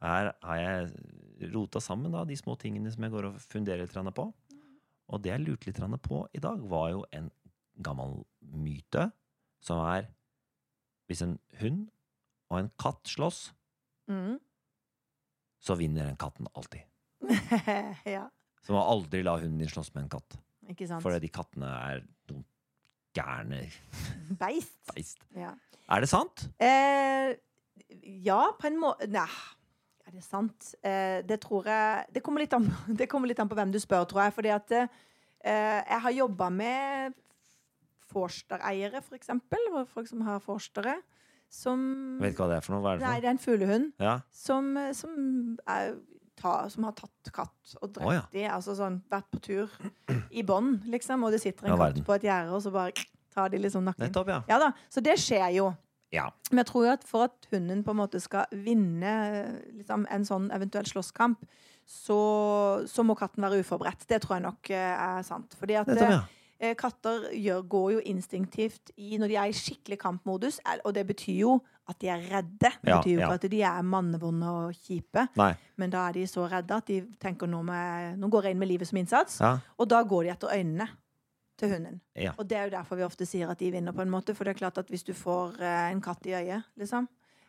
Her 0.00 0.30
har 0.46 0.60
jeg 0.60 1.50
rota 1.52 1.80
sammen 1.82 2.14
da, 2.14 2.22
de 2.28 2.36
små 2.38 2.54
tingene 2.60 2.92
som 2.92 3.04
jeg 3.04 3.12
går 3.14 3.30
og 3.30 3.40
funderer 3.42 3.84
litt 3.84 4.14
på. 4.16 4.26
Og 5.10 5.22
det 5.24 5.32
jeg 5.32 5.42
lurte 5.42 5.70
litt 5.70 6.02
på 6.06 6.22
i 6.36 6.42
dag, 6.42 6.62
var 6.70 6.90
jo 6.94 7.04
en 7.16 7.30
gammel 7.82 8.20
myte, 8.40 9.10
som 9.64 9.80
er 9.86 10.08
Hvis 11.10 11.22
en 11.26 11.38
hund 11.60 11.88
og 12.50 12.58
en 12.60 12.70
katt 12.78 13.04
slåss, 13.10 13.52
Mm. 14.10 14.38
så 15.62 15.74
vinner 15.78 16.06
den 16.08 16.16
katten 16.18 16.46
alltid. 16.56 16.80
ja, 18.06 18.24
Så 18.62 18.72
må 18.74 18.80
aldri 18.82 19.22
la 19.22 19.36
hunden 19.38 19.58
din 19.58 19.68
slåss 19.70 19.92
med 19.94 20.04
en 20.04 20.08
katt. 20.16 20.36
ikke 20.68 20.86
sant. 20.88 21.02
For 21.02 21.18
de 21.18 21.28
kattene 21.28 21.66
er 21.66 22.00
noen 22.30 22.44
gærne 23.14 23.60
Beist. 24.40 24.76
beist. 24.94 25.22
Ja. 25.36 25.52
Er 25.90 26.00
det 26.00 26.08
sant? 26.10 26.48
Eh, 26.62 27.34
ja, 28.24 28.40
på 28.58 28.66
en 28.70 28.78
måte 28.82 29.06
Nei, 29.10 29.26
er 30.06 30.12
det 30.14 30.22
sant? 30.26 30.74
Eh, 30.82 31.22
det 31.26 31.40
tror 31.42 31.66
jeg 31.66 32.06
det 32.14 32.22
kommer, 32.22 32.46
an, 32.54 32.70
det 32.98 33.08
kommer 33.10 33.28
litt 33.30 33.38
an 33.42 33.48
på 33.50 33.58
hvem 33.58 33.72
du 33.74 33.78
spør, 33.82 34.06
tror 34.10 34.24
jeg. 34.28 34.34
Fordi 34.38 34.54
at 34.54 34.72
eh, 34.78 34.86
jeg 35.86 36.00
har 36.06 36.10
jobba 36.22 36.50
med 36.50 37.14
forstereiere, 38.10 39.02
for 39.06 39.16
eksempel. 39.18 39.66
Folk 39.94 40.10
som 40.10 40.22
har 40.26 40.42
forstere. 40.44 40.98
Som 41.50 41.80
Vet 42.20 42.34
ikke 42.34 42.44
hva 42.44 42.52
det 42.52 42.58
er 42.60 42.64
for 42.66 42.76
noe. 42.76 42.82
Hva 42.84 42.92
er 42.94 43.00
det 43.00 43.06
Nei, 43.08 43.16
det 43.22 43.26
er 43.26 43.34
en 43.34 43.42
fuglehund? 43.42 43.86
Ja. 43.98 44.16
som, 44.30 44.68
eh, 44.78 44.92
som, 44.94 45.14
er, 45.66 45.96
ta, 46.38 46.52
som 46.70 46.86
har 46.86 46.94
tatt 46.98 47.30
katt 47.34 47.72
og 47.80 47.90
drept 47.96 48.06
oh, 48.06 48.12
ja. 48.14 48.22
de. 48.30 48.44
Altså 48.46 48.76
sånn 48.78 49.00
vært 49.10 49.26
på 49.34 49.40
tur 49.48 49.72
i 50.30 50.44
bånd, 50.46 50.84
liksom. 50.92 51.24
Og 51.26 51.34
det 51.34 51.40
sitter 51.42 51.66
en 51.66 51.72
Ja, 51.72 51.78
katt 51.78 51.86
verden. 51.88 52.06
på 52.06 52.14
et 52.18 52.28
gjerde, 52.28 52.54
og 52.54 52.62
så 52.62 52.70
bare 52.74 52.94
tar 53.34 53.50
de 53.50 53.58
liksom 53.62 53.82
nakken. 53.86 54.06
Nettopp, 54.06 54.30
ja. 54.30 54.40
Ja 54.50 54.60
da, 54.62 54.70
Så 54.90 55.02
det 55.02 55.16
skjer 55.22 55.48
jo. 55.58 55.72
ja. 56.14 56.28
Men 56.52 56.62
jeg 56.62 56.70
tror 56.70 56.86
jo 56.86 56.92
at 56.94 57.04
for 57.06 57.26
at 57.26 57.50
hunden 57.50 57.82
på 57.86 57.92
en 57.94 58.00
måte 58.04 58.22
skal 58.22 58.46
vinne 58.66 59.16
liksom, 59.74 60.06
en 60.10 60.24
sånn 60.26 60.48
eventuell 60.54 60.86
slåsskamp, 60.86 61.42
så, 61.90 62.16
så 62.86 63.02
må 63.02 63.16
katten 63.18 63.42
være 63.42 63.64
uforberedt. 63.64 64.06
Det 64.06 64.20
tror 64.22 64.36
jeg 64.38 64.46
nok 64.46 64.70
eh, 64.70 64.94
er 65.18 65.24
sant. 65.26 65.54
Fordi 65.58 65.74
at 65.82 65.90
Nettopp, 65.90 66.12
ja. 66.14 66.20
Eh, 66.60 66.74
katter 66.78 67.30
gjør, 67.32 67.62
går 67.72 67.92
jo 67.96 68.00
instinktivt 68.12 68.90
i 69.00 69.16
når 69.18 69.28
de 69.32 69.36
er 69.40 69.50
i 69.50 69.56
skikkelig 69.56 69.98
kampmodus, 69.98 70.60
og 70.84 70.94
det 70.94 71.06
betyr 71.08 71.38
jo 71.40 71.54
at 71.90 71.98
de 71.98 72.08
er 72.12 72.20
redde. 72.30 72.58
Det 72.60 72.72
Ja, 72.86 73.00
betyr 73.00 73.12
jo 73.16 73.18
ja. 73.20 73.26
ikke 73.26 73.34
at 73.44 73.50
de 73.50 73.62
er 73.62 73.82
mannevonde 73.82 74.46
og 74.46 74.74
kjipe, 74.86 75.24
Nei. 75.36 75.54
men 75.76 75.90
da 75.90 76.08
er 76.08 76.12
de 76.12 76.26
så 76.30 76.44
redde 76.50 76.76
at 76.76 76.86
de 76.86 77.00
tenker 77.20 77.48
nå, 77.50 77.62
med, 77.66 78.18
nå 78.20 78.28
går 78.30 78.44
jeg 78.44 78.52
inn 78.54 78.58
med 78.62 78.68
livet 78.68 78.86
som 78.88 78.98
innsats, 79.00 79.40
Ja. 79.40 79.58
og 79.78 79.88
da 79.88 80.02
går 80.02 80.24
de 80.24 80.30
etter 80.36 80.52
øynene 80.54 80.88
til 81.58 81.68
hunden. 81.74 82.00
Ja. 82.16 82.32
Og 82.38 82.46
det 82.48 82.56
er 82.56 82.64
jo 82.68 82.76
derfor 82.76 82.96
vi 82.96 83.02
ofte 83.04 83.26
sier 83.26 83.50
at 83.50 83.58
de 83.58 83.70
vinner, 83.70 83.92
på 83.92 84.00
en 84.02 84.08
måte. 84.10 84.34
For 84.34 84.44
det 84.44 84.54
er 84.54 84.58
klart 84.62 84.78
at 84.78 84.88
hvis 84.88 85.02
du 85.04 85.12
får 85.12 85.60
eh, 85.60 85.90
en 85.92 86.00
katt 86.00 86.24
i 86.26 86.32
øyet, 86.32 86.62
liksom, 86.78 87.08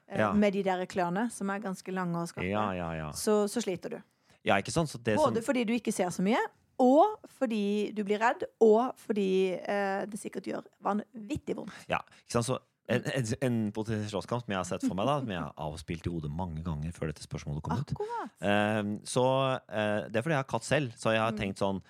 eh, 0.09 0.19
Ja. 0.19 0.33
med 0.33 0.51
de 0.53 0.63
der 0.63 0.85
klørne, 0.85 1.29
som 1.31 1.49
er 1.49 1.59
ganske 1.59 1.91
lange 1.93 2.17
og 2.19 2.27
skarpe, 2.27 2.49
Ja, 2.49 2.71
ja, 2.73 2.89
ja. 2.93 3.11
Så, 3.13 3.47
så 3.47 3.61
sliter 3.61 3.89
du. 3.89 4.01
ja, 4.43 4.55
ikke 4.57 4.71
sant? 4.71 4.89
Så 4.89 4.97
det 4.97 5.15
som 5.19 5.31
Både 5.33 5.41
fordi 5.45 5.63
du 5.63 5.73
ikke 5.73 5.93
ser 5.93 6.09
så 6.09 6.21
mye, 6.21 6.37
og 6.81 7.29
fordi 7.37 7.91
du 7.95 8.01
blir 8.07 8.19
redd, 8.21 8.43
og 8.65 8.97
fordi 9.05 9.29
eh, 9.61 10.03
det 10.09 10.19
sikkert 10.21 10.49
gjør 10.49 10.67
vanvittig 10.83 11.55
vondt. 11.61 11.77
Ja, 11.91 12.01
ikke 12.25 12.39
sant? 12.39 12.49
Så 12.49 12.59
en, 12.91 13.05
en, 13.07 13.27
en 13.47 13.57
potensiell 13.71 14.09
slåsskamp 14.11 14.43
som 14.43 14.51
jeg 14.51 14.57
har 14.59 14.67
sett 14.67 14.83
for 14.83 14.97
meg, 14.97 15.05
da, 15.07 15.19
som 15.21 15.29
jeg 15.31 15.39
har 15.45 15.53
avspilt 15.69 16.09
i 16.09 16.11
hodet 16.11 16.31
mange 16.35 16.63
ganger 16.65 16.91
før 16.97 17.11
dette 17.13 17.23
spørsmålet 17.23 17.63
kom 17.63 17.79
ut. 17.85 17.93
Ehm, 18.43 18.95
så 19.07 19.23
eh, 19.69 20.09
Det 20.09 20.17
er 20.19 20.25
fordi 20.25 20.35
jeg 20.35 20.41
har 20.43 20.49
katt 20.57 20.67
selv. 20.67 20.95
Så 20.99 21.13
jeg 21.15 21.21
har 21.23 21.31
Mm. 21.31 21.39
tenkt 21.45 21.61
sånn 21.63 21.81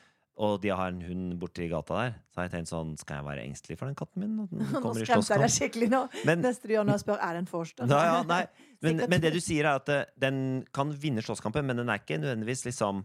Og 0.42 0.62
de 0.64 0.70
har 0.72 0.88
en 0.90 1.02
hund 1.04 1.34
borti 1.42 1.66
gata 1.70 1.94
der. 1.98 2.14
Så 2.32 2.40
har 2.40 2.46
jeg 2.48 2.54
tenkt 2.54 2.70
sånn 2.72 2.94
Skal 2.98 3.18
jeg 3.20 3.26
være 3.28 3.44
engstelig 3.46 3.76
for 3.78 3.86
den 3.90 3.96
katten 4.00 4.22
min? 4.24 4.38
Den 4.38 4.62
Nå 4.74 4.82
kommer 4.82 5.02
i 5.02 5.06
skremte 5.06 5.34
jeg 5.36 5.42
deg 5.44 5.52
skikkelig 5.56 5.90
nå. 5.92 6.00
Men- 6.26 6.42
Neste 6.46 6.68
du 6.70 6.74
gjør 6.76 6.86
nå, 6.88 6.96
spør 7.02 7.20
er 7.22 7.34
det 7.36 7.42
en 7.44 7.50
forster. 7.52 7.86
Nei, 7.90 8.04
ja. 8.08 8.46
Men, 8.86 9.04
men 9.12 9.22
det 9.22 9.34
du 9.36 9.40
sier, 9.44 9.66
er 9.68 9.76
at 9.82 9.90
eh, 9.94 10.06
den 10.18 10.38
kan 10.74 10.90
vinne 10.98 11.22
slåsskampen, 11.22 11.66
men 11.68 11.78
den 11.78 11.90
er 11.94 12.00
ikke 12.02 12.18
nødvendigvis 12.18 12.64
liksom 12.66 13.04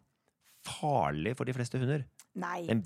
farlig 0.66 1.36
for 1.38 1.48
de 1.48 1.54
fleste 1.56 1.80
hunder. 1.80 2.04
Nei. 2.36 2.60
Den, 2.68 2.84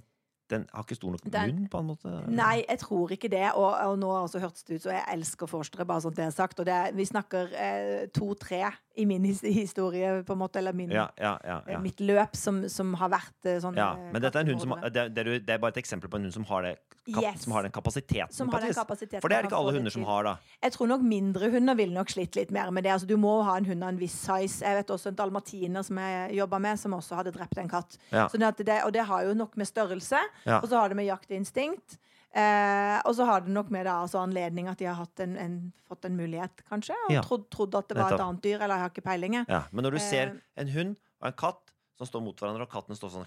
den 0.50 0.66
har 0.72 0.84
ikke 0.86 0.98
stor 0.98 1.14
nok 1.14 1.24
munn, 1.30 1.64
på 1.70 1.80
en 1.82 1.88
måte. 1.88 2.12
Nei, 2.28 2.64
jeg 2.64 2.82
tror 2.82 3.14
ikke 3.14 3.30
det. 3.32 3.46
Og, 3.54 3.70
og 3.70 3.98
nå 4.00 4.10
også 4.22 4.42
hørtes 4.42 4.66
det 4.66 4.80
ut 4.80 4.86
som 4.86 4.94
jeg 4.94 5.04
elsker 5.14 5.50
forstere, 5.50 5.86
bare 5.88 6.04
sånn 6.04 6.16
det 6.16 6.26
er 6.26 6.34
sagt. 6.34 6.62
Og 6.62 6.68
det, 6.68 6.78
vi 6.98 7.06
snakker 7.08 7.54
eh, 7.54 8.06
to-tre 8.14 8.64
i 9.00 9.06
min 9.08 9.24
historie, 9.24 10.22
på 10.26 10.32
en 10.32 10.38
måte, 10.38 10.58
eller 10.58 10.72
min, 10.72 10.90
Ja, 10.90 11.08
ja, 11.16 11.38
ja, 11.44 11.60
eh, 11.66 11.80
mitt 11.80 12.00
løp, 12.00 12.36
som, 12.36 12.62
som 12.68 12.92
har 13.00 13.12
vært 13.12 13.48
eh, 13.48 13.60
sånn 13.62 13.78
ja. 13.78 13.92
eh, 13.96 14.10
Men 14.14 14.24
dette 14.24 14.40
er, 14.40 14.46
en 14.46 14.52
hund 14.52 14.64
som, 14.64 14.74
det, 14.82 15.04
er, 15.06 15.12
det, 15.38 15.54
er, 15.54 15.60
bare 15.62 15.76
et 15.76 15.80
eksempel 15.82 16.10
på 16.10 16.20
en 16.20 16.26
hund 16.28 16.34
som 16.34 16.46
har, 16.50 16.66
det, 16.66 16.74
kap, 17.06 17.22
Yes. 17.24 17.44
som 17.44 17.54
har 17.56 17.64
den 17.64 17.72
kapasiteten. 17.74 18.32
Som 18.34 18.50
har 18.52 18.60
den 18.60 18.74
kapasiteten 18.76 19.22
For 19.22 19.32
det 19.32 19.38
er 19.38 19.46
det 19.46 19.50
ikke 19.50 19.58
alle 19.58 19.72
hunder 19.78 19.94
som 19.94 20.04
har, 20.06 20.26
da. 20.26 20.34
Jeg 20.62 20.74
tror 20.76 20.90
nok 20.90 21.06
mindre 21.06 21.50
hunder 21.50 21.78
ville 21.78 21.96
nok 21.96 22.12
slitt 22.12 22.36
litt 22.38 22.52
mer 22.54 22.70
med 22.74 22.84
det. 22.86 22.92
Altså, 22.94 23.08
du 23.08 23.16
må 23.20 23.32
ha 23.46 23.56
en 23.58 23.66
hund 23.70 23.86
av 23.86 23.94
en 23.94 24.00
viss 24.00 24.14
size. 24.20 24.60
Jeg 24.66 24.78
vet 24.78 24.92
også 24.94 25.10
en 25.10 25.18
dalmatiner 25.18 25.86
som 25.86 25.98
jeg 26.02 26.36
jobba 26.38 26.60
med, 26.62 26.80
som 26.82 26.94
også 26.98 27.18
hadde 27.18 27.32
drept 27.34 27.58
en 27.58 27.70
katt. 27.70 27.96
Sånn 28.10 28.46
det, 28.60 28.80
og 28.84 28.92
det 28.94 29.06
har 29.08 29.26
jo 29.26 29.34
nok 29.38 29.56
med 29.58 29.68
størrelse, 29.70 30.20
Ja. 30.46 30.60
og 30.60 30.68
så 30.70 30.76
har 30.80 30.88
det 30.88 30.96
med 30.96 31.06
jaktinstinkt. 31.06 31.98
Eh, 32.32 33.00
og 33.04 33.14
så 33.18 33.24
har 33.26 33.40
det 33.42 33.50
nok 33.50 33.70
med 33.74 33.86
da, 33.86 33.96
altså, 34.04 34.20
anledning 34.22 34.68
at 34.70 34.78
de 34.78 34.84
har 34.86 35.06
en, 35.18 35.36
en, 35.36 35.54
fått 35.88 36.04
en 36.06 36.16
mulighet, 36.16 36.62
kanskje, 36.70 36.94
og 37.08 37.12
Ja. 37.16 37.22
trodd, 37.26 37.48
trodd 37.50 37.74
at 37.74 37.88
det 37.88 37.96
var 37.98 38.12
et 38.14 38.20
annet 38.20 38.40
dyr, 38.44 38.60
eller 38.62 38.76
jeg 38.76 38.84
har 38.84 38.90
ikke 38.90 39.02
peiling. 39.08 39.34
Ja, 39.48 39.64
men 39.72 39.82
når 39.84 39.90
du 39.90 39.96
Eh. 39.96 40.10
ser 40.10 40.40
en 40.56 40.68
hund 40.68 40.96
og 41.20 41.26
en 41.26 41.32
katt 41.32 41.72
som 41.98 42.06
står 42.06 42.22
mot 42.22 42.36
hverandre, 42.38 42.62
og 42.62 42.70
katten 42.70 42.94
står 42.96 43.10
sånn 43.10 43.26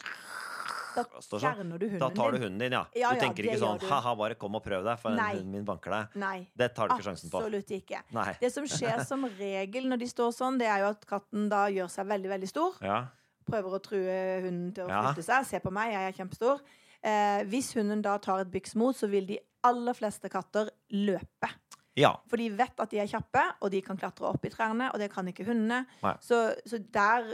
Da 0.95 1.03
står 1.25 1.39
sånn, 1.41 1.55
du 1.57 1.63
hunden 1.63 1.79
din. 1.89 1.99
Da 1.99 2.09
tar 2.13 2.31
du 2.31 2.37
hunden 2.37 2.59
din, 2.59 2.71
ja. 2.71 2.85
Ja, 2.95 3.11
du 3.13 3.19
tenker 3.19 3.43
ikke 3.43 3.59
sånn 3.59 3.81
ha-ha, 3.89 4.15
bare 4.15 4.35
kom 4.35 4.55
og 4.55 4.63
prøv 4.63 4.83
deg, 4.85 4.97
for 5.01 5.09
Nei. 5.11 5.33
hunden 5.33 5.51
min 5.51 5.65
banker 5.65 5.89
deg. 5.91 6.15
Nei. 6.21 6.47
Det 6.55 6.73
tar 6.75 6.87
du 6.87 6.93
ikke 6.95 7.07
sjansen 7.09 7.29
på. 7.33 7.41
Absolutt 7.41 7.67
ikke. 7.75 7.99
Nei. 8.13 8.37
Det 8.39 8.51
som 8.53 8.63
skjer 8.63 9.03
som 9.05 9.25
regel 9.25 9.89
når 9.89 9.99
de 9.99 10.05
står 10.07 10.31
sånn, 10.31 10.59
det 10.59 10.67
er 10.69 10.79
jo 10.85 10.91
at 10.93 11.05
katten 11.09 11.49
da 11.49 11.65
gjør 11.67 11.89
seg 11.89 12.05
veldig, 12.07 12.29
veldig 12.29 12.47
stor. 12.47 12.73
Ja. 12.81 13.07
prøver 13.43 13.73
å 13.75 13.81
true 13.83 14.41
hunden 14.45 14.71
til 14.73 14.85
å 14.85 14.87
Ja. 14.87 15.01
flytte 15.11 15.23
seg. 15.25 15.45
Se 15.45 15.59
på 15.59 15.69
meg, 15.69 15.91
jeg 15.91 16.13
er 16.13 16.23
kjempestor. 16.23 16.61
Eh, 17.03 17.43
hvis 17.51 17.73
hunden 17.75 18.01
da 18.03 18.15
tar 18.23 18.45
et 18.45 18.51
byks 18.51 18.77
mot, 18.79 18.95
så 18.95 19.09
vil 19.11 19.27
de 19.27 19.39
aller 19.67 19.95
fleste 19.97 20.29
katter 20.31 20.71
løpe. 20.95 21.49
ja. 21.99 22.13
For 22.31 22.41
de 22.41 22.49
vet 22.57 22.79
at 22.79 22.91
de 22.91 22.99
er 23.03 23.09
kjappe, 23.11 23.43
og 23.61 23.71
de 23.71 23.81
kan 23.85 23.99
klatre 23.99 24.25
opp 24.27 24.45
i 24.45 24.51
trærne, 24.51 24.89
og 24.93 24.99
det 24.99 25.11
kan 25.13 25.27
ikke 25.27 25.45
hundene. 25.47 25.83
Så, 26.23 26.39
så 26.65 26.79
der, 26.93 27.27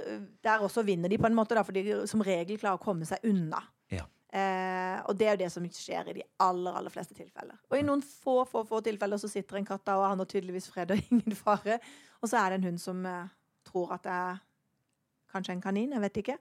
der 0.44 0.66
også 0.66 0.84
vinner 0.84 1.10
de 1.10 1.18
på 1.18 1.30
en 1.30 1.38
måte, 1.38 1.56
da, 1.56 1.64
for 1.64 1.78
de 1.78 2.02
som 2.10 2.22
regel 2.26 2.60
klarer 2.60 2.82
å 2.82 2.84
komme 2.84 3.08
seg 3.08 3.24
unna. 3.30 3.62
Ja. 3.94 4.06
Eh, 4.30 5.00
og 5.10 5.18
det 5.18 5.26
er 5.26 5.34
jo 5.34 5.42
det 5.42 5.52
som 5.54 5.64
skjer 5.74 6.12
i 6.12 6.18
de 6.20 6.26
aller 6.46 6.76
aller 6.78 6.94
fleste 6.94 7.16
tilfeller. 7.18 7.58
Og 7.72 7.80
i 7.80 7.86
noen 7.86 8.04
få 8.06 8.44
få, 8.46 8.62
få 8.68 8.82
tilfeller 8.86 9.18
så 9.18 9.30
sitter 9.32 9.58
en 9.58 9.66
katt 9.66 9.86
der, 9.88 9.98
og 9.98 10.12
han 10.12 10.22
har 10.22 10.30
tydeligvis 10.30 10.70
fred 10.70 10.94
og 10.94 11.02
ingen 11.10 11.38
fare. 11.38 11.80
Og 12.22 12.30
så 12.30 12.42
er 12.42 12.52
det 12.52 12.60
en 12.60 12.70
hund 12.70 12.82
som 12.84 13.02
eh, 13.10 13.32
tror 13.70 13.96
at 13.98 14.06
det 14.06 14.14
er 14.18 14.46
kanskje 15.34 15.56
en 15.56 15.64
kanin, 15.64 15.96
jeg 15.96 16.04
vet 16.06 16.22
ikke. 16.24 16.38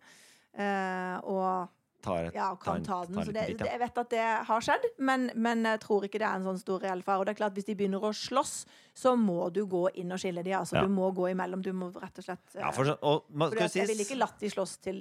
Eh, 0.58 1.16
og 1.28 1.68
Tar 2.00 2.28
ja, 2.30 2.52
og 2.52 2.61
kan 2.62 2.84
ta 2.87 3.00
en- 3.02 3.11
den. 3.12 3.24
Så 3.26 3.32
det, 3.34 3.46
bit, 3.48 3.61
ja. 3.61 3.72
jeg 3.72 3.80
vet 3.82 3.96
at 3.98 4.11
det 4.12 4.26
har 4.46 4.61
skjedd, 4.62 4.84
men, 5.02 5.30
men 5.34 5.64
jeg 5.66 5.80
tror 5.82 6.04
ikke 6.06 6.20
det 6.22 6.28
er 6.28 6.37
en 6.38 6.44
sånn 6.46 6.61
stor 6.61 6.78
reell 6.84 7.02
fare. 7.02 7.18
Og 7.18 7.26
det 7.26 7.32
er 7.34 7.38
klart, 7.40 7.56
hvis 7.58 7.66
de 7.66 7.74
begynner 7.74 8.04
å 8.06 8.12
slåss, 8.14 8.52
så 8.94 9.16
må 9.18 9.48
du 9.54 9.64
gå 9.66 9.88
inn 9.98 10.14
og 10.14 10.20
skille 10.22 10.44
de. 10.46 10.52
Altså, 10.54 10.76
Ja. 10.78 10.82
Du 10.87 10.92
må 10.94 11.08
gå 11.14 11.26
imellom. 11.32 11.62
Du 11.62 11.72
må 11.74 11.88
rett 11.96 12.18
og 12.22 12.24
slett 12.28 12.54
eh, 12.54 12.61
Ja, 12.62 12.70
for, 12.74 12.87
og, 13.02 13.24
man, 13.30 13.50
for 13.50 13.58
det, 13.58 13.74
Jeg 13.74 13.88
ville 13.90 14.06
ikke 14.06 14.18
latt 14.18 14.38
de 14.38 14.50
slåss 14.54 14.76
til 14.82 15.00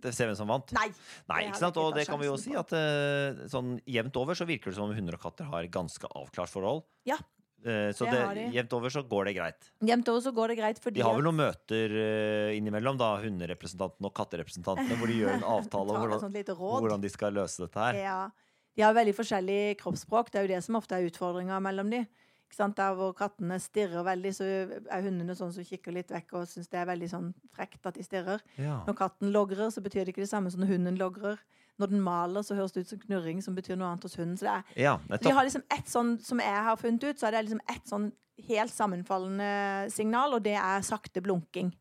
det 0.00 0.14
ser 0.16 0.30
hvem 0.30 0.36
som 0.38 0.48
vant. 0.48 0.72
Nei! 0.76 0.88
Nei, 1.28 1.42
ikke 1.50 1.60
sant? 1.60 1.76
Og 1.76 1.92
det 1.94 2.06
kan 2.08 2.18
vi 2.20 2.30
jo 2.30 2.38
si 2.40 2.56
at 2.56 2.72
eh, 2.72 3.44
sånn 3.52 3.76
jevnt 3.84 4.16
over 4.16 4.34
så 4.38 4.48
virker 4.48 4.72
det 4.72 4.78
som 4.80 4.88
om 4.88 4.96
hunder 4.96 5.16
og 5.20 5.24
katter 5.28 5.44
har 5.52 5.68
ganske 5.68 6.08
avklart 6.16 6.48
forhold. 6.52 6.82
Ja. 7.08 7.20
Eh, 7.60 7.90
så 7.92 8.06
Det 8.08 8.20
det, 8.36 8.44
jevnt 8.54 8.72
over 8.72 8.92
så 8.92 9.02
går 9.04 9.28
det 9.28 9.34
greit. 9.36 9.70
Jevnt 9.84 10.08
over 10.08 10.20
så 10.24 10.32
går 10.32 10.48
det 10.48 10.56
greit, 10.60 10.78
fordi 10.80 11.00
De 11.00 11.04
har 11.04 11.16
vel 11.16 11.26
noen 11.26 11.40
møter 11.42 11.96
eh, 12.02 12.56
innimellom, 12.56 12.96
da, 13.00 13.10
hunderepresentantene 13.20 14.08
og 14.08 14.14
katterepresentantene, 14.16 14.96
hvor 14.96 15.12
de 15.12 15.18
gjør 15.20 15.34
en 15.34 15.44
avtale 15.56 15.92
om 15.92 16.06
hvordan, 16.06 16.56
hvordan 16.56 17.04
de 17.04 17.12
skal 17.12 17.36
løse 17.36 17.60
dette 17.60 17.84
her. 17.84 18.00
Ja. 18.00 18.20
De 18.78 18.86
har 18.86 18.96
veldig 18.96 19.12
forskjellig 19.18 19.60
kroppsspråk. 19.82 20.30
Det 20.32 20.40
er 20.40 20.46
jo 20.46 20.52
det 20.54 20.64
som 20.64 20.78
ofte 20.78 20.96
er 20.96 21.08
utfordringa 21.10 21.60
mellom 21.60 21.90
de. 21.92 22.04
Ikke 22.50 22.56
sant? 22.56 22.78
Der 22.78 22.96
hvor 22.98 23.12
kattene 23.14 23.60
stirrer 23.62 24.02
veldig, 24.06 24.32
så 24.34 24.46
er 24.46 25.04
hundene 25.04 25.36
sånn 25.38 25.52
som 25.54 25.66
kikker 25.66 25.94
litt 25.94 26.10
vekk 26.10 26.32
og 26.40 26.48
syns 26.50 26.70
det 26.70 26.80
er 26.80 26.88
veldig 26.88 27.08
sånn 27.12 27.28
frekt 27.54 27.84
at 27.86 27.98
de 27.98 28.06
stirrer. 28.06 28.42
Ja. 28.58 28.80
Når 28.88 28.96
katten 28.98 29.30
logrer, 29.34 29.68
så 29.70 29.84
betyr 29.84 30.02
det 30.02 30.14
ikke 30.14 30.24
det 30.24 30.32
samme 30.32 30.50
som 30.50 30.64
når 30.64 30.72
hunden 30.72 30.98
logrer. 30.98 31.38
Når 31.80 31.90
den 31.94 32.00
maler, 32.04 32.42
så 32.44 32.54
høres 32.58 32.72
det 32.76 32.82
ut 32.84 32.88
som 32.92 32.98
knurring, 33.06 33.40
som 33.42 33.54
betyr 33.56 33.78
noe 33.80 33.88
annet 33.88 34.02
hos 34.04 34.16
hunden. 34.20 34.36
Så 34.36 34.44
det 34.46 34.52
er, 34.52 34.64
Ja, 34.84 34.98
nettopp. 35.08 35.32
har 35.32 35.44
liksom 35.48 35.62
ett 35.72 35.88
sånn, 35.88 36.18
som 36.22 36.38
jeg 36.44 36.64
har 36.68 36.76
funnet 36.76 37.04
ut, 37.08 37.16
så 37.18 37.26
er 37.28 37.30
det 37.38 37.44
liksom 37.48 37.60
ett 37.68 37.86
sånn 37.88 38.10
helt 38.48 38.72
sammenfallende 38.72 39.90
signal, 39.92 40.34
og 40.34 40.42
det 40.44 40.54
er 40.56 40.80
sakte 40.82 41.20
blunking. 41.24 41.72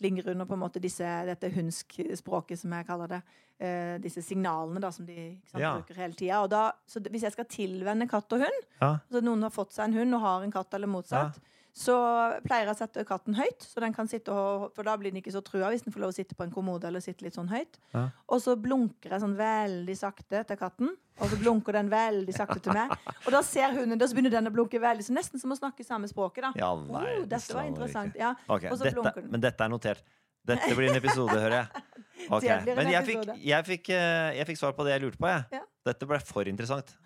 Ligger 0.00 0.28
under 0.30 0.46
på 0.46 0.54
en 0.54 0.60
måte 0.62 0.80
disse, 0.80 1.02
dette 1.26 1.50
hundsk-språket, 1.54 2.58
som 2.58 2.70
jeg 2.72 2.86
kaller 2.86 3.08
det. 3.08 3.22
Eh, 3.60 3.98
disse 3.98 4.22
signalene 4.22 4.78
da, 4.80 4.90
som 4.94 5.04
de 5.06 5.40
sant, 5.50 5.60
Ja. 5.60 5.72
bruker 5.80 5.94
hele 5.96 6.14
tida. 6.14 6.72
Så 6.86 7.00
hvis 7.02 7.22
jeg 7.22 7.32
skal 7.32 7.44
tilvenne 7.46 8.08
katt 8.08 8.32
og 8.32 8.38
hund, 8.40 8.62
Ja. 8.80 8.98
så 9.10 9.20
noen 9.20 9.42
har 9.42 9.50
fått 9.50 9.72
seg 9.72 9.86
en 9.86 9.92
hund 9.94 10.14
og 10.14 10.20
har 10.20 10.42
en 10.44 10.52
katt 10.52 10.72
eller 10.74 10.86
motsatt, 10.86 11.40
så 11.76 11.94
pleier 12.42 12.66
jeg 12.66 12.74
å 12.74 12.78
sette 12.78 13.04
katten 13.06 13.36
høyt, 13.38 13.62
så 13.62 13.82
den 13.84 13.94
kan 13.94 14.08
sitte 14.10 14.34
og, 14.34 14.68
for 14.74 14.86
da 14.86 14.96
blir 14.98 15.12
den 15.12 15.20
ikke 15.20 15.34
så 15.34 15.42
trua 15.46 15.70
hvis 15.70 15.84
den 15.84 15.94
får 15.94 16.02
lov 16.02 16.12
å 16.12 16.16
sitte 16.16 16.34
på 16.38 16.46
en 16.46 16.54
kommode 16.54 16.88
eller 16.88 17.02
sitte 17.04 17.26
litt 17.26 17.36
sånn 17.38 17.50
høyt. 17.52 17.78
Ja. 17.94 18.08
Og 18.26 18.42
så 18.42 18.56
blunker 18.58 19.14
jeg 19.14 19.22
sånn 19.22 19.36
veldig 19.38 19.96
sakte 19.98 20.42
til 20.48 20.58
katten, 20.58 20.92
og 21.18 21.32
så 21.32 21.38
blunker 21.38 21.78
den 21.78 21.90
veldig 21.92 22.34
sakte 22.34 22.58
til 22.64 22.74
meg. 22.74 22.94
Og 23.24 23.30
da 23.34 23.42
ser 23.46 23.74
hunden 23.76 24.02
så 24.02 24.16
begynner 24.16 24.34
den 24.34 24.50
å 24.50 24.54
blunke 24.54 24.82
veldig, 24.82 25.06
så 25.06 25.16
nesten 25.16 25.42
som 25.42 25.54
å 25.54 25.58
snakke 25.58 25.86
samme 25.86 26.10
språket 26.10 26.48
da. 26.48 26.52
Ja, 26.58 26.72
oh, 26.74 27.24
dette 27.28 27.56
var 27.56 27.68
interessant. 27.70 28.18
Ja. 28.18 28.34
Okay, 28.48 28.74
dette, 28.82 29.26
men 29.28 29.44
dette 29.44 29.66
er 29.66 29.72
notert. 29.72 30.06
Dette 30.48 30.70
blir 30.74 30.90
en 30.90 30.98
episode, 30.98 31.34
hører 31.34 31.60
jeg. 31.62 31.84
Ok, 32.34 32.42
Det 32.42 32.56
blir 32.64 32.72
en 32.72 32.78
Men 32.80 32.88
jeg 32.90 33.04
fikk, 33.06 33.28
jeg, 33.46 33.64
fikk, 33.68 33.90
eh, 33.94 34.38
jeg 34.40 34.46
fikk 34.48 34.58
svar 34.58 34.72
på 34.76 34.84
det 34.84 34.96
jeg 34.96 35.04
lurte 35.04 35.20
på. 35.22 35.30
Jeg. 35.30 35.60
Ja. 35.60 35.62
Dette 35.86 36.08
ble 36.10 36.18
for 36.26 36.50
interessant. 36.50 36.96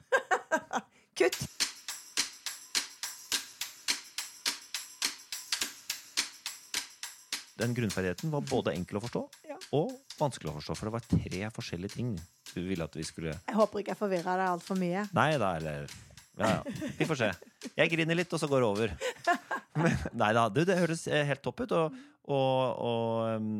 Kutt! 1.18 1.61
Den 7.60 7.74
grunnferdigheten 7.76 8.30
var 8.32 8.44
både 8.48 8.72
enkel 8.76 8.96
å 8.98 9.02
forstå 9.04 9.22
Ja. 9.50 9.56
og 9.76 9.92
vanskelig 10.18 10.50
å 10.52 10.56
forstå. 10.60 10.76
For 10.78 10.88
det 10.88 10.92
var 10.94 11.04
tre 11.10 11.50
forskjellige 11.52 11.94
ting 11.98 12.14
du 12.54 12.60
ville 12.64 12.84
at 12.84 12.94
vi 12.96 13.04
skulle 13.04 13.34
Jeg 13.34 13.54
håper 13.58 13.82
ikke 13.82 13.92
jeg 13.92 14.00
forvirrer 14.00 14.40
deg 14.40 14.48
alt 14.54 14.64
for 14.64 14.80
mye. 14.80 15.04
Nei 15.12 15.30
da, 15.38 15.56
eller 15.60 15.86
Ja, 16.38 16.48
ja. 16.48 16.88
Vi 16.96 17.04
får 17.04 17.18
se. 17.20 17.28
Jeg 17.76 17.90
griner 17.92 18.16
litt, 18.16 18.32
og 18.32 18.40
så 18.40 18.48
går 18.48 18.62
det 18.64 18.68
over. 18.70 18.94
Men, 19.82 19.92
nei 20.16 20.32
da, 20.32 20.46
det, 20.48 20.64
det 20.70 20.78
høres 20.80 21.04
eh, 21.08 21.26
helt 21.28 21.42
topp 21.44 21.60
ut. 21.66 21.72
Og, 21.76 21.98
og, 22.32 22.80
og 22.88 23.36
um, 23.36 23.50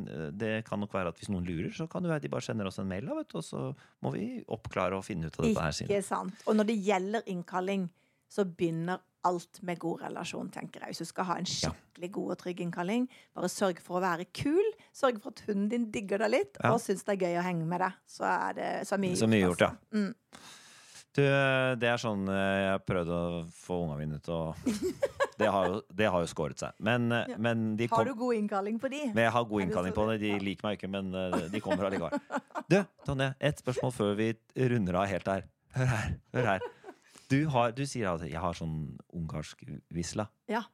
det 0.40 0.64
kan 0.64 0.81
nok 0.81 0.94
være 0.96 1.12
at 1.12 1.18
hvis 1.20 1.28
noen 1.28 1.44
lurer, 1.44 1.68
så 1.76 1.85
kan 1.90 2.02
det 2.05 2.09
være 2.14 2.24
de 2.24 2.31
bare 2.33 2.46
sender 2.46 2.70
oss 2.70 2.78
en 2.81 2.88
mail, 2.88 3.05
da, 3.11 3.18
vet 3.18 3.35
og 3.37 3.44
så 3.44 3.62
må 4.00 4.12
vi 4.14 4.24
oppklare 4.48 4.96
og 4.96 5.05
finne 5.05 5.28
ut 5.28 5.37
av 5.37 5.44
dette 5.50 5.66
her 5.66 5.85
Ikke 5.85 6.00
sant. 6.07 6.44
Og 6.48 6.57
når 6.57 6.70
det 6.70 6.78
gjelder 6.87 7.28
innkalling, 7.35 7.88
så 8.33 8.45
begynner 8.49 9.03
alt 9.29 9.61
med 9.62 9.79
god 9.79 10.01
relasjon, 10.03 10.49
tenker 10.51 10.83
jeg. 10.83 10.95
Hvis 10.95 11.03
du 11.05 11.09
skal 11.12 11.27
ha 11.29 11.35
en 11.38 11.47
skikkelig 11.47 12.09
god 12.16 12.33
og 12.35 12.38
trygg 12.40 12.62
innkalling, 12.64 13.05
bare 13.37 13.51
sørg 13.53 13.79
for 13.85 14.01
å 14.01 14.03
være 14.03 14.25
kul. 14.35 14.64
Sørg 14.97 15.21
for 15.23 15.31
at 15.37 15.45
hunden 15.47 15.68
din 15.71 15.85
digger 15.95 16.25
deg 16.25 16.33
litt, 16.33 16.59
Ja. 16.59 16.73
og 16.73 16.81
syns 16.83 17.05
det 17.07 17.14
er 17.14 17.23
gøy 17.29 17.38
å 17.38 17.45
henge 17.47 17.68
med 17.68 17.85
deg. 17.85 17.92
Så 18.11 18.25
er 18.27 18.57
det 18.59 18.71
så 18.88 18.97
er 18.97 19.03
mye 19.05 19.21
Så 19.21 19.29
mye 19.31 19.45
gjort, 19.45 19.61
ja. 19.62 19.68
altså. 19.68 19.95
Mm. 19.95 20.14
Du, 21.12 21.23
det 21.77 21.88
er 21.92 22.01
sånn 22.01 22.25
jeg 22.25 22.61
jeg 22.64 22.83
prøvde 22.88 23.12
å 23.12 23.40
få 23.53 23.83
unga 23.85 23.99
mine 24.01 24.18
til 24.25 24.33
å 24.33 24.55
Det 25.42 25.49
har 25.51 25.66
jo, 25.68 25.79
det 25.90 26.07
har 26.12 26.23
jo 26.23 26.29
skåret 26.31 26.61
seg. 26.61 26.75
Men, 26.79 27.11
eh, 27.12 27.25
Ja. 27.33 27.37
men 27.38 27.77
de 27.77 27.87
Har 27.90 28.05
du 28.05 28.14
god 28.14 28.35
innkalling 28.37 28.79
på 28.81 28.88
de? 28.92 29.07
Men 29.12 29.25
jeg 29.25 29.33
har 29.33 29.45
god 29.45 29.62
innkalling 29.62 29.92
på 29.97 30.05
det. 30.11 30.18
De 30.21 30.38
liker 30.38 30.66
meg 30.68 30.79
ikke, 30.79 30.90
men 30.92 31.14
eh, 31.14 31.49
de 31.51 31.61
kommer 31.61 31.88
allikevel. 31.88 32.18
Du, 32.71 32.79
Tonje, 33.05 33.35
et 33.40 33.59
spørsmål 33.59 33.92
før 33.92 34.14
vi 34.16 34.33
runder 34.57 34.95
av 35.03 35.07
helt 35.11 35.27
her. 35.27 35.42
Hør 35.75 35.87
her. 35.90 36.14
hør 36.33 36.47
her 36.57 36.61
Du, 37.33 37.38
har, 37.49 37.73
du 37.73 37.83
sier 37.88 38.11
at 38.12 38.25
jeg 38.29 38.40
har 38.40 38.57
sånn 38.59 38.79
ungarsk 39.16 39.62
visla. 39.95 40.29
Ja. 40.53 40.66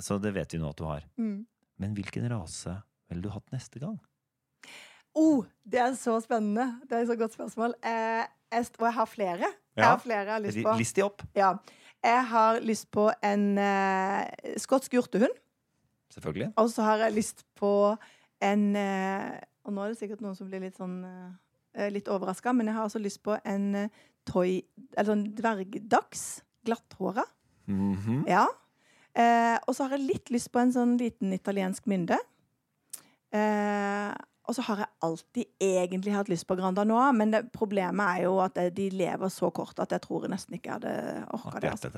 Så 0.00 0.16
det 0.22 0.32
vet 0.36 0.54
vi 0.54 0.60
nå 0.62 0.70
at 0.72 0.78
du 0.80 0.86
har. 0.88 1.04
Mm. 1.20 1.42
Men 1.78 1.96
hvilken 1.96 2.28
rase 2.32 2.78
ville 3.10 3.24
du 3.24 3.28
hatt 3.34 3.52
neste 3.54 3.82
gang? 3.82 3.98
Oh, 5.18 5.44
det 5.66 5.80
er 5.82 5.96
så 5.98 6.14
spennende. 6.22 6.78
Det 6.86 6.94
er 6.96 7.04
et 7.04 7.10
så 7.10 7.16
godt 7.18 7.34
spørsmål. 7.34 7.74
Eh, 7.82 8.22
jeg, 8.54 8.68
og 8.78 8.86
jeg 8.86 8.94
har 8.96 9.10
flere. 9.10 9.50
Jeg 9.78 9.84
har 9.86 10.00
flere 10.02 10.24
jeg 10.24 10.32
har 10.32 10.44
lyst 10.44 10.62
på. 10.64 10.76
List 10.78 10.96
de 10.96 11.04
opp, 11.06 11.26
Ja. 11.36 11.52
Jeg 11.98 12.26
har 12.30 12.60
lyst 12.62 12.86
på 12.94 13.08
en 13.26 13.58
eh, 13.58 14.52
skotsk 14.62 14.92
hjortehund. 14.94 15.34
selvfølgelig. 16.14 16.52
Og 16.56 16.70
så 16.70 16.82
har 16.86 17.02
jeg 17.02 17.16
lyst 17.16 17.42
på 17.58 17.96
en 18.40 18.76
eh, 18.76 19.40
Og 19.66 19.74
nå 19.74 19.82
er 19.82 19.88
det 19.90 19.98
sikkert 19.98 20.22
noen 20.22 20.36
som 20.38 20.46
blir 20.46 20.62
litt 20.62 20.78
sånn 20.78 21.00
eh, 21.04 21.88
Litt 21.90 22.06
overraska, 22.08 22.52
men 22.54 22.70
jeg 22.70 22.76
har 22.78 22.86
også 22.86 23.02
lyst 23.02 23.20
på 23.26 23.34
en 23.44 23.66
eh, 23.74 23.90
toy 24.28 24.60
Eller 24.94 25.10
sånn 25.12 25.26
dvergdags. 25.36 26.24
Glatthåra. 26.68 27.24
Mhm. 27.68 28.24
Ja. 28.28 28.46
Eh, 29.18 29.56
og 29.66 29.74
så 29.74 29.86
har 29.86 29.96
jeg 29.96 30.06
litt 30.08 30.30
lyst 30.34 30.50
på 30.52 30.60
en 30.62 30.72
sånn 30.74 30.96
liten 31.00 31.32
italiensk 31.34 31.86
mynde. 31.90 32.18
Eh, 33.34 34.12
og 34.48 34.56
så 34.56 34.64
har 34.64 34.80
jeg 34.84 34.88
alltid 35.04 35.44
egentlig 35.60 36.14
hatt 36.14 36.30
lyst 36.32 36.46
på 36.48 36.56
Granda 36.56 36.84
nå, 36.88 36.96
men 37.12 37.34
det, 37.34 37.42
problemet 37.52 38.14
er 38.14 38.24
jo 38.24 38.38
at 38.40 38.56
de 38.74 38.86
lever 38.96 39.32
så 39.32 39.50
kort 39.52 39.76
at 39.84 39.92
jeg 39.92 40.00
tror 40.06 40.24
jeg 40.24 40.32
nesten 40.32 40.56
ikke 40.56 40.78
hadde 40.78 40.94
orka 41.36 41.60
det. 41.60 41.74
Altså. 41.74 41.90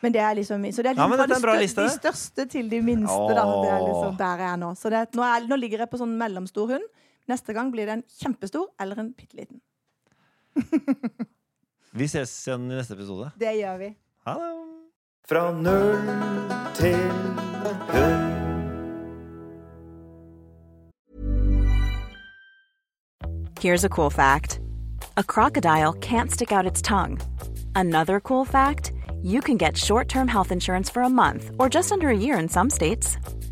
Men 0.00 0.14
det 0.14 0.22
er 0.24 0.34
liksom 0.38 0.64
Så 0.72 0.84
det 0.84 0.90
er 0.90 0.96
liksom 0.96 1.12
ja, 1.12 1.18
fra 1.18 1.26
dette 1.26 1.40
er 1.42 1.52
de, 1.52 1.64
liste. 1.66 1.84
de 1.84 1.92
største 1.92 2.46
til 2.52 2.70
de 2.72 2.80
minste. 2.84 3.34
Da. 3.36 3.44
Det 3.44 3.70
er 3.74 3.84
liksom 3.84 4.16
der 4.16 4.42
jeg 4.44 4.50
er 4.52 4.56
nå. 4.62 4.72
Så 4.80 4.92
det, 4.92 5.02
nå, 5.16 5.24
er, 5.28 5.48
nå 5.50 5.60
ligger 5.60 5.84
jeg 5.84 5.92
på 5.92 6.00
sånn 6.00 6.16
mellomstor 6.20 6.72
hund. 6.72 6.88
Neste 7.28 7.56
gang 7.56 7.72
blir 7.74 7.88
det 7.88 7.98
en 7.98 8.04
kjempestor 8.22 8.68
eller 8.80 9.00
en 9.02 9.12
bitte 9.16 9.36
liten. 9.36 9.60
Vi 11.96 12.08
ses 12.08 12.32
igjen 12.46 12.70
i 12.70 12.76
neste 12.76 12.94
episode. 12.94 13.30
Det 13.40 13.56
gjør 13.56 13.78
vi. 13.80 13.92
Ha 14.26 14.38
det! 14.40 14.52
Fra 15.26 15.50
null 15.50 15.98
til 16.78 17.10
hund. 17.90 18.36
Here's 23.58 23.84
a 23.84 23.88
cool 23.88 24.10
fact 24.10 24.60
a 25.16 25.24
crocodile 25.24 25.94
can't 25.94 26.30
stick 26.30 26.52
out 26.52 26.66
its 26.66 26.82
tongue. 26.82 27.18
Another 27.74 28.20
cool 28.20 28.44
fact 28.44 28.92
you 29.22 29.40
can 29.40 29.56
get 29.56 29.76
short 29.76 30.08
term 30.08 30.28
health 30.28 30.52
insurance 30.52 30.90
for 30.90 31.02
a 31.02 31.08
month 31.08 31.50
or 31.58 31.68
just 31.68 31.90
under 31.90 32.10
a 32.10 32.16
year 32.16 32.38
in 32.38 32.48
some 32.48 32.70
states. 32.70 33.16